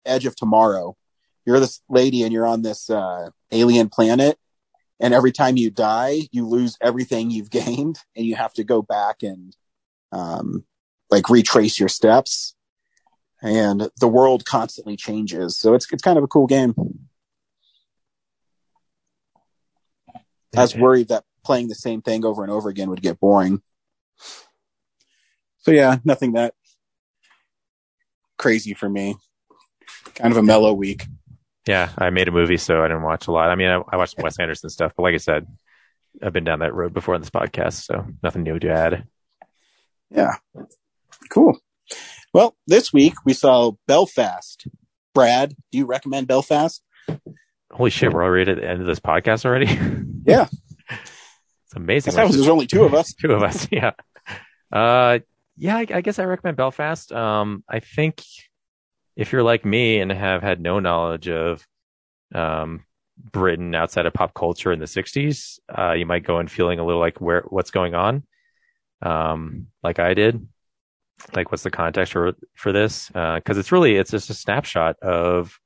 Edge 0.07 0.27
of 0.27 0.37
Tomorrow. 0.37 0.97
You're 1.45 1.61
this 1.61 1.81
lady 1.89 2.23
and 2.23 2.33
you're 2.33 2.47
on 2.47 2.63
this 2.63 2.91
uh, 2.91 3.31
alien 3.53 3.89
planet, 3.89 4.39
and 4.99 5.15
every 5.15 5.33
time 5.33 5.57
you 5.57 5.71
die, 5.71 6.23
you 6.33 6.47
lose 6.47 6.77
everything 6.81 7.31
you've 7.31 7.51
gained, 7.63 7.99
and 8.17 8.27
you 8.27 8.35
have 8.35 8.53
to 8.55 8.65
go 8.65 8.83
back 8.83 9.23
and 9.23 9.55
um, 10.13 10.65
like 11.11 11.31
retrace 11.31 11.79
your 11.79 11.89
steps. 11.89 12.55
and 13.43 13.91
the 14.01 14.09
world 14.09 14.45
constantly 14.45 14.97
changes. 14.97 15.59
So 15.59 15.75
it's 15.75 15.91
it's 15.93 16.03
kind 16.03 16.19
of 16.19 16.25
a 16.25 16.29
cool 16.29 16.47
game. 16.47 16.75
I 20.57 20.63
was 20.63 20.75
worried 20.75 21.09
that 21.09 21.25
playing 21.45 21.69
the 21.69 21.75
same 21.75 22.03
thing 22.03 22.25
over 22.25 22.43
and 22.43 22.51
over 22.51 22.69
again 22.69 22.91
would 22.91 23.03
get 23.03 23.21
boring. 23.21 23.63
So 25.59 25.71
yeah, 25.71 25.99
nothing 26.05 26.33
that 26.33 26.55
crazy 28.39 28.73
for 28.75 28.89
me. 28.89 29.17
Kind 30.15 30.33
of 30.33 30.39
a 30.39 30.43
mellow 30.43 30.73
week. 30.73 31.07
Yeah, 31.67 31.91
I 31.99 32.11
made 32.11 32.29
a 32.29 32.33
movie, 32.33 32.59
so 32.59 32.83
I 32.83 32.89
didn't 32.89 33.03
watch 33.03 33.27
a 33.27 33.33
lot. 33.33 33.51
I 33.51 33.57
mean, 33.57 33.69
I, 33.69 33.83
I 33.91 33.97
watched 33.97 34.17
Wes 34.19 34.39
Anderson 34.39 34.71
stuff, 34.71 34.93
but 34.97 35.03
like 35.03 35.15
I 35.15 35.19
said, 35.19 35.47
I've 36.23 36.33
been 36.33 36.45
down 36.45 36.61
that 36.61 36.75
road 36.75 36.95
before 36.95 37.15
in 37.15 37.21
this 37.21 37.31
podcast, 37.31 37.85
so 37.85 38.07
nothing 38.23 38.45
new 38.45 38.59
to 38.59 38.71
add. 38.71 39.07
Yeah. 40.11 40.37
Cool. 41.31 41.59
Well, 42.33 42.57
this 42.67 42.93
week 42.93 43.15
we 43.25 43.33
saw 43.33 43.73
Belfast. 43.87 44.67
Brad, 45.15 45.55
do 45.73 45.79
you 45.79 45.87
recommend 45.87 46.29
Belfast? 46.29 46.83
Holy 47.71 47.91
shit, 47.91 48.13
we're 48.13 48.23
already 48.23 48.51
at 48.51 48.59
the 48.59 48.69
end 48.69 48.81
of 48.81 48.87
this 48.87 49.01
podcast 49.01 49.45
already. 49.45 49.67
Yeah. 50.29 50.49
it's 50.91 51.77
amazing. 51.77 52.15
That's 52.15 52.27
how 52.27 52.35
there's 52.35 52.49
only 52.49 52.67
two 52.67 52.83
of 52.83 52.95
us. 52.95 53.15
two 53.21 53.33
of 53.33 53.45
us. 53.45 53.69
Yeah. 53.71 53.93
Uh, 54.73 55.21
yeah, 55.57 55.77
I, 55.77 55.87
I 55.89 56.01
guess 56.01 56.19
I 56.19 56.25
recommend 56.25 56.57
Belfast. 56.57 57.13
Um, 57.13 57.63
I 57.69 57.79
think 57.79 58.25
if 59.17 59.33
you're 59.33 59.43
like 59.43 59.65
me 59.65 60.01
and 60.01 60.13
have 60.13 60.43
had 60.43 60.61
no 60.61 60.79
knowledge 60.81 61.29
of, 61.29 61.67
um, 62.35 62.85
Britain 63.33 63.75
outside 63.75 64.07
of 64.07 64.13
pop 64.13 64.35
culture 64.35 64.73
in 64.73 64.79
the 64.79 64.87
'60s, 64.87 65.59
uh, 65.77 65.93
you 65.93 66.07
might 66.07 66.25
go 66.25 66.39
in 66.39 66.49
feeling 66.49 66.79
a 66.79 66.85
little 66.85 67.01
like 67.01 67.21
where 67.21 67.45
what's 67.49 67.71
going 67.71 67.95
on, 67.95 68.25
um, 69.03 69.69
like 69.83 69.99
I 69.99 70.15
did. 70.15 70.47
Like, 71.35 71.51
what's 71.51 71.63
the 71.63 71.71
context 71.71 72.13
for 72.13 72.35
for 72.55 72.73
this? 72.73 73.09
Because 73.09 73.57
it's 73.59 73.73
really 73.73 73.97
it's 73.97 74.11
just 74.11 74.29
a 74.31 74.35
snapshot 74.35 74.97
of 75.01 75.59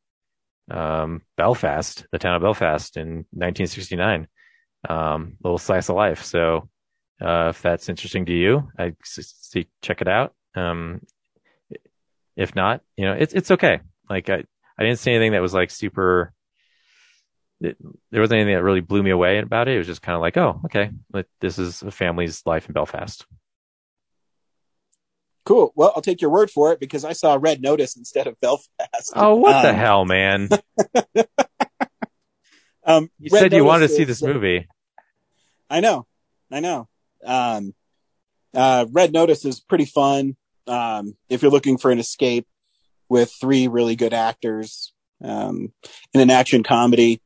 um, 0.70 1.22
Belfast, 1.36 2.06
the 2.12 2.18
town 2.18 2.36
of 2.36 2.42
Belfast 2.42 2.96
in 2.96 3.26
1969. 3.32 4.28
Um, 4.88 5.36
little 5.42 5.58
slice 5.58 5.88
of 5.88 5.96
life. 5.96 6.22
So, 6.24 6.68
uh, 7.20 7.48
if 7.50 7.60
that's 7.60 7.88
interesting 7.88 8.24
to 8.26 8.32
you, 8.32 8.68
I 8.78 8.94
see, 9.04 9.66
check 9.82 10.00
it 10.00 10.08
out. 10.08 10.34
Um, 10.54 11.02
if 12.36 12.54
not, 12.54 12.80
you 12.96 13.04
know, 13.06 13.12
it's, 13.12 13.34
it's 13.34 13.50
okay. 13.50 13.80
Like 14.08 14.28
I, 14.30 14.44
I 14.78 14.82
didn't 14.82 14.98
see 14.98 15.10
anything 15.12 15.32
that 15.32 15.42
was 15.42 15.54
like 15.54 15.70
super, 15.70 16.32
it, 17.60 17.76
there 18.10 18.20
wasn't 18.20 18.40
anything 18.40 18.54
that 18.56 18.62
really 18.62 18.80
blew 18.80 19.02
me 19.02 19.10
away 19.10 19.38
about 19.38 19.68
it. 19.68 19.74
It 19.74 19.78
was 19.78 19.86
just 19.86 20.02
kind 20.02 20.16
of 20.16 20.22
like, 20.22 20.36
oh, 20.36 20.60
okay, 20.66 20.90
like, 21.12 21.26
this 21.40 21.58
is 21.58 21.82
a 21.82 21.90
family's 21.90 22.42
life 22.46 22.66
in 22.66 22.72
Belfast. 22.72 23.26
Cool. 25.44 25.72
Well, 25.74 25.92
I'll 25.96 26.02
take 26.02 26.20
your 26.20 26.30
word 26.30 26.50
for 26.50 26.72
it 26.72 26.80
because 26.80 27.04
I 27.04 27.12
saw 27.12 27.36
Red 27.40 27.60
Notice 27.62 27.96
instead 27.96 28.26
of 28.26 28.38
Belfast. 28.40 29.12
Oh, 29.14 29.36
what 29.36 29.62
the 29.62 29.70
Um, 29.70 29.74
hell, 29.74 30.04
man? 30.04 30.48
Um, 32.82 33.10
You 33.18 33.28
Red 33.32 33.40
said 33.40 33.52
you 33.52 33.64
wanted 33.64 33.88
to 33.88 33.94
see 33.94 34.04
this 34.04 34.22
movie. 34.22 34.66
I 35.68 35.80
know, 35.80 36.06
I 36.50 36.60
know. 36.60 36.88
Um, 37.24 37.74
uh, 38.54 38.86
Red 38.90 39.12
Notice 39.12 39.44
is 39.44 39.60
pretty 39.60 39.84
fun. 39.84 40.34
Um, 40.70 41.16
if 41.28 41.42
you're 41.42 41.50
looking 41.50 41.78
for 41.78 41.90
an 41.90 41.98
escape 41.98 42.46
with 43.08 43.32
three 43.40 43.66
really 43.66 43.96
good 43.96 44.14
actors, 44.14 44.92
um, 45.22 45.72
in 46.14 46.20
an 46.20 46.30
action 46.30 46.62
comedy, 46.62 47.20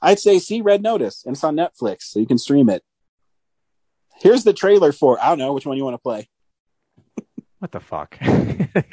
I'd 0.00 0.20
say 0.20 0.38
see 0.38 0.60
Red 0.60 0.82
Notice 0.82 1.24
and 1.24 1.34
it's 1.34 1.44
on 1.44 1.56
Netflix, 1.56 2.02
so 2.02 2.20
you 2.20 2.26
can 2.26 2.38
stream 2.38 2.68
it. 2.68 2.82
Here's 4.20 4.44
the 4.44 4.52
trailer 4.52 4.92
for, 4.92 5.20
I 5.20 5.28
don't 5.28 5.38
know 5.38 5.52
which 5.52 5.66
one 5.66 5.76
you 5.76 5.84
want 5.84 5.94
to 5.94 5.98
play. 6.02 6.28
What 7.60 7.72
the 7.72 7.80
fuck? 7.80 8.18
what 8.20 8.84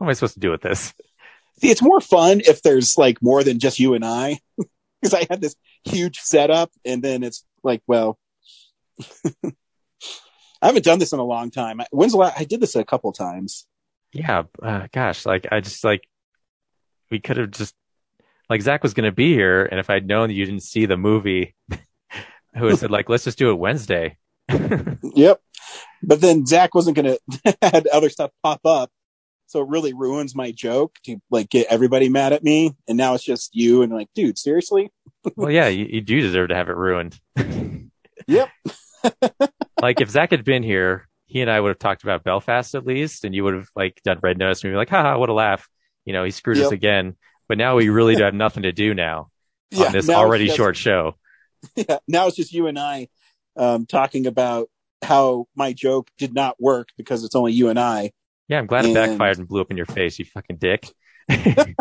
am 0.00 0.08
I 0.08 0.12
supposed 0.12 0.34
to 0.34 0.40
do 0.40 0.52
with 0.52 0.60
this? 0.60 0.94
See, 1.60 1.68
it's 1.68 1.82
more 1.82 2.00
fun 2.00 2.40
if 2.46 2.62
there's 2.62 2.96
like 2.96 3.20
more 3.20 3.42
than 3.42 3.58
just 3.58 3.80
you 3.80 3.94
and 3.94 4.04
I. 4.04 4.38
Because 5.00 5.14
I 5.14 5.26
had 5.28 5.40
this 5.40 5.56
huge 5.82 6.20
setup 6.20 6.70
and 6.84 7.02
then 7.02 7.24
it's 7.24 7.44
like, 7.64 7.82
well, 7.88 8.20
I 10.62 10.66
haven't 10.66 10.84
done 10.84 11.00
this 11.00 11.12
in 11.12 11.18
a 11.18 11.24
long 11.24 11.50
time. 11.50 11.80
When's 11.90 12.12
the 12.12 12.18
last, 12.18 12.38
I 12.38 12.44
did 12.44 12.60
this 12.60 12.76
a 12.76 12.84
couple 12.84 13.12
times. 13.12 13.66
Yeah, 14.12 14.44
uh, 14.62 14.86
gosh, 14.92 15.26
like 15.26 15.48
I 15.50 15.60
just 15.60 15.82
like 15.82 16.02
we 17.10 17.18
could 17.18 17.36
have 17.36 17.50
just 17.50 17.74
like 18.48 18.62
Zach 18.62 18.82
was 18.82 18.94
going 18.94 19.06
to 19.10 19.12
be 19.14 19.32
here, 19.32 19.64
and 19.64 19.80
if 19.80 19.90
I'd 19.90 20.06
known 20.06 20.28
that 20.28 20.34
you 20.34 20.44
didn't 20.44 20.62
see 20.62 20.86
the 20.86 20.96
movie, 20.96 21.54
I 21.70 22.60
would 22.60 22.70
have 22.70 22.78
said 22.78 22.90
like, 22.90 23.08
let's 23.08 23.24
just 23.24 23.38
do 23.38 23.50
it 23.50 23.54
Wednesday. 23.54 24.16
Yep. 25.14 25.40
But 26.02 26.20
then 26.20 26.46
Zach 26.46 26.74
wasn't 26.74 26.96
going 26.96 27.16
to 27.44 27.56
had 27.60 27.86
other 27.88 28.08
stuff 28.08 28.30
pop 28.42 28.60
up. 28.64 28.90
So 29.46 29.60
it 29.60 29.68
really 29.68 29.92
ruins 29.92 30.34
my 30.34 30.50
joke 30.50 30.94
to 31.04 31.18
like 31.30 31.50
get 31.50 31.66
everybody 31.68 32.08
mad 32.08 32.32
at 32.32 32.42
me. 32.42 32.74
And 32.88 32.96
now 32.96 33.14
it's 33.14 33.24
just 33.24 33.54
you 33.54 33.82
and 33.82 33.92
like, 33.92 34.08
dude, 34.14 34.38
seriously? 34.38 34.90
well, 35.36 35.50
yeah, 35.50 35.68
you, 35.68 35.84
you 35.84 36.00
do 36.00 36.20
deserve 36.20 36.48
to 36.48 36.54
have 36.54 36.70
it 36.70 36.76
ruined. 36.76 37.20
Yep. 38.26 38.48
Like 39.82 40.00
if 40.00 40.08
Zach 40.10 40.30
had 40.30 40.44
been 40.44 40.62
here, 40.62 41.08
he 41.26 41.40
and 41.42 41.50
I 41.50 41.60
would 41.60 41.68
have 41.70 41.78
talked 41.78 42.02
about 42.04 42.24
Belfast 42.24 42.74
at 42.74 42.86
least, 42.86 43.24
and 43.24 43.34
you 43.34 43.44
would 43.44 43.54
have 43.54 43.68
like 43.76 44.00
done 44.04 44.18
Red 44.22 44.38
Notice 44.38 44.62
and 44.64 44.72
be 44.72 44.76
like, 44.76 44.88
haha, 44.88 45.18
what 45.18 45.28
a 45.28 45.34
laugh. 45.34 45.68
You 46.04 46.12
know, 46.12 46.24
he 46.24 46.30
screwed 46.30 46.58
us 46.58 46.72
again. 46.72 47.16
But 47.48 47.58
now 47.58 47.76
we 47.76 47.88
really 47.90 48.16
do 48.16 48.22
have 48.22 48.32
nothing 48.34 48.62
to 48.62 48.72
do 48.72 48.94
now 48.94 49.28
Yeah, 49.70 49.86
on 49.86 49.92
this 49.92 50.08
already 50.08 50.46
just- 50.46 50.56
short 50.56 50.76
show. 50.76 51.16
Yeah. 51.76 51.98
Now 52.08 52.26
it's 52.28 52.36
just 52.36 52.52
you 52.52 52.66
and 52.66 52.78
I 52.78 53.08
um, 53.56 53.86
talking 53.86 54.26
about 54.26 54.68
how 55.02 55.46
my 55.54 55.72
joke 55.72 56.08
did 56.18 56.34
not 56.34 56.60
work 56.60 56.88
because 56.96 57.22
it's 57.24 57.34
only 57.36 57.52
you 57.52 57.68
and 57.68 57.78
I. 57.78 58.12
Yeah, 58.48 58.58
I'm 58.58 58.66
glad 58.66 58.84
it 58.84 58.94
backfired 58.94 59.38
and 59.38 59.46
blew 59.48 59.60
up 59.60 59.70
in 59.70 59.76
your 59.76 59.86
face, 59.86 60.18
you 60.18 60.24
fucking 60.24 60.56
dick. 60.56 60.88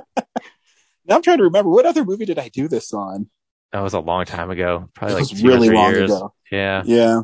Now 1.05 1.15
I'm 1.15 1.21
trying 1.23 1.39
to 1.39 1.43
remember 1.45 1.69
what 1.71 1.85
other 1.85 2.05
movie 2.05 2.25
did 2.25 2.37
I 2.39 2.49
do 2.49 2.67
this 2.67 2.93
on? 2.93 3.29
That 3.73 3.81
was 3.81 3.93
a 3.93 3.99
long 3.99 4.25
time 4.25 4.51
ago, 4.51 4.87
probably 4.93 5.15
like 5.15 5.21
was 5.31 5.41
two 5.41 5.47
or 5.47 5.51
really 5.51 5.67
three 5.69 5.77
long 5.77 5.91
years. 5.91 6.11
ago. 6.11 6.33
Yeah, 6.51 6.83
Yeah. 6.85 7.21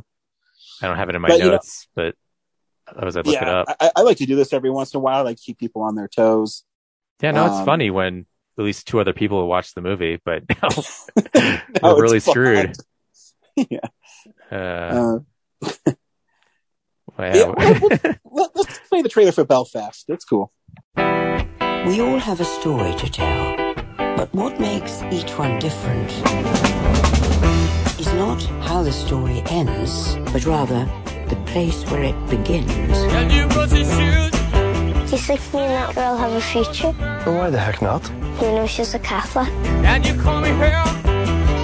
I 0.81 0.87
don't 0.87 0.97
have 0.97 1.09
it 1.09 1.15
in 1.15 1.21
my 1.21 1.29
But, 1.29 1.39
you 1.39 1.45
know- 1.45 1.51
notes, 1.51 1.87
but 1.95 2.15
I 2.95 3.03
was 3.03 3.17
I 3.17 3.21
look 3.21 3.35
it 3.35 3.43
up. 3.47 3.67
I, 3.81 3.91
I 3.97 4.01
like 4.03 4.17
to 4.17 4.25
do 4.25 4.35
this 4.35 4.53
every 4.53 4.69
once 4.69 4.93
in 4.93 4.97
a 4.97 5.01
while. 5.01 5.17
I 5.19 5.21
like 5.21 5.37
keep 5.37 5.57
people 5.59 5.81
on 5.81 5.95
their 5.95 6.07
toes. 6.07 6.63
Yeah, 7.21 7.31
no, 7.31 7.45
it's 7.47 7.55
um, 7.55 7.65
funny 7.65 7.89
when 7.89 8.25
at 8.57 8.63
least 8.63 8.87
two 8.87 8.99
other 8.99 9.11
people 9.13 9.39
have 9.41 9.47
watched 9.47 9.75
the 9.75 9.81
movie, 9.81 10.19
but 10.23 10.43
now 10.61 10.69
Now 11.81 11.95
we're 11.95 12.01
really 12.03 12.19
fun. 12.19 12.31
screwed. 12.33 12.75
yeah. 13.69 13.79
Uh, 14.51 15.19
Uh, 15.63 15.93
well, 17.17 17.35
yeah, 17.35 17.45
we'll- 17.57 17.89
we'll- 18.23 18.51
let, 18.55 18.69
us 18.69 18.79
play 18.89 19.01
the 19.01 19.09
trailer 19.09 19.31
for 19.31 19.43
Belfast. 19.43 20.05
It's 20.07 20.23
cool. 20.25 20.51
We 20.95 22.01
all 22.01 22.19
have 22.19 22.39
a 22.39 22.45
story 22.45 22.93
to 22.95 23.09
tell, 23.09 23.55
but 24.15 24.33
what 24.33 24.59
makes 24.59 25.01
each 25.11 25.31
one 25.37 25.57
different 25.59 26.11
is 26.11 26.96
not 28.17 28.41
how 28.61 28.81
the 28.81 28.91
story 28.91 29.43
ends, 29.51 30.15
but 30.33 30.43
rather 30.45 30.89
the 31.29 31.35
place 31.45 31.83
where 31.91 32.03
it 32.03 32.15
begins. 32.27 32.73
Do 35.07 35.11
you 35.11 35.17
think 35.19 35.41
me 35.53 35.61
and 35.61 35.71
that 35.71 35.93
girl 35.93 36.17
have 36.17 36.31
a 36.33 36.41
future? 36.41 36.93
Well, 36.99 37.37
why 37.37 37.49
the 37.51 37.59
heck 37.59 37.79
not? 37.81 38.09
You 38.41 38.51
know 38.55 38.67
she's 38.67 38.95
a 38.95 38.99
Catholic. 38.99 39.49
And 39.85 40.03
you 40.05 40.19
call 40.19 40.41
me 40.41 40.49
hell? 40.49 40.87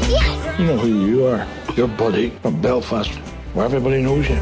Yes! 0.08 0.60
You 0.60 0.66
know 0.68 0.78
who 0.78 1.08
you 1.08 1.26
are. 1.26 1.48
You're 1.76 1.88
Buddy 1.88 2.30
from 2.42 2.62
Belfast, 2.62 3.10
where 3.54 3.66
everybody 3.66 4.04
knows 4.04 4.30
you. 4.30 4.36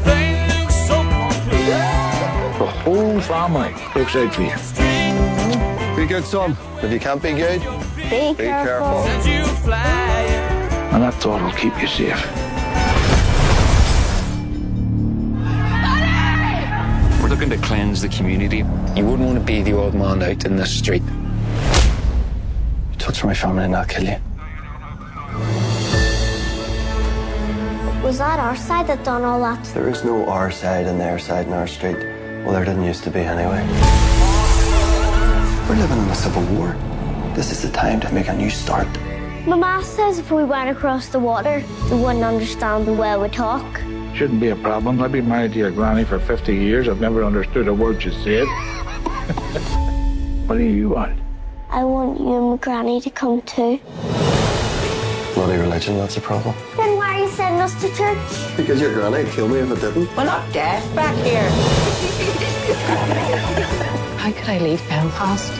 The 2.58 2.66
whole 2.84 3.20
family 3.22 3.72
looks 3.94 4.14
out 4.14 4.34
for 4.34 4.42
you. 4.42 5.96
Be 5.96 6.06
good, 6.06 6.24
son. 6.24 6.56
If 6.82 6.92
you 6.92 7.00
can't 7.00 7.22
be 7.22 7.32
good, 7.32 7.60
Be, 7.96 8.34
careful. 8.34 9.02
And 10.92 11.02
that 11.02 11.14
thought 11.14 11.40
will 11.40 11.52
keep 11.52 11.72
you 11.80 11.88
safe. 11.88 12.22
We're 17.22 17.28
looking 17.30 17.48
to 17.48 17.56
cleanse 17.56 18.02
the 18.02 18.10
community. 18.10 18.58
You 18.94 19.06
wouldn't 19.06 19.26
want 19.26 19.38
to 19.38 19.44
be 19.44 19.62
the 19.62 19.72
old 19.72 19.94
man 19.94 20.22
out 20.22 20.44
in 20.44 20.56
the 20.56 20.66
street. 20.66 21.02
You 22.90 22.98
touch 22.98 23.24
my 23.24 23.32
family 23.32 23.64
and 23.64 23.74
I'll 23.74 23.86
kill 23.86 24.04
you. 24.04 24.18
Was 28.04 28.18
that 28.18 28.38
our 28.38 28.54
side 28.54 28.86
that 28.88 29.02
done 29.02 29.22
all 29.22 29.40
that? 29.40 29.64
There 29.72 29.88
is 29.88 30.04
no 30.04 30.28
our 30.28 30.50
side 30.50 30.86
and 30.86 31.00
their 31.00 31.18
side 31.18 31.46
in 31.46 31.54
our 31.54 31.66
street. 31.66 31.96
Well, 32.44 32.52
there 32.52 32.66
didn't 32.66 32.84
used 32.84 33.02
to 33.04 33.10
be 33.10 33.20
anyway. 33.20 33.66
We're 35.70 35.76
living 35.76 35.98
in 35.98 36.10
a 36.10 36.14
civil 36.14 36.42
war. 36.54 36.76
This 37.34 37.50
is 37.50 37.62
the 37.62 37.70
time 37.70 37.98
to 38.00 38.12
make 38.12 38.28
a 38.28 38.34
new 38.34 38.50
start. 38.50 38.88
My 39.44 39.56
ma 39.56 39.80
says 39.80 40.20
if 40.20 40.30
we 40.30 40.44
went 40.44 40.70
across 40.70 41.08
the 41.08 41.18
water, 41.18 41.64
they 41.88 41.96
wouldn't 41.96 42.22
understand 42.22 42.86
the 42.86 42.92
way 42.92 43.16
we 43.16 43.28
talk. 43.28 43.66
Shouldn't 44.14 44.40
be 44.40 44.50
a 44.50 44.56
problem. 44.56 45.02
I've 45.02 45.10
been 45.10 45.28
married 45.28 45.54
to 45.54 45.58
your 45.58 45.72
granny 45.72 46.04
for 46.04 46.20
50 46.20 46.54
years. 46.54 46.88
I've 46.88 47.00
never 47.00 47.24
understood 47.24 47.66
a 47.66 47.74
word 47.74 48.04
you 48.04 48.12
said. 48.12 48.46
what 50.46 50.58
do 50.58 50.62
you 50.62 50.90
want? 50.90 51.18
I 51.70 51.82
want 51.82 52.20
you 52.20 52.36
and 52.36 52.50
my 52.50 52.56
granny 52.58 53.00
to 53.00 53.10
come 53.10 53.42
too. 53.42 53.80
Bloody 55.34 55.58
religion, 55.58 55.96
that's 55.96 56.16
a 56.18 56.20
problem. 56.20 56.54
Then 56.76 56.96
why 56.96 57.16
are 57.16 57.22
you 57.24 57.28
sending 57.28 57.60
us 57.60 57.74
to 57.80 57.88
church? 57.96 58.56
Because 58.56 58.80
your 58.80 58.94
granny'd 58.94 59.26
kill 59.32 59.48
me 59.48 59.58
if 59.58 59.72
it 59.72 59.80
didn't. 59.80 60.16
We're 60.16 60.24
not 60.24 60.52
deaf 60.52 60.84
back 60.94 61.16
here. 61.24 61.50
How 64.18 64.30
could 64.30 64.48
I 64.48 64.58
leave 64.58 64.88
Belfast? 64.88 65.50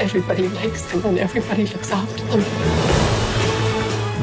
Everybody 0.00 0.48
likes 0.48 0.90
them 0.90 1.04
and 1.04 1.18
everybody 1.18 1.66
looks 1.66 1.90
after 1.90 2.24
them. 2.24 2.99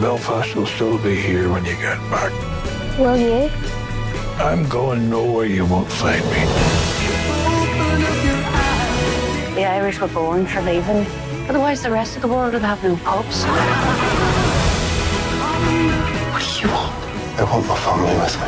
Belfast 0.02 0.56
will 0.56 0.68
still 0.68 1.00
be 1.00 1.16
here 1.16 1.50
when 1.50 1.66
you 1.66 1.76
get 1.78 1.98
back. 2.12 2.32
Will 3.00 3.18
you? 3.18 3.50
I'm 4.38 4.70
going 4.70 5.10
nowhere 5.10 5.48
you 5.48 5.66
won't 5.66 5.92
find 5.92 6.24
me. 6.26 6.46
The 9.56 9.66
Irish 9.66 10.00
were 10.00 10.08
born 10.10 10.46
for 10.46 10.62
leaving. 10.62 11.04
Otherwise, 11.50 11.82
the 11.82 11.90
rest 11.90 12.16
of 12.16 12.22
the 12.22 12.28
world 12.28 12.54
would 12.54 12.62
have 12.62 12.84
no 12.84 12.96
pubs. 12.98 13.44
What 16.30 16.44
do 16.44 16.60
you 16.62 16.72
want? 16.72 16.94
I 17.40 17.44
want 17.44 17.66
my 17.66 17.76
family 17.78 18.16
with 18.22 18.38
me. 18.38 18.48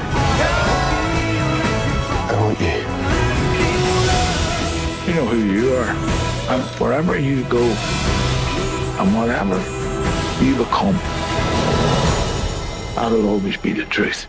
I 2.29 2.33
want 2.43 2.59
you. 2.61 2.77
You 5.07 5.13
know 5.15 5.25
who 5.25 5.39
you 5.51 5.73
are. 5.73 5.89
And 6.53 6.61
wherever 6.79 7.17
you 7.17 7.43
go, 7.45 7.63
and 8.99 9.15
whatever 9.17 9.57
you 10.45 10.55
become, 10.55 10.99
that'll 12.95 13.27
always 13.29 13.57
be 13.57 13.73
the 13.73 13.85
truth. 13.85 14.27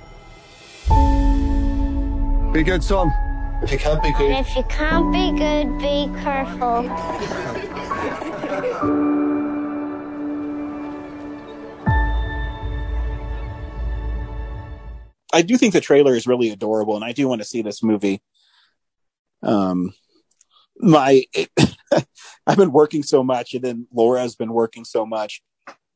Be 2.52 2.62
good, 2.62 2.82
son. 2.82 3.12
If 3.62 3.72
you 3.72 3.78
can't 3.78 4.02
be 4.02 4.12
good, 4.12 4.30
And 4.30 4.46
if 4.46 4.56
you 4.56 4.62
can't 4.64 5.12
be 5.12 5.30
good, 5.32 5.78
be 5.78 6.10
careful. 6.22 6.88
I 15.32 15.42
do 15.42 15.56
think 15.56 15.72
the 15.72 15.80
trailer 15.80 16.16
is 16.16 16.26
really 16.26 16.50
adorable, 16.50 16.96
and 16.96 17.04
I 17.04 17.12
do 17.12 17.28
want 17.28 17.40
to 17.40 17.46
see 17.46 17.62
this 17.62 17.82
movie. 17.82 18.20
Um, 19.42 19.94
my 20.78 21.24
I've 22.46 22.56
been 22.56 22.72
working 22.72 23.02
so 23.02 23.22
much, 23.22 23.54
and 23.54 23.62
then 23.62 23.86
Laura 23.92 24.20
has 24.20 24.34
been 24.34 24.52
working 24.52 24.84
so 24.84 25.06
much 25.06 25.42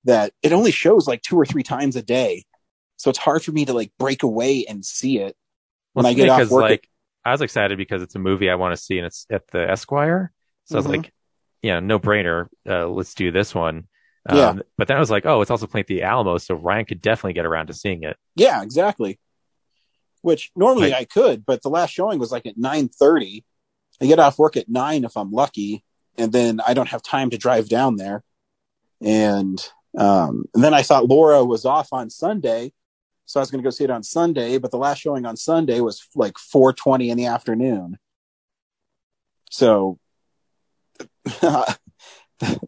that 0.04 0.32
it 0.42 0.52
only 0.52 0.70
shows 0.70 1.08
like 1.08 1.22
two 1.22 1.36
or 1.36 1.46
three 1.46 1.62
times 1.62 1.96
a 1.96 2.02
day. 2.02 2.44
So 3.04 3.10
it's 3.10 3.18
hard 3.18 3.44
for 3.44 3.52
me 3.52 3.66
to 3.66 3.74
like 3.74 3.92
break 3.98 4.22
away 4.22 4.64
and 4.66 4.82
see 4.82 5.18
it 5.18 5.36
when 5.92 6.04
Well, 6.04 6.10
I 6.12 6.14
get 6.14 6.30
off 6.30 6.48
work. 6.48 6.62
like 6.62 6.88
I 7.22 7.32
was 7.32 7.42
excited 7.42 7.76
because 7.76 8.00
it's 8.00 8.14
a 8.14 8.18
movie 8.18 8.48
I 8.48 8.54
want 8.54 8.74
to 8.74 8.80
see 8.82 8.96
and 8.96 9.04
it's 9.06 9.26
at 9.30 9.46
the 9.48 9.70
Esquire. 9.70 10.32
So 10.64 10.76
I 10.76 10.78
was 10.78 10.86
Mhm. 10.86 10.90
like, 10.96 11.12
yeah, 11.60 11.80
no 11.80 11.98
brainer. 11.98 12.46
Uh, 12.66 12.88
let's 12.88 13.12
do 13.12 13.30
this 13.30 13.54
one. 13.54 13.88
Um, 14.26 14.38
Yeah. 14.38 14.54
But 14.78 14.88
then 14.88 14.96
I 14.96 15.00
was 15.00 15.10
like, 15.10 15.26
oh, 15.26 15.42
it's 15.42 15.50
also 15.50 15.66
playing 15.66 15.82
at 15.82 15.88
the 15.88 16.02
Alamo, 16.02 16.38
so 16.38 16.54
Ryan 16.54 16.86
could 16.86 17.02
definitely 17.02 17.34
get 17.34 17.44
around 17.44 17.66
to 17.66 17.74
seeing 17.74 18.04
it. 18.04 18.16
Yeah, 18.36 18.62
exactly. 18.62 19.20
Which 20.22 20.50
normally. 20.56 20.94
I 20.94 21.04
could, 21.04 21.44
but 21.44 21.60
the 21.60 21.68
last 21.68 21.90
showing 21.90 22.18
was 22.18 22.32
like 22.32 22.46
at 22.46 22.56
nine 22.56 22.88
thirty. 22.88 23.44
I 24.00 24.06
get 24.06 24.18
off 24.18 24.38
work 24.38 24.56
at 24.56 24.70
nine 24.70 25.04
if 25.04 25.14
I'm 25.18 25.30
lucky, 25.30 25.84
and 26.16 26.32
then 26.32 26.58
I 26.66 26.72
don't 26.72 26.88
have 26.88 27.02
time 27.02 27.28
to 27.30 27.36
drive 27.36 27.68
down 27.68 27.96
there. 27.96 28.24
And 29.02 29.62
um, 29.98 30.46
and 30.54 30.64
then 30.64 30.72
I 30.72 30.80
thought 30.80 31.06
Laura 31.10 31.44
was 31.44 31.66
off 31.66 31.92
on 31.92 32.08
Sunday, 32.08 32.72
so 33.26 33.40
I 33.40 33.42
was 33.42 33.50
going 33.50 33.62
to 33.62 33.66
go 33.66 33.70
see 33.70 33.84
it 33.84 33.90
on 33.90 34.02
Sunday. 34.02 34.58
But 34.58 34.70
the 34.70 34.76
last 34.78 34.98
showing 35.00 35.24
on 35.26 35.36
Sunday 35.36 35.80
was 35.80 36.06
like 36.14 36.38
four 36.38 36.72
twenty 36.72 37.10
in 37.10 37.16
the 37.16 37.26
afternoon. 37.26 37.98
So 39.50 39.98
the 41.24 41.76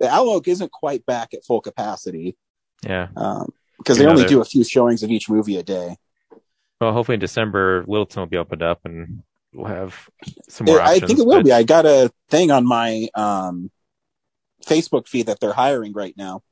Alamo 0.02 0.40
isn't 0.46 0.72
quite 0.72 1.04
back 1.06 1.34
at 1.34 1.44
full 1.44 1.60
capacity 1.60 2.36
Yeah. 2.86 3.08
because 3.78 3.98
they 3.98 4.06
only 4.06 4.24
do 4.26 4.40
a 4.40 4.44
few 4.44 4.64
showings 4.64 5.02
of 5.02 5.10
each 5.10 5.28
movie 5.28 5.56
a 5.56 5.62
day. 5.62 5.96
Well, 6.80 6.92
hopefully 6.92 7.14
in 7.14 7.20
December, 7.20 7.84
Littleton 7.86 8.20
will 8.20 8.26
be 8.26 8.36
opened 8.36 8.62
up 8.62 8.80
and 8.84 9.22
we'll 9.52 9.66
have 9.66 10.08
some 10.48 10.66
more 10.66 10.76
Yeah, 10.76 10.86
I 10.88 10.98
think 11.00 11.18
it 11.18 11.26
will 11.26 11.38
but- 11.38 11.44
be. 11.46 11.52
I 11.52 11.62
got 11.62 11.86
a 11.86 12.12
thing 12.28 12.50
on 12.50 12.66
my 12.66 13.08
um, 13.14 13.70
Facebook 14.64 15.08
feed 15.08 15.26
that 15.26 15.40
they're 15.40 15.52
hiring 15.52 15.92
right 15.92 16.14
now. 16.16 16.42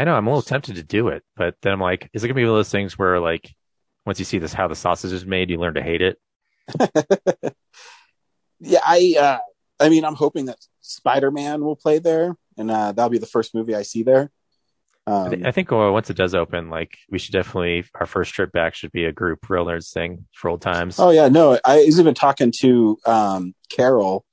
I 0.00 0.04
know 0.04 0.14
I'm 0.14 0.26
a 0.26 0.30
little 0.30 0.40
tempted 0.40 0.76
to 0.76 0.82
do 0.82 1.08
it, 1.08 1.22
but 1.36 1.56
then 1.60 1.74
I'm 1.74 1.80
like, 1.80 2.08
is 2.14 2.24
it 2.24 2.28
gonna 2.28 2.34
be 2.34 2.44
one 2.44 2.52
of 2.52 2.56
those 2.56 2.70
things 2.70 2.98
where 2.98 3.20
like 3.20 3.54
once 4.06 4.18
you 4.18 4.24
see 4.24 4.38
this 4.38 4.54
how 4.54 4.66
the 4.66 4.74
sausage 4.74 5.12
is 5.12 5.26
made, 5.26 5.50
you 5.50 5.58
learn 5.58 5.74
to 5.74 5.82
hate 5.82 6.00
it? 6.00 6.18
Yeah, 8.60 8.80
I 8.84 9.14
uh, 9.18 9.38
I 9.82 9.88
mean, 9.88 10.04
I'm 10.04 10.14
hoping 10.14 10.44
that 10.46 10.58
Spider 10.82 11.30
Man 11.30 11.64
will 11.64 11.76
play 11.76 11.98
there, 11.98 12.36
and 12.58 12.70
uh, 12.70 12.92
that'll 12.92 13.08
be 13.08 13.18
the 13.18 13.24
first 13.24 13.54
movie 13.54 13.74
I 13.74 13.82
see 13.82 14.02
there. 14.02 14.30
I, 15.06 15.10
Um, 15.10 15.46
I 15.46 15.50
think 15.50 15.72
uh, 15.72 15.90
once 15.90 16.10
it 16.10 16.16
does 16.16 16.34
open, 16.34 16.68
like 16.68 16.98
we 17.10 17.18
should 17.18 17.32
definitely 17.32 17.84
our 17.94 18.06
first 18.06 18.34
trip 18.34 18.52
back 18.52 18.74
should 18.74 18.92
be 18.92 19.06
a 19.06 19.12
group 19.12 19.48
real 19.48 19.64
nerds 19.64 19.92
thing 19.92 20.26
for 20.34 20.50
old 20.50 20.60
times. 20.60 20.98
oh 20.98 21.10
yeah, 21.10 21.28
no, 21.28 21.58
I 21.64 21.84
was 21.86 21.98
even 21.98 22.14
talking 22.14 22.52
to 22.60 22.98
um, 23.06 23.54
Carol, 23.70 24.26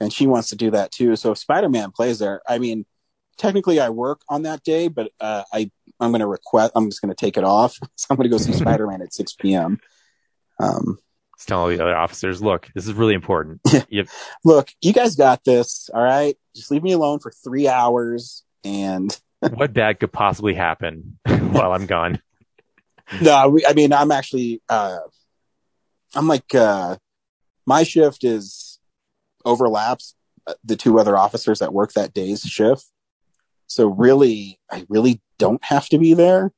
and 0.00 0.12
she 0.12 0.26
wants 0.26 0.48
to 0.48 0.56
do 0.56 0.70
that 0.70 0.90
too. 0.90 1.14
So 1.16 1.32
if 1.32 1.38
Spider 1.38 1.68
Man 1.68 1.90
plays 1.90 2.18
there, 2.18 2.40
I 2.48 2.58
mean, 2.58 2.86
technically 3.38 3.80
I 3.80 3.90
work 3.90 4.22
on 4.28 4.42
that 4.42 4.62
day, 4.62 4.88
but 4.88 5.12
uh, 5.20 5.44
I 5.52 5.70
I'm 6.00 6.10
going 6.10 6.20
to 6.20 6.26
request. 6.26 6.72
I'm 6.74 6.88
just 6.88 7.00
going 7.00 7.14
to 7.14 7.16
take 7.16 7.36
it 7.36 7.44
off. 7.44 7.76
So 7.96 8.06
I'm 8.10 8.16
going 8.16 8.28
to 8.28 8.30
go 8.30 8.38
see 8.38 8.52
Spider 8.58 8.86
Man 8.86 9.02
at 9.02 9.14
6 9.14 9.34
p.m. 9.34 9.80
Um, 10.60 10.98
Let's 11.34 11.46
tell 11.46 11.60
all 11.60 11.68
the 11.68 11.80
other 11.80 11.96
officers, 11.96 12.40
look, 12.40 12.70
this 12.74 12.86
is 12.86 12.94
really 12.94 13.14
important. 13.14 13.60
Yep. 13.90 14.08
look, 14.44 14.70
you 14.80 14.92
guys 14.92 15.16
got 15.16 15.44
this. 15.44 15.90
All 15.92 16.02
right. 16.02 16.36
Just 16.54 16.70
leave 16.70 16.82
me 16.82 16.92
alone 16.92 17.18
for 17.18 17.32
three 17.32 17.68
hours. 17.68 18.44
And 18.64 19.16
what 19.52 19.72
bad 19.72 20.00
could 20.00 20.12
possibly 20.12 20.54
happen 20.54 21.18
while 21.26 21.72
I'm 21.72 21.86
gone? 21.86 22.20
no, 23.20 23.48
we, 23.48 23.66
I 23.66 23.72
mean, 23.74 23.92
I'm 23.92 24.10
actually, 24.10 24.62
uh, 24.68 24.98
I'm 26.14 26.28
like, 26.28 26.54
uh, 26.54 26.96
my 27.66 27.82
shift 27.82 28.24
is 28.24 28.78
overlaps 29.44 30.14
uh, 30.46 30.54
the 30.64 30.76
two 30.76 30.98
other 30.98 31.16
officers 31.16 31.58
that 31.58 31.72
work 31.72 31.92
that 31.92 32.14
day's 32.14 32.42
shift. 32.42 32.86
So 33.74 33.88
really, 33.88 34.60
I 34.70 34.86
really 34.88 35.20
don't 35.40 35.62
have 35.64 35.88
to 35.88 35.98
be 35.98 36.14
there. 36.14 36.52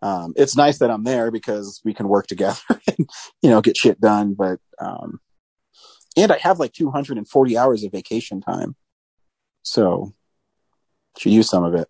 Um, 0.00 0.32
it's 0.36 0.56
nice 0.56 0.78
that 0.78 0.92
I'm 0.92 1.02
there 1.02 1.32
because 1.32 1.80
we 1.84 1.92
can 1.92 2.06
work 2.06 2.28
together 2.28 2.60
and, 2.86 3.10
you 3.42 3.50
know, 3.50 3.60
get 3.60 3.76
shit 3.76 4.00
done. 4.00 4.34
But, 4.34 4.60
um, 4.78 5.18
and 6.16 6.30
I 6.30 6.38
have 6.38 6.60
like 6.60 6.72
240 6.72 7.58
hours 7.58 7.82
of 7.82 7.90
vacation 7.90 8.40
time. 8.40 8.76
So 9.64 10.12
should 11.18 11.32
use 11.32 11.50
some 11.50 11.64
of 11.64 11.74
it 11.74 11.88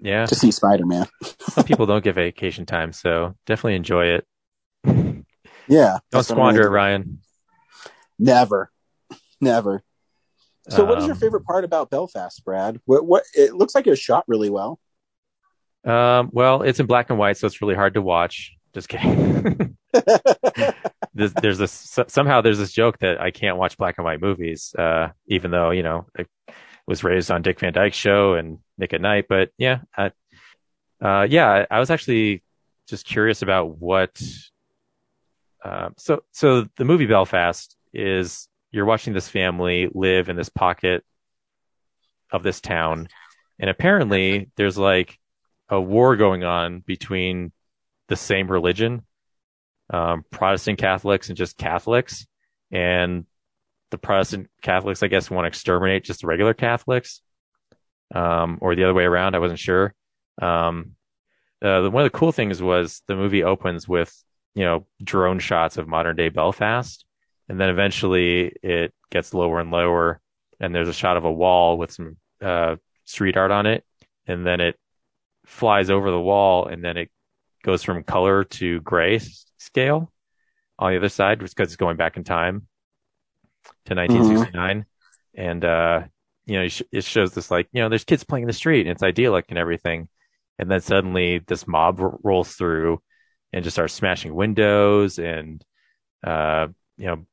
Yeah. 0.00 0.26
to 0.26 0.34
see 0.34 0.50
Spider-Man. 0.50 1.06
Some 1.38 1.62
people 1.62 1.86
don't 1.86 2.02
get 2.02 2.16
vacation 2.16 2.66
time, 2.66 2.92
so 2.92 3.36
definitely 3.46 3.76
enjoy 3.76 4.06
it. 4.06 4.26
Yeah. 4.84 4.90
Don't 4.90 5.22
that's 5.68 6.00
what 6.10 6.18
I'm 6.18 6.24
squander 6.24 6.66
it. 6.66 6.70
Ryan. 6.70 7.20
Never, 8.18 8.72
never. 9.40 9.84
So 10.70 10.84
what 10.84 10.98
is 10.98 11.04
your 11.04 11.14
Um, 11.14 11.20
favorite 11.20 11.44
part 11.44 11.64
about 11.64 11.90
Belfast, 11.90 12.44
Brad? 12.44 12.80
What, 12.84 13.04
what, 13.04 13.24
it 13.34 13.54
looks 13.54 13.74
like 13.74 13.86
it 13.86 13.90
was 13.90 13.98
shot 13.98 14.24
really 14.28 14.50
well. 14.50 14.78
Um, 15.84 16.30
well, 16.32 16.62
it's 16.62 16.78
in 16.78 16.86
black 16.86 17.10
and 17.10 17.18
white, 17.18 17.36
so 17.36 17.46
it's 17.46 17.60
really 17.60 17.74
hard 17.74 17.94
to 17.94 18.02
watch. 18.02 18.54
Just 18.72 18.88
kidding. 18.88 19.76
there's, 21.14 21.32
there's 21.34 21.58
this 21.58 21.98
somehow 22.06 22.40
there's 22.40 22.58
this 22.58 22.72
joke 22.72 22.98
that 22.98 23.20
I 23.20 23.30
can't 23.32 23.56
watch 23.56 23.76
black 23.76 23.96
and 23.98 24.04
white 24.04 24.20
movies, 24.20 24.74
uh, 24.78 25.08
even 25.26 25.50
though 25.50 25.70
you 25.70 25.82
know 25.82 26.06
I 26.16 26.26
was 26.86 27.02
raised 27.02 27.30
on 27.30 27.42
Dick 27.42 27.58
Van 27.58 27.72
Dyke 27.72 27.94
Show 27.94 28.34
and 28.34 28.58
Nick 28.78 28.92
at 28.92 29.00
Nite. 29.00 29.26
But 29.28 29.50
yeah, 29.58 29.80
I, 29.96 30.12
uh, 31.02 31.26
yeah, 31.28 31.66
I, 31.70 31.76
I 31.76 31.80
was 31.80 31.90
actually 31.90 32.44
just 32.86 33.06
curious 33.06 33.42
about 33.42 33.78
what. 33.78 34.20
Uh, 35.64 35.90
so 35.98 36.22
so 36.30 36.66
the 36.76 36.84
movie 36.84 37.06
Belfast 37.06 37.76
is 37.92 38.48
you're 38.70 38.84
watching 38.84 39.12
this 39.12 39.28
family 39.28 39.88
live 39.92 40.28
in 40.28 40.36
this 40.36 40.48
pocket 40.48 41.04
of 42.30 42.42
this 42.42 42.60
town, 42.60 43.08
and 43.58 43.68
apparently 43.68 44.50
there's 44.56 44.78
like 44.78 45.18
a 45.68 45.80
war 45.80 46.16
going 46.16 46.44
on 46.44 46.80
between 46.80 47.52
the 48.08 48.16
same 48.16 48.50
religion, 48.50 49.04
um, 49.88 50.24
Protestant 50.30 50.78
Catholics 50.78 51.28
and 51.28 51.36
just 51.36 51.56
Catholics. 51.56 52.26
And 52.72 53.26
the 53.90 53.98
Protestant 53.98 54.48
Catholics, 54.62 55.02
I 55.02 55.08
guess, 55.08 55.30
want 55.30 55.44
to 55.44 55.48
exterminate 55.48 56.04
just 56.04 56.20
the 56.20 56.26
regular 56.28 56.54
Catholics, 56.54 57.22
um, 58.14 58.58
or 58.60 58.74
the 58.74 58.84
other 58.84 58.94
way 58.94 59.04
around. 59.04 59.34
I 59.34 59.40
wasn't 59.40 59.60
sure. 59.60 59.94
Um, 60.40 60.92
uh, 61.62 61.82
the, 61.82 61.90
one 61.90 62.04
of 62.04 62.12
the 62.12 62.18
cool 62.18 62.32
things 62.32 62.62
was 62.62 63.02
the 63.06 63.16
movie 63.16 63.42
opens 63.42 63.88
with, 63.88 64.12
you 64.54 64.64
know, 64.64 64.86
drone 65.02 65.38
shots 65.38 65.76
of 65.76 65.88
modern 65.88 66.16
day 66.16 66.28
Belfast. 66.28 67.04
And 67.50 67.60
then 67.60 67.68
eventually 67.68 68.52
it 68.62 68.94
gets 69.10 69.34
lower 69.34 69.58
and 69.58 69.72
lower. 69.72 70.20
And 70.60 70.72
there's 70.72 70.88
a 70.88 70.92
shot 70.92 71.16
of 71.16 71.24
a 71.24 71.32
wall 71.32 71.76
with 71.76 71.90
some, 71.90 72.16
uh, 72.40 72.76
street 73.04 73.36
art 73.36 73.50
on 73.50 73.66
it. 73.66 73.84
And 74.28 74.46
then 74.46 74.60
it 74.60 74.76
flies 75.46 75.90
over 75.90 76.12
the 76.12 76.20
wall 76.20 76.66
and 76.66 76.84
then 76.84 76.96
it 76.96 77.10
goes 77.64 77.82
from 77.82 78.04
color 78.04 78.44
to 78.44 78.80
gray 78.82 79.20
scale 79.58 80.12
on 80.78 80.92
the 80.92 80.98
other 80.98 81.08
side 81.08 81.40
because 81.40 81.68
it's 81.68 81.76
going 81.76 81.96
back 81.96 82.16
in 82.16 82.22
time 82.24 82.68
to 83.86 83.94
1969 83.94 84.86
and 85.34 85.64
uh 85.64 86.02
you 86.46 86.56
know 86.56 86.64
it 86.64 86.80
it 86.92 87.04
shows 87.04 87.34
this 87.34 87.50
like 87.50 87.68
you 87.72 87.82
know 87.82 87.88
there's 87.88 88.04
kids 88.04 88.24
playing 88.24 88.44
in 88.44 88.46
the 88.46 88.52
street 88.52 88.82
and 88.86 88.90
it's 88.90 89.02
idyllic 89.02 89.46
and 89.48 89.58
everything 89.58 90.08
and 90.58 90.70
then 90.70 90.80
suddenly 90.80 91.40
this 91.46 91.66
mob 91.66 92.00
r- 92.00 92.16
rolls 92.22 92.54
through 92.54 93.02
and 93.52 93.64
just 93.64 93.74
starts 93.74 93.94
smashing 93.94 94.34
windows 94.34 95.18
and 95.18 95.64
uh 96.24 96.68
you 97.00 97.06
know 97.06 97.26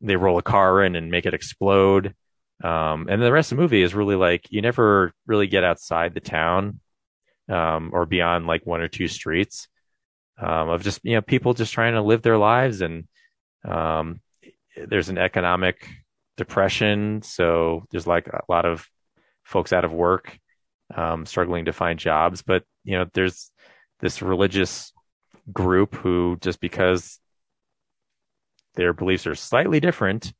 they 0.00 0.16
roll 0.16 0.36
a 0.36 0.42
car 0.42 0.82
in 0.82 0.96
and 0.96 1.10
make 1.10 1.26
it 1.26 1.34
explode. 1.34 2.14
Um, 2.62 3.06
and 3.08 3.22
the 3.22 3.32
rest 3.32 3.52
of 3.52 3.56
the 3.56 3.62
movie 3.62 3.82
is 3.82 3.94
really 3.94 4.16
like 4.16 4.46
you 4.50 4.60
never 4.60 5.12
really 5.26 5.46
get 5.46 5.64
outside 5.64 6.14
the 6.14 6.20
town 6.20 6.80
um, 7.48 7.90
or 7.92 8.06
beyond 8.06 8.46
like 8.46 8.66
one 8.66 8.80
or 8.80 8.88
two 8.88 9.08
streets 9.08 9.68
um, 10.38 10.68
of 10.68 10.82
just 10.82 11.00
you 11.04 11.14
know 11.14 11.22
people 11.22 11.54
just 11.54 11.72
trying 11.72 11.94
to 11.94 12.02
live 12.02 12.22
their 12.22 12.38
lives. 12.38 12.80
And 12.80 13.06
um, 13.64 14.20
there's 14.76 15.08
an 15.08 15.18
economic 15.18 15.88
depression. 16.36 17.22
So 17.22 17.86
there's 17.90 18.06
like 18.06 18.26
a 18.26 18.42
lot 18.48 18.64
of 18.64 18.86
folks 19.44 19.72
out 19.72 19.84
of 19.84 19.92
work 19.92 20.36
um, 20.94 21.26
struggling 21.26 21.66
to 21.66 21.72
find 21.72 21.98
jobs. 21.98 22.42
But 22.42 22.64
you 22.84 22.98
know 22.98 23.06
there's 23.14 23.50
this 24.00 24.20
religious 24.20 24.92
group 25.52 25.94
who 25.94 26.36
just 26.40 26.60
because 26.60 27.20
their 28.74 28.92
beliefs 28.92 29.26
are 29.26 29.34
slightly 29.34 29.80
different 29.80 30.32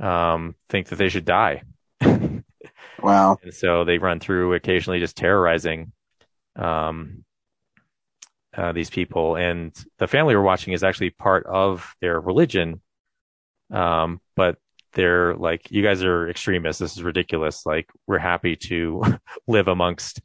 um, 0.00 0.54
think 0.68 0.88
that 0.88 0.96
they 0.96 1.08
should 1.08 1.24
die 1.24 1.62
wow 3.02 3.36
and 3.42 3.54
so 3.54 3.84
they 3.84 3.98
run 3.98 4.20
through 4.20 4.54
occasionally 4.54 5.00
just 5.00 5.16
terrorizing 5.16 5.92
um, 6.56 7.24
uh, 8.56 8.72
these 8.72 8.90
people, 8.90 9.36
and 9.36 9.72
the 9.98 10.06
family 10.06 10.34
we're 10.34 10.42
watching 10.42 10.72
is 10.72 10.84
actually 10.84 11.10
part 11.10 11.46
of 11.46 11.94
their 12.00 12.20
religion. 12.20 12.80
Um, 13.70 14.20
but 14.36 14.58
they're 14.92 15.34
like, 15.34 15.70
you 15.70 15.82
guys 15.82 16.04
are 16.04 16.28
extremists. 16.28 16.80
This 16.80 16.96
is 16.96 17.02
ridiculous. 17.02 17.66
Like, 17.66 17.90
we're 18.06 18.18
happy 18.18 18.56
to 18.56 19.02
live 19.48 19.68
amongst 19.68 20.20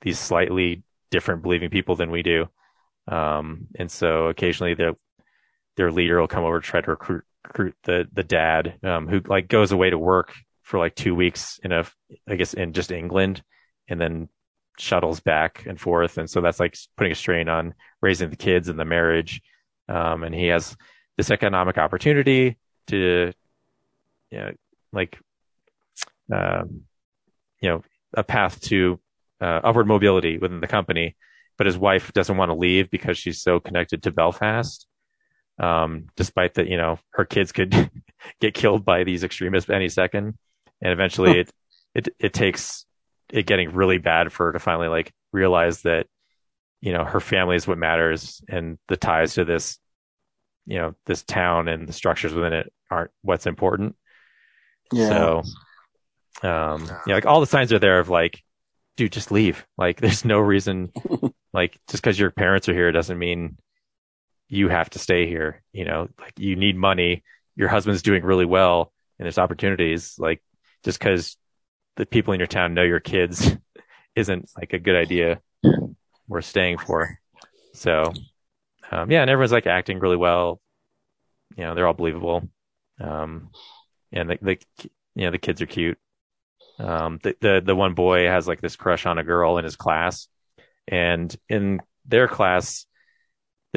these 0.00 0.18
slightly 0.18 0.82
different 1.10 1.42
believing 1.42 1.70
people 1.70 1.94
than 1.94 2.10
we 2.10 2.22
do. 2.22 2.46
Um, 3.06 3.68
and 3.76 3.90
so 3.90 4.26
occasionally 4.26 4.74
their 4.74 4.94
their 5.78 5.90
leader 5.90 6.20
will 6.20 6.28
come 6.28 6.44
over 6.44 6.60
to 6.60 6.66
try 6.66 6.82
to 6.82 6.90
recruit 6.90 7.24
recruit 7.46 7.74
the 7.84 8.06
the 8.12 8.24
dad, 8.24 8.78
um, 8.82 9.08
who 9.08 9.20
like 9.20 9.48
goes 9.48 9.72
away 9.72 9.88
to 9.88 9.98
work 9.98 10.34
for 10.62 10.78
like 10.78 10.94
two 10.94 11.14
weeks 11.14 11.58
in 11.64 11.72
a, 11.72 11.86
I 12.28 12.36
guess 12.36 12.52
in 12.52 12.74
just 12.74 12.92
England, 12.92 13.42
and 13.88 13.98
then 13.98 14.28
shuttles 14.78 15.20
back 15.20 15.64
and 15.66 15.80
forth. 15.80 16.18
And 16.18 16.28
so 16.28 16.40
that's 16.40 16.60
like 16.60 16.76
putting 16.96 17.12
a 17.12 17.16
strain 17.16 17.48
on 17.48 17.74
raising 18.02 18.30
the 18.30 18.36
kids 18.36 18.68
and 18.68 18.78
the 18.78 18.84
marriage. 18.84 19.40
Um, 19.88 20.24
and 20.24 20.34
he 20.34 20.48
has 20.48 20.76
this 21.16 21.30
economic 21.30 21.78
opportunity 21.78 22.58
to, 22.88 23.32
you 24.30 24.38
know, 24.38 24.52
like, 24.92 25.18
um, 26.32 26.82
you 27.60 27.70
know, 27.70 27.82
a 28.14 28.22
path 28.22 28.60
to 28.62 29.00
uh, 29.40 29.60
upward 29.64 29.86
mobility 29.86 30.38
within 30.38 30.60
the 30.60 30.66
company. 30.66 31.16
But 31.56 31.66
his 31.66 31.78
wife 31.78 32.12
doesn't 32.12 32.36
want 32.36 32.50
to 32.50 32.54
leave 32.54 32.90
because 32.90 33.18
she's 33.18 33.42
so 33.42 33.58
connected 33.58 34.02
to 34.02 34.12
Belfast. 34.12 34.86
Um, 35.58 36.06
despite 36.16 36.54
that, 36.54 36.68
you 36.68 36.76
know, 36.76 36.98
her 37.10 37.24
kids 37.24 37.52
could 37.52 37.90
get 38.40 38.54
killed 38.54 38.84
by 38.84 39.04
these 39.04 39.24
extremists 39.24 39.70
any 39.70 39.88
second. 39.88 40.36
And 40.80 40.92
eventually 40.92 41.40
it, 41.40 41.50
it, 41.94 42.08
it 42.20 42.32
takes 42.32 42.86
it 43.32 43.46
getting 43.46 43.74
really 43.74 43.98
bad 43.98 44.32
for 44.32 44.46
her 44.46 44.52
to 44.52 44.58
finally 44.58 44.88
like 44.88 45.12
realize 45.32 45.82
that 45.82 46.06
you 46.80 46.92
know 46.92 47.04
her 47.04 47.20
family 47.20 47.56
is 47.56 47.66
what 47.66 47.76
matters 47.76 48.40
and 48.48 48.78
the 48.88 48.96
ties 48.96 49.34
to 49.34 49.44
this 49.44 49.78
you 50.64 50.78
know 50.78 50.94
this 51.06 51.22
town 51.24 51.68
and 51.68 51.86
the 51.88 51.92
structures 51.92 52.32
within 52.32 52.52
it 52.52 52.72
aren't 52.90 53.10
what's 53.22 53.46
important 53.46 53.96
Yeah. 54.92 55.08
so 55.08 56.48
um 56.48 56.88
yeah 57.06 57.14
like 57.14 57.26
all 57.26 57.40
the 57.40 57.46
signs 57.46 57.72
are 57.72 57.78
there 57.80 57.98
of 57.98 58.08
like 58.08 58.42
dude 58.96 59.12
just 59.12 59.30
leave 59.32 59.66
like 59.76 59.96
there's 60.00 60.24
no 60.24 60.38
reason 60.38 60.90
like 61.52 61.78
just 61.90 62.02
because 62.02 62.18
your 62.18 62.30
parents 62.30 62.68
are 62.68 62.74
here 62.74 62.92
doesn't 62.92 63.18
mean 63.18 63.58
you 64.48 64.68
have 64.68 64.90
to 64.90 64.98
stay 64.98 65.26
here 65.26 65.62
you 65.72 65.84
know 65.84 66.08
like 66.20 66.38
you 66.38 66.56
need 66.56 66.76
money 66.76 67.22
your 67.56 67.68
husband's 67.68 68.02
doing 68.02 68.22
really 68.22 68.44
well 68.44 68.92
and 69.18 69.26
there's 69.26 69.38
opportunities 69.38 70.14
like 70.18 70.42
just 70.84 70.98
because 70.98 71.36
the 71.96 72.06
people 72.06 72.32
in 72.32 72.40
your 72.40 72.46
town 72.46 72.74
know 72.74 72.82
your 72.82 73.00
kids 73.00 73.56
isn't 74.16 74.50
like 74.56 74.72
a 74.72 74.78
good 74.78 74.96
idea 74.96 75.40
worth 76.28 76.44
staying 76.44 76.78
for. 76.78 77.18
So, 77.74 78.12
um, 78.90 79.10
yeah, 79.10 79.22
and 79.22 79.30
everyone's 79.30 79.52
like 79.52 79.66
acting 79.66 79.98
really 79.98 80.16
well. 80.16 80.60
You 81.56 81.64
know, 81.64 81.74
they're 81.74 81.86
all 81.86 81.94
believable. 81.94 82.48
Um, 83.00 83.50
and 84.12 84.30
the, 84.30 84.38
the, 84.40 84.58
you 85.14 85.24
know, 85.24 85.30
the 85.30 85.38
kids 85.38 85.60
are 85.62 85.66
cute. 85.66 85.98
Um, 86.78 87.18
the, 87.22 87.36
the, 87.40 87.62
the 87.64 87.74
one 87.74 87.94
boy 87.94 88.26
has 88.26 88.46
like 88.46 88.60
this 88.60 88.76
crush 88.76 89.06
on 89.06 89.18
a 89.18 89.24
girl 89.24 89.58
in 89.58 89.64
his 89.64 89.76
class 89.76 90.28
and 90.86 91.34
in 91.48 91.80
their 92.06 92.28
class, 92.28 92.86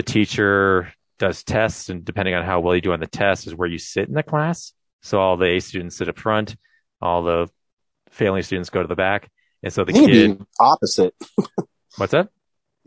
the 0.01 0.11
teacher 0.11 0.91
does 1.19 1.43
tests 1.43 1.89
and 1.89 2.03
depending 2.03 2.33
on 2.33 2.43
how 2.43 2.59
well 2.59 2.73
you 2.73 2.81
do 2.81 2.91
on 2.91 2.99
the 2.99 3.05
test 3.05 3.45
is 3.45 3.53
where 3.53 3.67
you 3.67 3.77
sit 3.77 4.07
in 4.07 4.15
the 4.15 4.23
class. 4.23 4.73
So 5.03 5.19
all 5.19 5.37
the 5.37 5.45
A 5.45 5.59
students 5.59 5.97
sit 5.97 6.09
up 6.09 6.17
front, 6.17 6.55
all 6.99 7.21
the 7.21 7.47
failing 8.09 8.41
students 8.41 8.71
go 8.71 8.81
to 8.81 8.87
the 8.87 8.95
back. 8.95 9.29
And 9.61 9.71
so 9.71 9.83
the 9.83 9.91
I 9.91 9.93
think 9.93 10.09
it'd 10.09 10.29
kid, 10.31 10.39
be 10.39 10.45
opposite. 10.59 11.13
what's 11.97 12.13
that? 12.13 12.29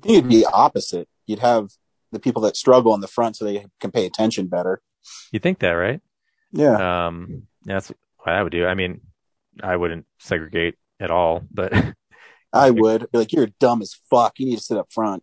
It'd 0.04 0.28
be 0.28 0.44
opposite. 0.44 1.08
You'd 1.26 1.38
have 1.38 1.68
the 2.10 2.18
people 2.18 2.42
that 2.42 2.56
struggle 2.56 2.94
in 2.94 3.00
the 3.00 3.06
front 3.06 3.36
so 3.36 3.44
they 3.44 3.64
can 3.78 3.92
pay 3.92 4.06
attention 4.06 4.48
better. 4.48 4.82
You 5.30 5.38
think 5.38 5.60
that, 5.60 5.70
right? 5.70 6.00
Yeah. 6.50 7.06
Um, 7.06 7.44
that's 7.62 7.92
what 8.18 8.34
I 8.34 8.42
would 8.42 8.50
do. 8.50 8.66
I 8.66 8.74
mean, 8.74 9.02
I 9.62 9.76
wouldn't 9.76 10.06
segregate 10.18 10.74
at 10.98 11.12
all, 11.12 11.42
but, 11.48 11.72
I 12.52 12.70
would 12.70 13.08
be 13.12 13.18
like, 13.18 13.32
you're 13.32 13.50
dumb 13.60 13.82
as 13.82 13.94
fuck. 14.10 14.40
You 14.40 14.46
need 14.46 14.58
to 14.58 14.64
sit 14.64 14.78
up 14.78 14.92
front. 14.92 15.22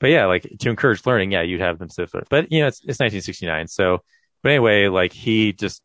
But 0.00 0.10
yeah, 0.10 0.26
like 0.26 0.46
to 0.60 0.70
encourage 0.70 1.04
learning, 1.06 1.32
yeah, 1.32 1.42
you'd 1.42 1.60
have 1.60 1.78
them 1.78 1.88
sit 1.88 2.10
there. 2.12 2.24
But 2.28 2.50
you 2.50 2.60
know, 2.60 2.68
it's, 2.68 2.78
it's 2.78 3.00
1969. 3.00 3.68
So, 3.68 3.98
but 4.42 4.50
anyway, 4.50 4.88
like 4.88 5.12
he 5.12 5.52
just, 5.52 5.82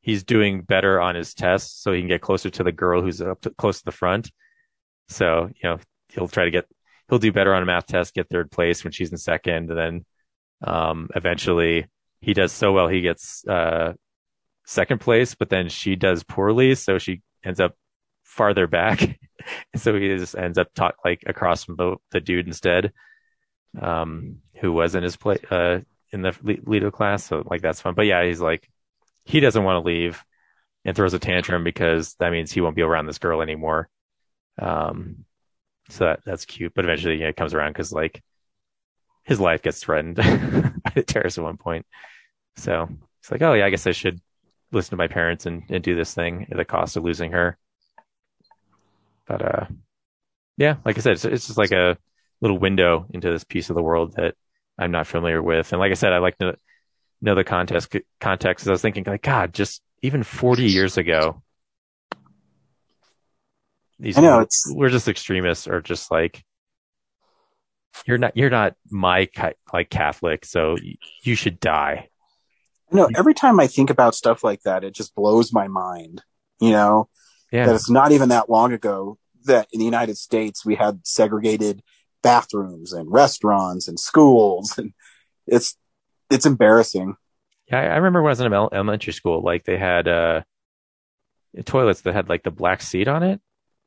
he's 0.00 0.24
doing 0.24 0.62
better 0.62 1.00
on 1.00 1.14
his 1.14 1.34
tests 1.34 1.82
so 1.82 1.92
he 1.92 2.00
can 2.00 2.08
get 2.08 2.20
closer 2.20 2.50
to 2.50 2.62
the 2.62 2.72
girl 2.72 3.00
who's 3.00 3.20
up 3.20 3.40
to, 3.42 3.50
close 3.50 3.78
to 3.78 3.84
the 3.84 3.92
front. 3.92 4.30
So, 5.08 5.50
you 5.56 5.68
know, 5.68 5.78
he'll 6.08 6.28
try 6.28 6.44
to 6.44 6.50
get, 6.50 6.66
he'll 7.08 7.18
do 7.18 7.32
better 7.32 7.54
on 7.54 7.62
a 7.62 7.66
math 7.66 7.86
test, 7.86 8.14
get 8.14 8.28
third 8.28 8.50
place 8.50 8.84
when 8.84 8.92
she's 8.92 9.10
in 9.10 9.16
second. 9.16 9.70
And 9.70 9.78
then, 9.78 10.04
um, 10.62 11.08
eventually 11.14 11.86
he 12.20 12.34
does 12.34 12.52
so 12.52 12.72
well, 12.72 12.88
he 12.88 13.00
gets, 13.00 13.46
uh, 13.46 13.94
second 14.66 15.00
place, 15.00 15.34
but 15.34 15.50
then 15.50 15.68
she 15.68 15.96
does 15.96 16.22
poorly. 16.22 16.74
So 16.74 16.98
she 16.98 17.22
ends 17.44 17.60
up 17.60 17.74
farther 18.22 18.66
back. 18.66 19.18
so 19.76 19.94
he 19.98 20.08
just 20.08 20.36
ends 20.36 20.58
up 20.58 20.72
talk 20.74 20.96
like 21.04 21.22
across 21.26 21.64
from 21.64 21.76
the, 21.76 21.96
the 22.10 22.20
dude 22.20 22.46
instead, 22.46 22.92
um, 23.80 24.38
who 24.60 24.72
was 24.72 24.94
in 24.94 25.02
his 25.02 25.16
play, 25.16 25.38
uh, 25.50 25.80
in 26.12 26.22
the 26.22 26.34
Lido 26.42 26.90
class. 26.90 27.24
So 27.24 27.42
like 27.44 27.60
that's 27.60 27.80
fun. 27.80 27.94
But 27.94 28.06
yeah, 28.06 28.24
he's 28.24 28.40
like, 28.40 28.68
he 29.24 29.40
doesn't 29.40 29.64
want 29.64 29.82
to 29.82 29.86
leave 29.86 30.22
and 30.84 30.94
throws 30.94 31.14
a 31.14 31.18
tantrum 31.18 31.64
because 31.64 32.14
that 32.20 32.30
means 32.30 32.52
he 32.52 32.60
won't 32.60 32.76
be 32.76 32.82
around 32.82 33.06
this 33.06 33.18
girl 33.18 33.42
anymore. 33.42 33.88
Um, 34.60 35.24
so 35.88 36.04
that, 36.04 36.20
that's 36.24 36.44
cute. 36.44 36.72
But 36.74 36.84
eventually, 36.84 37.22
it 37.22 37.36
comes 37.36 37.54
around 37.54 37.72
because 37.72 37.92
like 37.92 38.22
his 39.24 39.40
life 39.40 39.62
gets 39.62 39.80
threatened 39.80 40.16
by 40.16 40.92
the 40.94 41.02
terrorists 41.02 41.38
at 41.38 41.44
one 41.44 41.56
point. 41.56 41.86
So 42.56 42.88
it's 43.20 43.30
like, 43.30 43.42
oh 43.42 43.54
yeah, 43.54 43.66
I 43.66 43.70
guess 43.70 43.86
I 43.86 43.92
should 43.92 44.20
listen 44.70 44.90
to 44.90 44.96
my 44.96 45.08
parents 45.08 45.46
and, 45.46 45.62
and 45.70 45.82
do 45.82 45.96
this 45.96 46.14
thing 46.14 46.46
at 46.50 46.56
the 46.56 46.64
cost 46.64 46.96
of 46.96 47.04
losing 47.04 47.32
her. 47.32 47.56
But 49.26 49.42
uh, 49.42 49.66
yeah, 50.56 50.76
like 50.84 50.98
I 50.98 51.00
said, 51.00 51.14
it's, 51.14 51.24
it's 51.24 51.46
just 51.46 51.58
like 51.58 51.72
a 51.72 51.96
little 52.44 52.58
window 52.58 53.06
into 53.10 53.30
this 53.30 53.42
piece 53.42 53.70
of 53.70 53.74
the 53.74 53.82
world 53.82 54.12
that 54.16 54.34
I'm 54.78 54.90
not 54.90 55.06
familiar 55.06 55.42
with. 55.42 55.72
And 55.72 55.80
like 55.80 55.90
I 55.90 55.94
said, 55.94 56.12
I 56.12 56.18
like 56.18 56.36
to 56.38 56.56
know 57.22 57.34
the 57.34 57.42
context 57.42 57.96
context. 58.20 58.68
I 58.68 58.70
was 58.70 58.82
thinking 58.82 59.02
like, 59.06 59.22
God, 59.22 59.54
just 59.54 59.80
even 60.02 60.22
40 60.22 60.64
years 60.64 60.98
ago, 60.98 61.42
these 63.98 64.18
I 64.18 64.20
know, 64.20 64.40
it's- 64.40 64.64
we're 64.68 64.90
just 64.90 65.08
extremists 65.08 65.66
or 65.66 65.80
just 65.80 66.10
like 66.10 66.44
you're 68.06 68.18
not 68.18 68.36
you're 68.36 68.50
not 68.50 68.74
my 68.90 69.28
like 69.72 69.88
Catholic, 69.88 70.44
so 70.44 70.76
you 71.22 71.34
should 71.34 71.60
die. 71.60 72.08
No, 72.92 73.08
every 73.16 73.32
time 73.34 73.58
I 73.58 73.68
think 73.68 73.88
about 73.88 74.14
stuff 74.14 74.44
like 74.44 74.62
that, 74.64 74.84
it 74.84 74.92
just 74.94 75.14
blows 75.14 75.52
my 75.52 75.68
mind. 75.68 76.22
You 76.60 76.72
know, 76.72 77.08
Yeah. 77.52 77.66
that 77.66 77.74
it's 77.74 77.88
not 77.88 78.12
even 78.12 78.28
that 78.28 78.50
long 78.50 78.72
ago 78.72 79.16
that 79.44 79.68
in 79.72 79.78
the 79.78 79.84
United 79.84 80.18
States 80.18 80.64
we 80.66 80.74
had 80.74 81.06
segregated 81.06 81.82
bathrooms 82.24 82.92
and 82.92 83.12
restaurants 83.12 83.86
and 83.86 84.00
schools, 84.00 84.76
and 84.78 84.92
it's 85.46 85.76
it's 86.30 86.46
embarrassing. 86.46 87.16
Yeah, 87.70 87.78
I 87.78 87.96
remember 87.96 88.22
when 88.22 88.30
I 88.30 88.32
was 88.32 88.40
in 88.40 88.52
elementary 88.52 89.12
school, 89.12 89.42
like 89.42 89.64
they 89.64 89.78
had 89.78 90.08
uh 90.08 90.42
toilets 91.64 92.00
that 92.00 92.14
had 92.14 92.28
like 92.28 92.42
the 92.42 92.50
black 92.50 92.82
seat 92.82 93.06
on 93.06 93.22
it, 93.22 93.40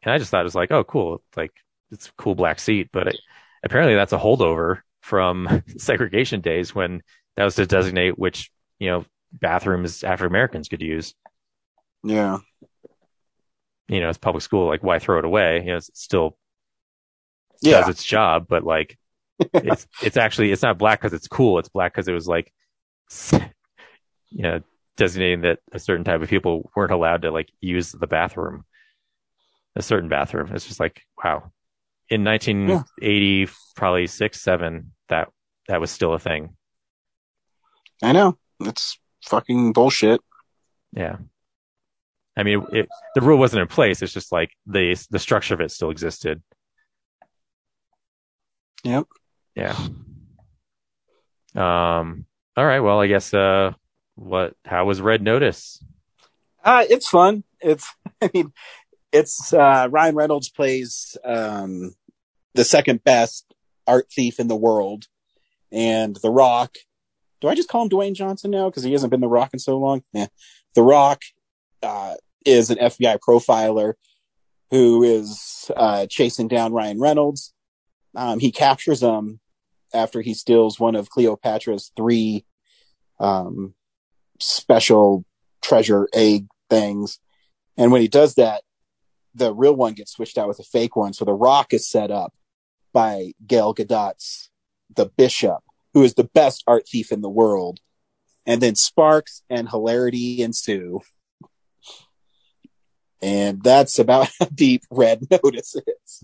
and 0.04 0.14
I 0.14 0.18
just 0.20 0.32
thought 0.32 0.42
it 0.42 0.44
was 0.46 0.56
like, 0.56 0.72
oh, 0.72 0.86
cool, 0.86 1.22
like 1.36 1.52
it's 1.92 2.08
a 2.08 2.14
cool 2.18 2.36
black 2.36 2.60
seat. 2.60 2.90
But 2.94 3.08
it, 3.08 3.18
apparently, 3.64 3.96
that's 3.96 4.14
a 4.14 4.18
holdover 4.18 4.82
from 5.02 5.64
segregation 5.78 6.40
days 6.40 6.74
when 6.74 7.02
that 7.36 7.44
was 7.44 7.56
to 7.56 7.66
designate 7.66 8.18
which 8.18 8.52
you 8.80 8.90
know 8.90 9.06
bathrooms 9.34 10.04
African 10.04 10.32
Americans 10.32 10.70
could 10.70 10.82
use. 10.82 11.14
Yeah. 12.04 12.38
You 13.90 14.02
know, 14.02 14.10
it's 14.10 14.18
public 14.18 14.44
school. 14.44 14.68
Like, 14.68 14.84
why 14.84 15.00
throw 15.00 15.20
it 15.20 15.26
away? 15.26 15.60
You 15.60 15.72
know, 15.72 15.78
it's 15.78 15.90
still 15.94 16.38
Yeah. 17.62 17.82
does 17.82 17.90
its 17.90 18.04
job, 18.04 18.48
but 18.48 18.64
like, 18.64 18.98
it's 19.54 19.88
it's 20.02 20.18
actually 20.18 20.52
it's 20.52 20.64
not 20.64 20.78
black 20.78 21.00
because 21.00 21.14
it's 21.14 21.28
cool. 21.28 21.60
It's 21.60 21.70
black 21.70 21.94
because 21.94 22.08
it 22.08 22.14
was 22.14 22.28
like, 22.28 22.52
you 23.32 24.42
know, 24.44 24.62
designating 24.98 25.42
that 25.42 25.60
a 25.72 25.80
certain 25.80 26.04
type 26.04 26.22
of 26.22 26.30
people 26.30 26.70
weren't 26.76 26.92
allowed 26.92 27.22
to 27.22 27.32
like 27.32 27.50
use 27.62 27.92
the 27.92 28.08
bathroom, 28.08 28.66
a 29.76 29.82
certain 29.82 30.10
bathroom. 30.10 30.50
It's 30.54 30.66
just 30.66 30.80
like, 30.80 31.02
wow. 31.24 31.52
In 32.10 32.24
1980, 32.24 33.50
probably 33.76 34.08
six, 34.08 34.42
seven, 34.42 34.94
that, 35.10 35.30
that 35.68 35.82
was 35.82 35.92
still 35.92 36.14
a 36.14 36.20
thing. 36.20 36.56
I 38.02 38.12
know. 38.12 38.38
It's 38.62 38.98
fucking 39.26 39.74
bullshit. 39.74 40.22
Yeah. 40.94 41.18
I 42.38 42.44
mean, 42.44 42.66
it, 42.72 42.88
the 43.16 43.22
rule 43.22 43.38
wasn't 43.38 43.62
in 43.62 43.68
place. 43.68 44.02
It's 44.02 44.14
just 44.14 44.32
like 44.32 44.52
the, 44.66 44.98
the 45.10 45.20
structure 45.20 45.54
of 45.54 45.62
it 45.62 45.72
still 45.72 45.90
existed. 45.90 46.42
Yep. 48.88 49.06
Yeah. 49.56 49.78
Um, 51.56 52.26
all 52.56 52.66
right. 52.66 52.80
Well, 52.80 53.02
I 53.02 53.08
guess, 53.08 53.34
uh, 53.34 53.74
what, 54.16 54.54
how 54.64 54.86
was 54.86 55.02
Red 55.02 55.22
Notice? 55.22 55.84
Uh, 56.64 56.86
it's 56.90 57.10
fun. 57.10 57.44
It's, 57.60 57.86
I 58.22 58.30
mean, 58.34 58.54
it's, 59.12 59.52
uh, 59.52 59.90
Ryan 59.92 60.16
Reynolds 60.16 60.50
plays, 60.50 61.18
um, 61.26 61.96
the 62.54 62.64
second 62.64 63.04
best 63.04 63.54
art 63.86 64.08
thief 64.10 64.40
in 64.40 64.48
the 64.48 64.56
world. 64.56 65.08
And 65.70 66.16
The 66.24 66.32
Rock, 66.32 66.76
do 67.42 67.50
I 67.50 67.56
just 67.56 67.68
call 67.68 67.84
him 67.84 67.90
Dwayne 67.90 68.14
Johnson 68.16 68.52
now? 68.52 68.70
Cause 68.72 68.84
he 68.84 68.94
hasn't 68.94 69.12
been 69.12 69.20
The 69.22 69.28
Rock 69.28 69.50
in 69.52 69.60
so 69.60 69.78
long. 69.78 70.04
Yeah. 70.14 70.28
The 70.76 70.84
Rock, 70.84 71.24
uh, 71.84 72.16
is 72.46 72.70
an 72.70 72.78
FBI 72.78 73.20
profiler 73.20 73.96
who 74.72 75.04
is, 75.04 75.70
uh, 75.76 76.06
chasing 76.10 76.48
down 76.48 76.72
Ryan 76.72 77.02
Reynolds. 77.02 77.54
Um, 78.18 78.40
he 78.40 78.52
captures 78.52 79.02
him 79.02 79.40
after 79.94 80.22
he 80.22 80.34
steals 80.34 80.80
one 80.80 80.96
of 80.96 81.10
Cleopatra's 81.10 81.92
three, 81.96 82.46
um, 83.20 83.76
special 84.40 85.24
treasure 85.62 86.10
egg 86.14 86.48
things. 86.68 87.20
And 87.78 87.92
when 87.92 88.02
he 88.02 88.08
does 88.08 88.34
that, 88.36 88.64
the 89.36 89.54
real 89.54 89.76
one 89.76 89.94
gets 89.94 90.14
switched 90.14 90.40
out 90.40 90.48
with 90.48 90.60
a 90.60 90.64
fake 90.64 90.96
one. 90.96 91.14
So 91.14 91.26
the 91.26 91.34
rock 91.34 91.74
is 91.74 91.88
set 91.88 92.10
up 92.10 92.34
by 92.92 93.34
Gal 93.46 93.76
Gadot's 93.76 94.50
The 94.96 95.06
Bishop, 95.06 95.60
who 95.94 96.04
is 96.04 96.16
the 96.16 96.24
best 96.24 96.64
art 96.66 96.88
thief 96.90 97.12
in 97.12 97.22
the 97.22 97.30
world. 97.30 97.80
And 98.48 98.62
then 98.62 98.74
sparks 98.74 99.44
and 99.48 99.70
hilarity 99.70 100.42
ensue. 100.42 101.02
And 103.22 103.62
that's 103.62 104.00
about 104.00 104.30
how 104.40 104.48
deep 104.48 104.84
Red 104.90 105.28
Notice 105.44 105.76
is. 105.76 106.24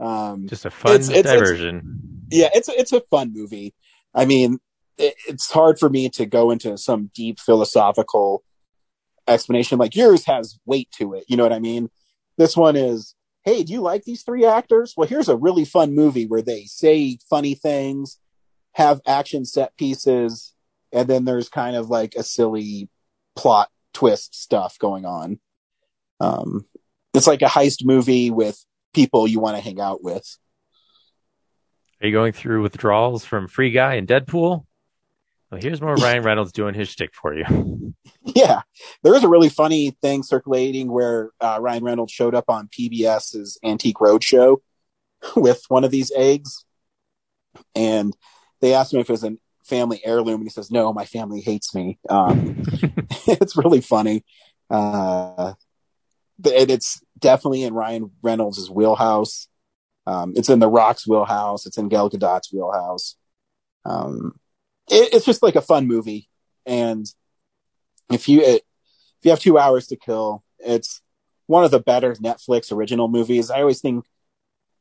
Um, 0.00 0.46
Just 0.48 0.64
a 0.64 0.70
fun 0.70 0.92
it's- 0.92 1.08
it's- 1.10 1.24
diversion. 1.34 2.26
yeah, 2.30 2.48
it's 2.54 2.68
it's 2.68 2.92
a 2.92 3.00
fun 3.10 3.32
movie. 3.34 3.74
I 4.14 4.24
mean, 4.24 4.58
it, 4.96 5.14
it's 5.28 5.50
hard 5.50 5.78
for 5.78 5.88
me 5.90 6.08
to 6.10 6.26
go 6.26 6.50
into 6.50 6.76
some 6.78 7.10
deep 7.14 7.38
philosophical 7.40 8.42
explanation 9.26 9.78
like 9.78 9.94
yours 9.94 10.24
has 10.24 10.58
weight 10.64 10.90
to 10.92 11.14
it. 11.14 11.24
You 11.28 11.36
know 11.36 11.42
what 11.42 11.52
I 11.52 11.58
mean? 11.58 11.90
This 12.38 12.56
one 12.56 12.76
is, 12.76 13.14
hey, 13.44 13.62
do 13.62 13.72
you 13.72 13.80
like 13.80 14.04
these 14.04 14.22
three 14.22 14.44
actors? 14.44 14.94
Well, 14.96 15.08
here's 15.08 15.28
a 15.28 15.36
really 15.36 15.64
fun 15.64 15.94
movie 15.94 16.26
where 16.26 16.42
they 16.42 16.64
say 16.64 17.18
funny 17.28 17.54
things, 17.54 18.18
have 18.74 19.00
action 19.06 19.44
set 19.44 19.76
pieces, 19.76 20.54
and 20.92 21.08
then 21.08 21.24
there's 21.24 21.48
kind 21.48 21.76
of 21.76 21.90
like 21.90 22.14
a 22.14 22.22
silly 22.22 22.88
plot 23.36 23.68
twist 23.92 24.34
stuff 24.40 24.78
going 24.78 25.04
on. 25.04 25.40
Um, 26.20 26.64
it's 27.14 27.26
like 27.26 27.42
a 27.42 27.46
heist 27.46 27.84
movie 27.84 28.30
with 28.30 28.64
people 28.94 29.26
you 29.26 29.40
want 29.40 29.56
to 29.56 29.62
hang 29.62 29.80
out 29.80 30.02
with. 30.02 30.38
Are 32.00 32.06
you 32.06 32.12
going 32.12 32.32
through 32.32 32.62
withdrawals 32.62 33.24
from 33.24 33.48
Free 33.48 33.70
Guy 33.70 33.94
and 33.94 34.06
Deadpool? 34.06 34.64
Well, 35.50 35.60
here's 35.60 35.80
more 35.80 35.94
Ryan 35.94 36.22
Reynolds 36.22 36.52
doing 36.52 36.74
his 36.74 36.88
shtick 36.88 37.14
for 37.14 37.34
you. 37.34 37.94
Yeah, 38.34 38.60
there 39.02 39.14
is 39.14 39.24
a 39.24 39.28
really 39.28 39.48
funny 39.48 39.96
thing 40.02 40.22
circulating 40.22 40.92
where 40.92 41.30
uh, 41.40 41.58
Ryan 41.62 41.82
Reynolds 41.82 42.12
showed 42.12 42.34
up 42.34 42.44
on 42.48 42.68
PBS's 42.68 43.58
Antique 43.64 43.96
Roadshow 43.96 44.58
with 45.36 45.62
one 45.68 45.82
of 45.82 45.90
these 45.90 46.12
eggs, 46.14 46.66
and 47.74 48.14
they 48.60 48.74
asked 48.74 48.92
him 48.92 49.00
if 49.00 49.08
it 49.08 49.12
was 49.12 49.24
a 49.24 49.36
family 49.64 50.02
heirloom, 50.04 50.40
and 50.40 50.44
he 50.44 50.50
says, 50.50 50.70
"No, 50.70 50.92
my 50.92 51.06
family 51.06 51.40
hates 51.40 51.74
me." 51.74 51.98
Um, 52.10 52.62
it's 53.26 53.56
really 53.56 53.80
funny. 53.80 54.24
Uh, 54.68 55.54
and 56.44 56.70
it's 56.70 57.00
definitely 57.18 57.62
in 57.62 57.74
Ryan 57.74 58.10
Reynolds' 58.22 58.70
wheelhouse. 58.70 59.48
Um, 60.06 60.32
it's 60.36 60.48
in 60.48 60.58
The 60.58 60.68
Rock's 60.68 61.06
wheelhouse. 61.06 61.66
It's 61.66 61.78
in 61.78 61.88
Gal 61.88 62.08
Gadot's 62.08 62.52
wheelhouse. 62.52 63.16
Um, 63.84 64.38
it, 64.88 65.12
it's 65.12 65.26
just 65.26 65.42
like 65.42 65.56
a 65.56 65.62
fun 65.62 65.86
movie, 65.86 66.28
and 66.66 67.06
if 68.10 68.28
you 68.28 68.40
it, 68.40 68.62
if 69.18 69.24
you 69.24 69.30
have 69.30 69.40
two 69.40 69.58
hours 69.58 69.86
to 69.88 69.96
kill, 69.96 70.44
it's 70.58 71.00
one 71.46 71.64
of 71.64 71.70
the 71.70 71.80
better 71.80 72.14
Netflix 72.14 72.72
original 72.72 73.08
movies. 73.08 73.50
I 73.50 73.60
always 73.60 73.80
think 73.80 74.04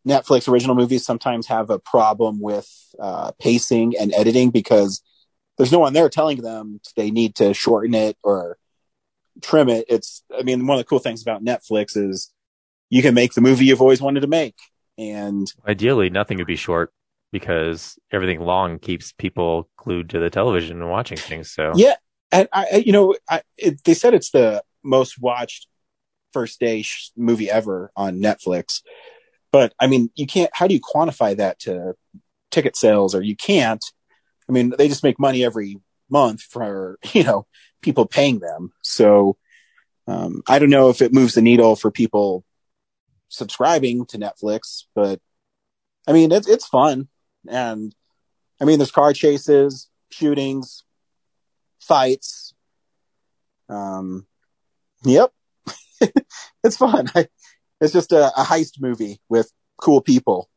Netflix 0.08 0.48
original 0.48 0.76
movies 0.76 1.06
sometimes 1.06 1.48
have 1.48 1.70
a 1.70 1.80
problem 1.80 2.40
with 2.42 2.70
uh, 3.00 3.32
pacing 3.40 3.96
and 4.00 4.14
editing 4.14 4.52
because 4.52 5.02
there's 5.58 5.72
no 5.72 5.80
one 5.80 5.94
there 5.94 6.10
telling 6.10 6.42
them 6.42 6.80
they 6.96 7.12
need 7.12 7.36
to 7.36 7.54
shorten 7.54 7.94
it 7.94 8.18
or 8.24 8.58
trim 9.42 9.70
it. 9.70 9.86
It's, 9.88 10.24
I 10.38 10.44
mean, 10.44 10.66
one 10.68 10.78
of 10.78 10.80
the 10.80 10.88
cool 10.90 11.00
things 11.00 11.22
about 11.22 11.44
Netflix 11.44 11.96
is 11.96 12.32
you 12.90 13.02
can 13.02 13.14
make 13.14 13.34
the 13.34 13.42
movie 13.42 13.66
you've 13.66 13.82
always 13.82 14.02
wanted 14.02 14.22
to 14.22 14.28
make. 14.28 14.56
And 14.98 15.52
Ideally, 15.68 16.10
nothing 16.10 16.38
would 16.38 16.48
be 16.48 16.56
short 16.56 16.92
because 17.32 18.00
everything 18.12 18.40
long 18.40 18.80
keeps 18.80 19.12
people 19.12 19.70
glued 19.78 20.10
to 20.12 20.20
the 20.20 20.30
television 20.30 20.82
and 20.82 20.90
watching 20.90 21.18
things. 21.18 21.52
So 21.52 21.74
yeah, 21.76 21.96
and 22.32 22.48
I, 22.52 22.84
you 22.86 22.92
know, 22.92 23.16
I, 23.30 23.42
it, 23.58 23.84
they 23.84 23.94
said 23.94 24.14
it's 24.14 24.32
the 24.32 24.64
most 24.84 25.20
watched 25.20 25.68
first 26.34 26.60
day 26.60 26.82
sh- 26.82 27.12
movie 27.16 27.50
ever 27.50 27.92
on 27.96 28.22
Netflix. 28.22 28.82
But 29.52 29.74
I 29.80 29.88
mean, 29.88 30.10
you 30.16 30.28
can't. 30.28 30.50
How 30.54 30.68
do 30.68 30.74
you 30.74 30.82
quantify 30.82 31.36
that 31.38 31.60
to 31.60 31.94
ticket 32.52 32.76
sales? 32.76 33.14
Or 33.14 33.22
you 33.22 33.36
can't. 33.36 33.84
I 34.50 34.52
mean, 34.52 34.74
they 34.78 34.88
just 34.88 35.04
make 35.04 35.20
money 35.20 35.44
every 35.44 35.80
month 36.10 36.42
for 36.42 36.98
you 37.14 37.24
know 37.24 37.46
people 37.82 38.06
paying 38.06 38.40
them. 38.40 38.72
So 38.84 39.38
um, 40.08 40.42
I 40.48 40.60
don't 40.60 40.70
know 40.70 40.90
if 40.90 41.02
it 41.02 41.14
moves 41.14 41.34
the 41.34 41.42
needle 41.42 41.76
for 41.76 41.92
people 41.92 42.44
subscribing 43.30 44.06
to 44.08 44.18
Netflix, 44.18 44.84
but 44.96 45.20
I 46.08 46.14
mean, 46.14 46.32
it's 46.32 46.48
it's 46.48 46.68
fun, 46.68 47.10
and 47.50 47.94
I 48.62 48.66
mean, 48.66 48.80
there's 48.80 48.92
car 48.92 49.12
chases, 49.12 49.90
shootings, 50.10 50.84
fights. 51.82 52.54
Um, 53.68 54.26
yep, 55.04 55.32
it's 56.64 56.78
fun. 56.78 57.10
I, 57.14 57.28
it's 57.82 57.92
just 57.92 58.14
a, 58.14 58.28
a 58.28 58.44
heist 58.44 58.80
movie 58.80 59.20
with 59.28 59.52
cool 59.82 60.02
people. 60.02 60.50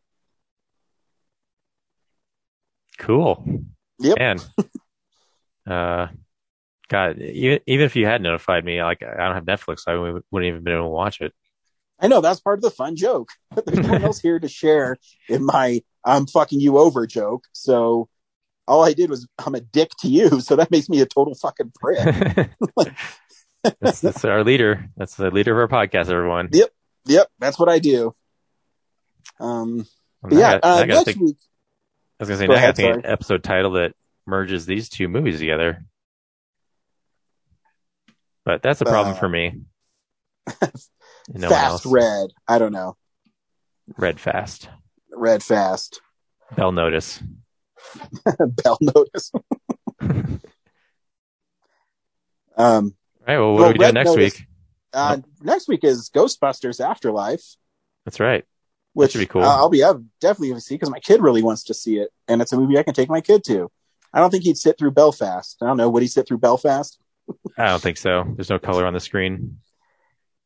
cool. 3.01 3.45
Yep. 3.99 4.19
Man. 4.19 4.41
uh, 5.67 6.07
God, 6.91 7.19
even, 7.19 7.61
even 7.67 7.87
if 7.87 7.95
you 7.97 8.05
had 8.05 8.21
notified 8.21 8.65
me, 8.65 8.83
like 8.83 9.03
I 9.03 9.25
don't 9.25 9.35
have 9.37 9.45
Netflix, 9.45 9.81
so 9.81 9.93
I 9.93 9.97
wouldn't 9.97 10.25
wouldn't 10.31 10.49
even 10.51 10.65
been 10.65 10.75
able 10.75 10.85
to 10.87 10.89
watch 10.91 11.21
it. 11.21 11.33
I 12.01 12.09
know 12.09 12.21
that's 12.21 12.41
part 12.41 12.59
of 12.59 12.63
the 12.63 12.71
fun 12.71 12.97
joke. 12.97 13.29
But 13.55 13.65
there's 13.67 13.79
no 13.87 13.93
one 13.93 14.03
else 14.03 14.21
here 14.21 14.39
to 14.41 14.49
share 14.49 14.97
in 15.29 15.47
my 15.47 15.83
"I'm 16.05 16.27
fucking 16.27 16.61
you 16.61 16.79
over" 16.79 17.07
joke. 17.07 17.45
So 17.53 18.09
all 18.67 18.85
I 18.85 18.93
did 18.93 19.09
was 19.09 19.27
I'm 19.39 19.55
a 19.55 19.61
dick 19.61 19.91
to 20.01 20.09
you. 20.09 20.41
So 20.41 20.57
that 20.57 20.71
makes 20.71 20.89
me 20.89 21.01
a 21.01 21.07
total 21.07 21.35
fucking 21.35 21.73
prick. 21.81 22.51
That's, 23.81 24.01
that's 24.01 24.25
our 24.25 24.43
leader. 24.43 24.89
That's 24.97 25.17
the 25.17 25.31
leader 25.31 25.53
of 25.53 25.71
our 25.71 25.87
podcast, 25.87 26.09
everyone. 26.09 26.49
Yep, 26.51 26.71
yep, 27.05 27.29
that's 27.39 27.59
what 27.59 27.69
I 27.69 27.79
do. 27.79 28.15
Um, 29.39 29.87
but 30.23 30.33
Now 30.33 30.37
I 30.37 30.41
yeah, 30.41 30.59
got- 30.61 30.65
uh, 30.65 30.85
next 30.87 31.05
think- 31.05 31.21
week. 31.21 31.37
I 32.19 32.23
was 32.23 32.29
gonna 32.31 32.39
say, 32.39 32.47
Go 32.47 32.53
now 32.55 32.59
I 32.59 32.63
ahead, 32.63 32.77
gotta 32.77 32.93
think 32.95 33.05
an 33.05 33.11
episode 33.13 33.43
title 33.45 33.73
that 33.73 33.93
merges 34.27 34.65
these 34.67 34.89
two 34.89 35.09
movies 35.09 35.39
together. 35.41 35.85
But 38.45 38.63
that's 38.63 38.81
a 38.81 38.85
problem 38.85 39.15
Uh, 39.15 39.19
for 39.19 39.29
me. 39.29 39.61
No 41.33 41.49
fast 41.49 41.85
red. 41.87 42.31
I 42.49 42.59
don't 42.59 42.73
know. 42.73 42.97
Red 43.97 44.19
fast. 44.19 44.69
Red 45.15 45.43
fast. 45.45 46.01
Bell 46.57 46.73
notice. 46.73 47.23
Bell 48.65 48.79
notice. 48.81 49.31
um, 50.01 50.41
All 52.57 52.83
right. 53.29 53.39
Well, 53.39 53.53
what 53.53 53.61
well, 53.61 53.65
are 53.65 53.73
we 53.73 53.79
doing 53.79 53.95
next 53.95 54.09
Notice- 54.11 54.39
week? 54.41 54.47
uh, 54.93 55.19
next 55.41 55.69
week 55.69 55.85
is 55.85 56.11
Ghostbusters 56.11 56.85
Afterlife, 56.85 57.45
That's 58.05 58.19
right. 58.19 58.45
which 58.95 59.13
should 59.13 59.19
be 59.21 59.27
cool. 59.27 59.45
uh, 59.45 59.57
I'll 59.57 59.69
be 59.69 59.85
I'll 59.85 60.03
definitely 60.21 60.49
going 60.49 60.59
to 60.61 60.65
see 60.65 60.75
because 60.75 60.91
my 60.91 60.99
kid 61.01 61.21
really 61.23 61.43
wants 61.43 61.65
to 61.65 61.75
see 61.75 61.99
it, 61.99 62.11
and 62.27 62.43
it's 62.43 62.53
a 62.53 62.57
movie 62.59 62.77
I 62.79 62.83
can 62.83 62.95
take 62.95 63.09
my 63.09 63.21
kid 63.21 63.45
to. 63.45 63.71
I 64.13 64.19
don't 64.19 64.31
think 64.31 64.43
he'd 64.45 64.57
sit 64.57 64.79
through 64.79 64.91
Belfast. 64.93 65.57
I 65.63 65.67
don't 65.67 65.77
know. 65.77 65.89
Would 65.91 66.03
he 66.03 66.09
sit 66.09 66.27
through 66.27 66.39
Belfast? 66.39 66.99
I 67.59 67.67
don't 67.67 67.83
think 67.83 67.97
so. 67.97 68.25
There's 68.37 68.51
no 68.51 68.59
color 68.59 68.87
on 68.87 68.95
the 68.95 69.01
screen. 69.01 69.59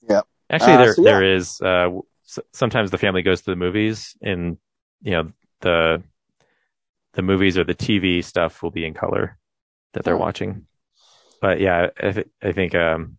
Yeah. 0.08 0.22
Actually, 0.50 0.72
Uh, 0.74 0.78
there 0.78 0.94
so 0.94 1.02
yeah. 1.02 1.10
there 1.10 1.34
is. 1.36 1.60
Uh, 1.60 1.88
sometimes 2.52 2.90
the 2.90 2.98
family 2.98 3.22
goes 3.22 3.42
to 3.42 3.50
the 3.50 3.56
movies, 3.56 4.16
and 4.22 4.58
you 5.02 5.12
know 5.12 5.32
the 5.60 6.02
the 7.14 7.22
movies 7.22 7.56
or 7.56 7.64
the 7.64 7.74
TV 7.74 8.22
stuff 8.24 8.62
will 8.62 8.70
be 8.70 8.84
in 8.84 8.92
color 8.94 9.38
that 9.92 10.04
they're 10.04 10.16
Oh. 10.16 10.18
watching. 10.18 10.66
but 11.40 11.60
yeah, 11.60 11.88
I, 12.02 12.10
th- 12.12 12.28
I 12.42 12.52
think 12.52 12.74
um, 12.74 13.18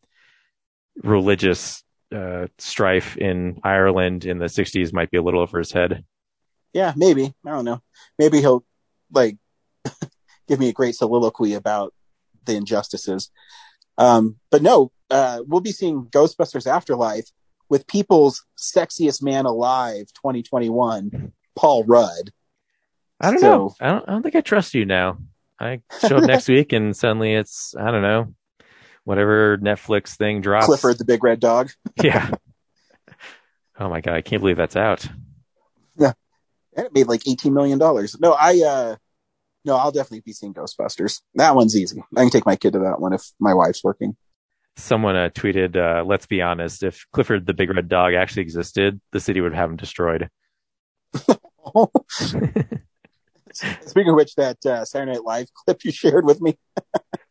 religious 1.03 1.83
uh, 2.13 2.47
strife 2.57 3.17
in 3.17 3.59
Ireland 3.63 4.25
in 4.25 4.37
the 4.37 4.45
'60s 4.45 4.93
might 4.93 5.11
be 5.11 5.17
a 5.17 5.21
little 5.23 5.41
over 5.41 5.57
his 5.59 5.71
head. 5.71 6.03
Yeah, 6.73 6.93
maybe. 6.95 7.33
I 7.45 7.49
don't 7.51 7.65
know. 7.65 7.81
Maybe 8.19 8.39
he'll 8.41 8.63
like 9.11 9.37
give 10.47 10.59
me 10.59 10.69
a 10.69 10.73
great 10.73 10.95
soliloquy 10.95 11.53
about 11.53 11.93
the 12.45 12.55
injustices. 12.55 13.29
Um, 13.97 14.37
but 14.51 14.61
no, 14.61 14.91
uh, 15.09 15.41
we'll 15.47 15.61
be 15.61 15.71
seeing 15.71 16.05
Ghostbusters 16.05 16.67
Afterlife 16.67 17.29
with 17.69 17.87
people's 17.87 18.43
sexiest 18.57 19.23
man 19.23 19.45
alive 19.45 20.07
2021, 20.13 21.31
Paul 21.55 21.83
Rudd. 21.85 22.31
I 23.21 23.31
don't 23.31 23.39
So- 23.39 23.47
know. 23.57 23.75
I 23.79 23.87
don't. 23.91 24.09
I 24.09 24.11
don't 24.11 24.23
think 24.23 24.35
I 24.35 24.41
trust 24.41 24.73
you 24.73 24.85
now. 24.85 25.17
I 25.59 25.81
show 26.05 26.17
up 26.17 26.23
next 26.27 26.49
week 26.49 26.73
and 26.73 26.95
suddenly 26.95 27.33
it's 27.33 27.73
I 27.79 27.89
don't 27.89 28.01
know, 28.01 28.33
whatever 29.05 29.57
Netflix 29.57 30.17
thing 30.17 30.41
drops. 30.41 30.65
Clifford 30.65 30.97
the 30.97 31.05
Big 31.05 31.23
Red 31.23 31.39
Dog. 31.39 31.71
Yeah. 32.03 32.29
Oh 33.79 33.89
my 33.89 34.01
god, 34.01 34.15
I 34.15 34.21
can't 34.21 34.41
believe 34.41 34.57
that's 34.57 34.75
out. 34.75 35.05
Yeah. 35.97 36.13
And 36.77 36.85
it 36.87 36.93
made 36.93 37.07
like 37.07 37.21
$18 37.23 37.51
million. 37.53 37.77
No, 37.79 38.33
I, 38.33 38.61
uh, 38.65 38.95
no, 39.65 39.75
I'll 39.75 39.91
definitely 39.91 40.21
be 40.21 40.33
seeing 40.33 40.53
Ghostbusters. 40.53 41.21
That 41.35 41.55
one's 41.55 41.75
easy. 41.75 42.03
I 42.15 42.21
can 42.21 42.29
take 42.29 42.45
my 42.45 42.55
kid 42.55 42.73
to 42.73 42.79
that 42.79 42.99
one 43.01 43.13
if 43.13 43.23
my 43.39 43.53
wife's 43.53 43.83
working. 43.83 44.15
Someone 44.77 45.15
uh, 45.15 45.29
tweeted, 45.29 45.75
uh, 45.75 46.03
"Let's 46.03 46.25
be 46.27 46.41
honest. 46.41 46.83
If 46.83 47.05
Clifford 47.13 47.45
the 47.45 47.53
Big 47.53 47.69
Red 47.73 47.87
Dog 47.89 48.13
actually 48.13 48.43
existed, 48.43 48.99
the 49.11 49.19
city 49.19 49.41
would 49.41 49.55
have 49.55 49.69
him 49.69 49.77
destroyed." 49.77 50.29
Speaking 53.53 54.09
of 54.09 54.15
which, 54.15 54.35
that 54.35 54.63
uh, 54.65 54.83
Saturday 54.83 55.13
Night 55.13 55.23
Live 55.23 55.47
clip 55.65 55.83
you 55.85 55.91
shared 55.91 56.25
with 56.25 56.41
me. 56.41 56.57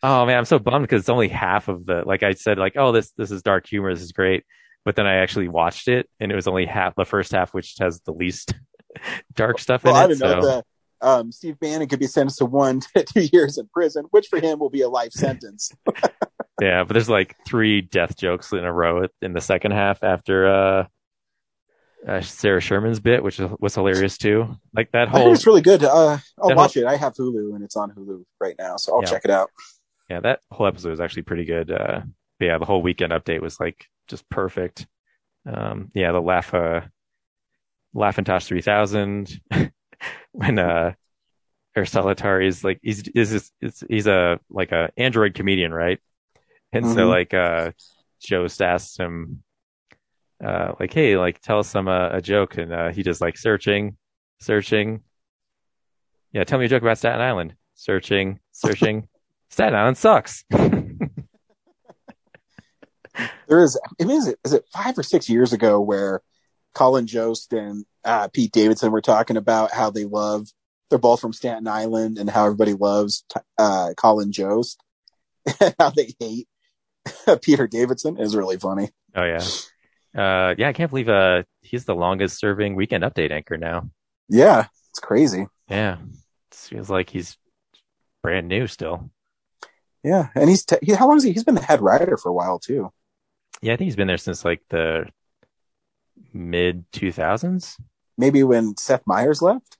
Oh 0.02 0.24
man, 0.24 0.38
I'm 0.38 0.44
so 0.46 0.58
bummed 0.58 0.84
because 0.84 1.00
it's 1.02 1.08
only 1.10 1.28
half 1.28 1.68
of 1.68 1.84
the. 1.86 2.02
Like 2.06 2.22
I 2.22 2.32
said, 2.32 2.58
like 2.58 2.74
oh 2.76 2.92
this 2.92 3.10
this 3.12 3.30
is 3.30 3.42
dark 3.42 3.66
humor, 3.66 3.92
this 3.92 4.02
is 4.02 4.12
great, 4.12 4.44
but 4.84 4.96
then 4.96 5.06
I 5.06 5.16
actually 5.16 5.48
watched 5.48 5.88
it 5.88 6.08
and 6.20 6.32
it 6.32 6.34
was 6.34 6.48
only 6.48 6.66
half 6.66 6.94
the 6.94 7.04
first 7.04 7.32
half, 7.32 7.52
which 7.52 7.74
has 7.78 8.00
the 8.00 8.12
least 8.12 8.54
dark 9.34 9.58
stuff 9.58 9.84
Well, 9.84 9.94
in 9.96 10.00
I 10.00 10.04
it. 10.04 10.08
didn't 10.08 10.20
know 10.20 10.40
so 10.40 10.46
that 10.46 10.64
um, 11.04 11.30
Steve 11.32 11.58
Bannon 11.60 11.88
could 11.88 12.00
be 12.00 12.06
sentenced 12.06 12.38
to 12.38 12.46
one 12.46 12.80
to 12.96 13.04
two 13.04 13.28
years 13.32 13.58
in 13.58 13.68
prison, 13.68 14.06
which 14.10 14.26
for 14.28 14.40
him 14.40 14.58
will 14.58 14.70
be 14.70 14.82
a 14.82 14.88
life 14.88 15.12
sentence. 15.12 15.70
yeah, 16.60 16.84
but 16.84 16.94
there's 16.94 17.08
like 17.08 17.36
three 17.46 17.80
death 17.80 18.16
jokes 18.16 18.52
in 18.52 18.64
a 18.64 18.72
row 18.72 19.06
in 19.22 19.32
the 19.32 19.40
second 19.40 19.72
half 19.72 20.02
after 20.02 20.46
uh, 20.46 20.86
uh 22.08 22.20
Sarah 22.20 22.60
Sherman's 22.60 23.00
bit, 23.00 23.22
which 23.22 23.38
was 23.60 23.74
hilarious 23.74 24.18
too. 24.18 24.56
Like 24.74 24.90
that 24.92 25.08
whole 25.08 25.32
it's 25.32 25.46
really 25.46 25.62
good. 25.62 25.84
Uh, 25.84 26.18
I'll 26.40 26.54
watch 26.54 26.74
whole- 26.74 26.84
it. 26.84 26.86
I 26.86 26.96
have 26.96 27.14
Hulu 27.14 27.54
and 27.54 27.62
it's 27.62 27.76
on 27.76 27.90
Hulu 27.92 28.24
right 28.40 28.56
now, 28.58 28.76
so 28.76 28.94
I'll 28.94 29.02
Yeah. 29.02 29.10
check 29.10 29.24
it 29.24 29.30
out. 29.30 29.50
yeah, 30.10 30.20
that 30.20 30.40
whole 30.50 30.66
episode 30.66 30.90
was 30.90 31.00
actually 31.00 31.22
pretty 31.22 31.44
good. 31.44 31.70
Uh, 31.70 32.00
yeah, 32.40 32.58
the 32.58 32.64
whole 32.66 32.82
weekend 32.82 33.12
update 33.12 33.40
was 33.40 33.58
like 33.60 33.86
just 34.08 34.28
perfect. 34.28 34.86
Um, 35.46 35.90
yeah, 35.94 36.12
the 36.12 36.20
laugh, 36.20 36.52
uh, 36.54 36.80
Laughintosh 37.94 38.46
3000 38.46 39.40
when, 40.32 40.58
uh, 40.58 40.92
or 41.76 41.82
Solitari 41.82 42.46
is 42.46 42.62
like, 42.62 42.78
he's, 42.82 43.06
is, 43.08 43.50
is, 43.60 43.84
he's 43.88 44.06
a, 44.06 44.38
like 44.50 44.72
a 44.72 44.90
Android 44.96 45.34
comedian, 45.34 45.72
right? 45.74 45.98
And 46.72 46.86
so 46.86 47.06
Mhm. 47.06 47.08
like, 47.08 47.34
uh, 47.34 47.72
Joe 48.20 48.46
asked 48.60 48.98
him, 48.98 49.42
uh, 50.44 50.72
like, 50.80 50.92
Hey, 50.92 51.16
like, 51.16 51.40
tell 51.40 51.58
us 51.60 51.68
some, 51.68 51.88
uh, 51.88 52.10
a 52.10 52.20
joke. 52.20 52.56
And, 52.58 52.72
uh, 52.72 52.90
he 52.90 53.02
just 53.02 53.20
like 53.20 53.36
searching, 53.36 53.96
searching. 54.40 55.02
Yeah. 56.32 56.44
Tell 56.44 56.58
me 56.58 56.64
a 56.64 56.68
joke 56.68 56.82
about 56.82 56.98
Staten 56.98 57.20
Island. 57.20 57.54
Searching, 57.74 58.40
searching. 58.52 59.08
Staten 59.50 59.74
Island 59.74 59.96
sucks. 59.98 60.44
There 63.46 63.62
is, 63.62 63.78
I 64.00 64.04
mean, 64.04 64.16
is 64.16 64.26
it, 64.28 64.38
is 64.44 64.52
it 64.52 64.64
five 64.72 64.98
or 64.98 65.02
six 65.04 65.28
years 65.28 65.52
ago 65.52 65.80
where 65.80 66.22
Colin 66.74 67.06
Jost 67.06 67.52
and 67.52 67.84
uh, 68.04 68.28
Pete 68.28 68.52
Davidson 68.52 68.92
were 68.92 69.00
talking 69.00 69.36
about 69.36 69.72
how 69.72 69.90
they 69.90 70.04
love, 70.04 70.48
they're 70.90 70.98
both 70.98 71.20
from 71.20 71.32
Staten 71.32 71.66
Island 71.66 72.18
and 72.18 72.28
how 72.28 72.44
everybody 72.44 72.74
loves 72.74 73.24
uh, 73.58 73.94
Colin 73.96 74.32
Jost, 74.32 74.82
and 75.60 75.74
how 75.80 75.90
they 75.90 76.14
hate 76.18 76.48
Peter 77.42 77.66
Davidson 77.66 78.18
is 78.18 78.36
really 78.36 78.58
funny. 78.58 78.90
Oh 79.14 79.24
yeah. 79.24 79.44
Uh, 80.14 80.54
yeah, 80.56 80.68
I 80.68 80.72
can't 80.72 80.90
believe, 80.90 81.08
uh, 81.08 81.42
he's 81.60 81.84
the 81.84 81.94
longest 81.94 82.38
serving 82.38 82.76
weekend 82.76 83.02
update 83.02 83.32
anchor 83.32 83.56
now. 83.56 83.90
Yeah, 84.28 84.66
it's 84.90 85.00
crazy. 85.00 85.48
Yeah. 85.68 85.96
It 86.52 86.56
feels 86.56 86.88
like 86.88 87.10
he's 87.10 87.36
brand 88.22 88.46
new 88.46 88.66
still. 88.68 89.10
Yeah, 90.04 90.28
and 90.34 90.48
he's 90.48 90.64
te- 90.64 90.78
he, 90.82 90.92
how 90.92 91.08
long 91.08 91.16
is 91.16 91.24
he? 91.24 91.32
He's 91.32 91.44
been 91.44 91.54
the 91.54 91.62
head 91.62 91.80
writer 91.80 92.16
for 92.16 92.28
a 92.28 92.32
while 92.32 92.58
too. 92.58 92.92
Yeah, 93.62 93.72
I 93.72 93.76
think 93.76 93.86
he's 93.86 93.96
been 93.96 94.06
there 94.06 94.18
since 94.18 94.44
like 94.44 94.62
the 94.68 95.06
mid 96.32 96.90
2000s. 96.92 97.76
Maybe 98.16 98.42
when 98.42 98.76
Seth 98.76 99.02
Meyers 99.06 99.42
left. 99.42 99.76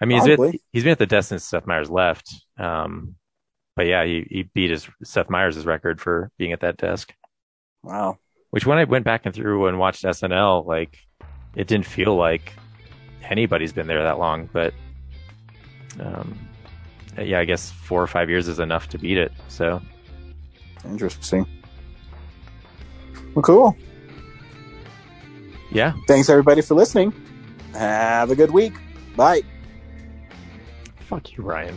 I 0.00 0.06
mean, 0.06 0.18
he's 0.18 0.36
been, 0.36 0.58
he's 0.72 0.82
been 0.82 0.92
at 0.92 0.98
the 0.98 1.06
desk 1.06 1.28
since 1.28 1.44
Seth 1.44 1.66
Meyers 1.66 1.90
left. 1.90 2.34
Um, 2.58 3.16
but 3.76 3.86
yeah, 3.86 4.04
he, 4.04 4.26
he 4.28 4.42
beat 4.54 4.70
his 4.70 4.88
Seth 5.04 5.30
Meyers' 5.30 5.64
record 5.66 6.00
for 6.00 6.30
being 6.38 6.52
at 6.52 6.60
that 6.60 6.76
desk. 6.76 7.14
Wow. 7.82 8.18
Which 8.50 8.66
when 8.66 8.78
I 8.78 8.84
went 8.84 9.04
back 9.04 9.26
and 9.26 9.34
through 9.34 9.66
and 9.66 9.78
watched 9.78 10.04
SNL, 10.04 10.66
like 10.66 10.98
it 11.54 11.66
didn't 11.66 11.86
feel 11.86 12.16
like 12.16 12.54
anybody's 13.22 13.72
been 13.72 13.86
there 13.86 14.02
that 14.02 14.18
long, 14.18 14.48
but, 14.52 14.74
um, 16.00 16.48
yeah, 17.18 17.38
I 17.38 17.44
guess 17.44 17.70
four 17.70 18.02
or 18.02 18.06
five 18.06 18.30
years 18.30 18.48
is 18.48 18.58
enough 18.58 18.88
to 18.88 18.98
beat 18.98 19.18
it. 19.18 19.32
So 19.48 19.80
Interesting. 20.84 21.46
Well, 23.34 23.42
cool. 23.42 23.76
Yeah, 25.70 25.92
Thanks 26.06 26.28
everybody 26.28 26.62
for 26.62 26.74
listening. 26.74 27.12
Have 27.74 28.30
a 28.30 28.36
good 28.36 28.50
week. 28.50 28.72
Bye. 29.16 29.42
fuck 31.00 31.32
you, 31.36 31.42
Ryan. 31.42 31.76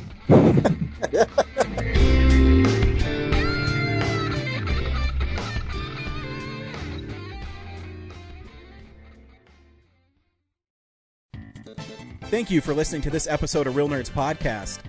Thank 12.34 12.50
you 12.50 12.62
for 12.62 12.74
listening 12.74 13.04
to 13.04 13.12
this 13.12 13.28
episode 13.28 13.68
of 13.68 13.76
Real 13.76 13.88
Nerds 13.88 14.10
Podcast. 14.10 14.80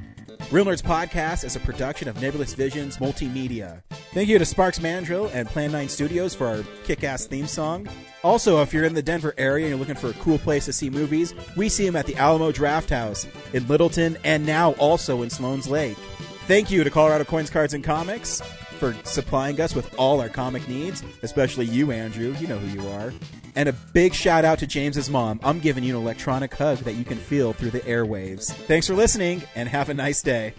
Real 0.50 0.64
Nerds 0.64 0.82
Podcast 0.82 1.44
is 1.44 1.57
a 1.57 1.61
production 1.61 2.09
of 2.09 2.18
Nebulous 2.22 2.55
Visions 2.55 2.96
Multimedia. 2.96 3.82
Thank 4.15 4.28
you 4.28 4.39
to 4.39 4.45
Sparks 4.45 4.81
Mandrill 4.81 5.27
and 5.35 5.49
Plan 5.49 5.73
9 5.73 5.89
Studios 5.89 6.36
for 6.36 6.47
our 6.47 6.62
kick 6.85 7.03
ass 7.03 7.27
theme 7.27 7.49
song. 7.49 7.89
Also, 8.23 8.62
if 8.62 8.73
you're 8.73 8.85
in 8.85 8.95
the 8.95 9.03
Denver 9.03 9.35
area 9.36 9.66
and 9.66 9.70
you're 9.70 9.78
looking 9.78 9.97
for 9.97 10.09
a 10.09 10.23
cool 10.23 10.39
place 10.39 10.66
to 10.66 10.73
see 10.73 10.89
movies, 10.89 11.35
we 11.57 11.69
see 11.69 11.85
them 11.85 11.97
at 11.97 12.07
the 12.07 12.15
Alamo 12.15 12.53
Drafthouse 12.53 13.27
in 13.53 13.66
Littleton 13.66 14.16
and 14.23 14.47
now 14.47 14.70
also 14.74 15.23
in 15.23 15.31
Sloan's 15.31 15.66
Lake. 15.66 15.97
Thank 16.47 16.70
you 16.70 16.85
to 16.85 16.91
Colorado 16.91 17.24
Coins, 17.24 17.51
Cards, 17.51 17.74
and 17.74 17.82
Comics 17.82 18.41
for 18.78 18.95
supplying 19.03 19.61
us 19.61 19.74
with 19.74 19.93
all 19.99 20.20
our 20.20 20.28
comic 20.28 20.69
needs, 20.69 21.03
especially 21.23 21.66
you, 21.66 21.91
Andrew. 21.91 22.36
You 22.39 22.47
know 22.47 22.59
who 22.59 22.81
you 22.81 22.89
are. 22.91 23.12
And 23.57 23.69
a 23.69 23.73
big 23.73 24.15
shout 24.15 24.45
out 24.45 24.61
to 24.61 24.66
James's 24.69 25.11
mom. 25.11 25.41
I'm 25.43 25.59
giving 25.59 25.82
you 25.82 25.97
an 25.97 26.03
electronic 26.03 26.55
hug 26.55 26.78
that 26.78 26.95
you 26.95 27.05
can 27.05 27.19
feel 27.19 27.53
through 27.53 27.70
the 27.70 27.81
airwaves. 27.81 28.53
Thanks 28.53 28.86
for 28.86 28.95
listening 28.95 29.43
and 29.57 29.69
have 29.69 29.89
a 29.89 29.95
nice 29.95 30.23
day. 30.23 30.55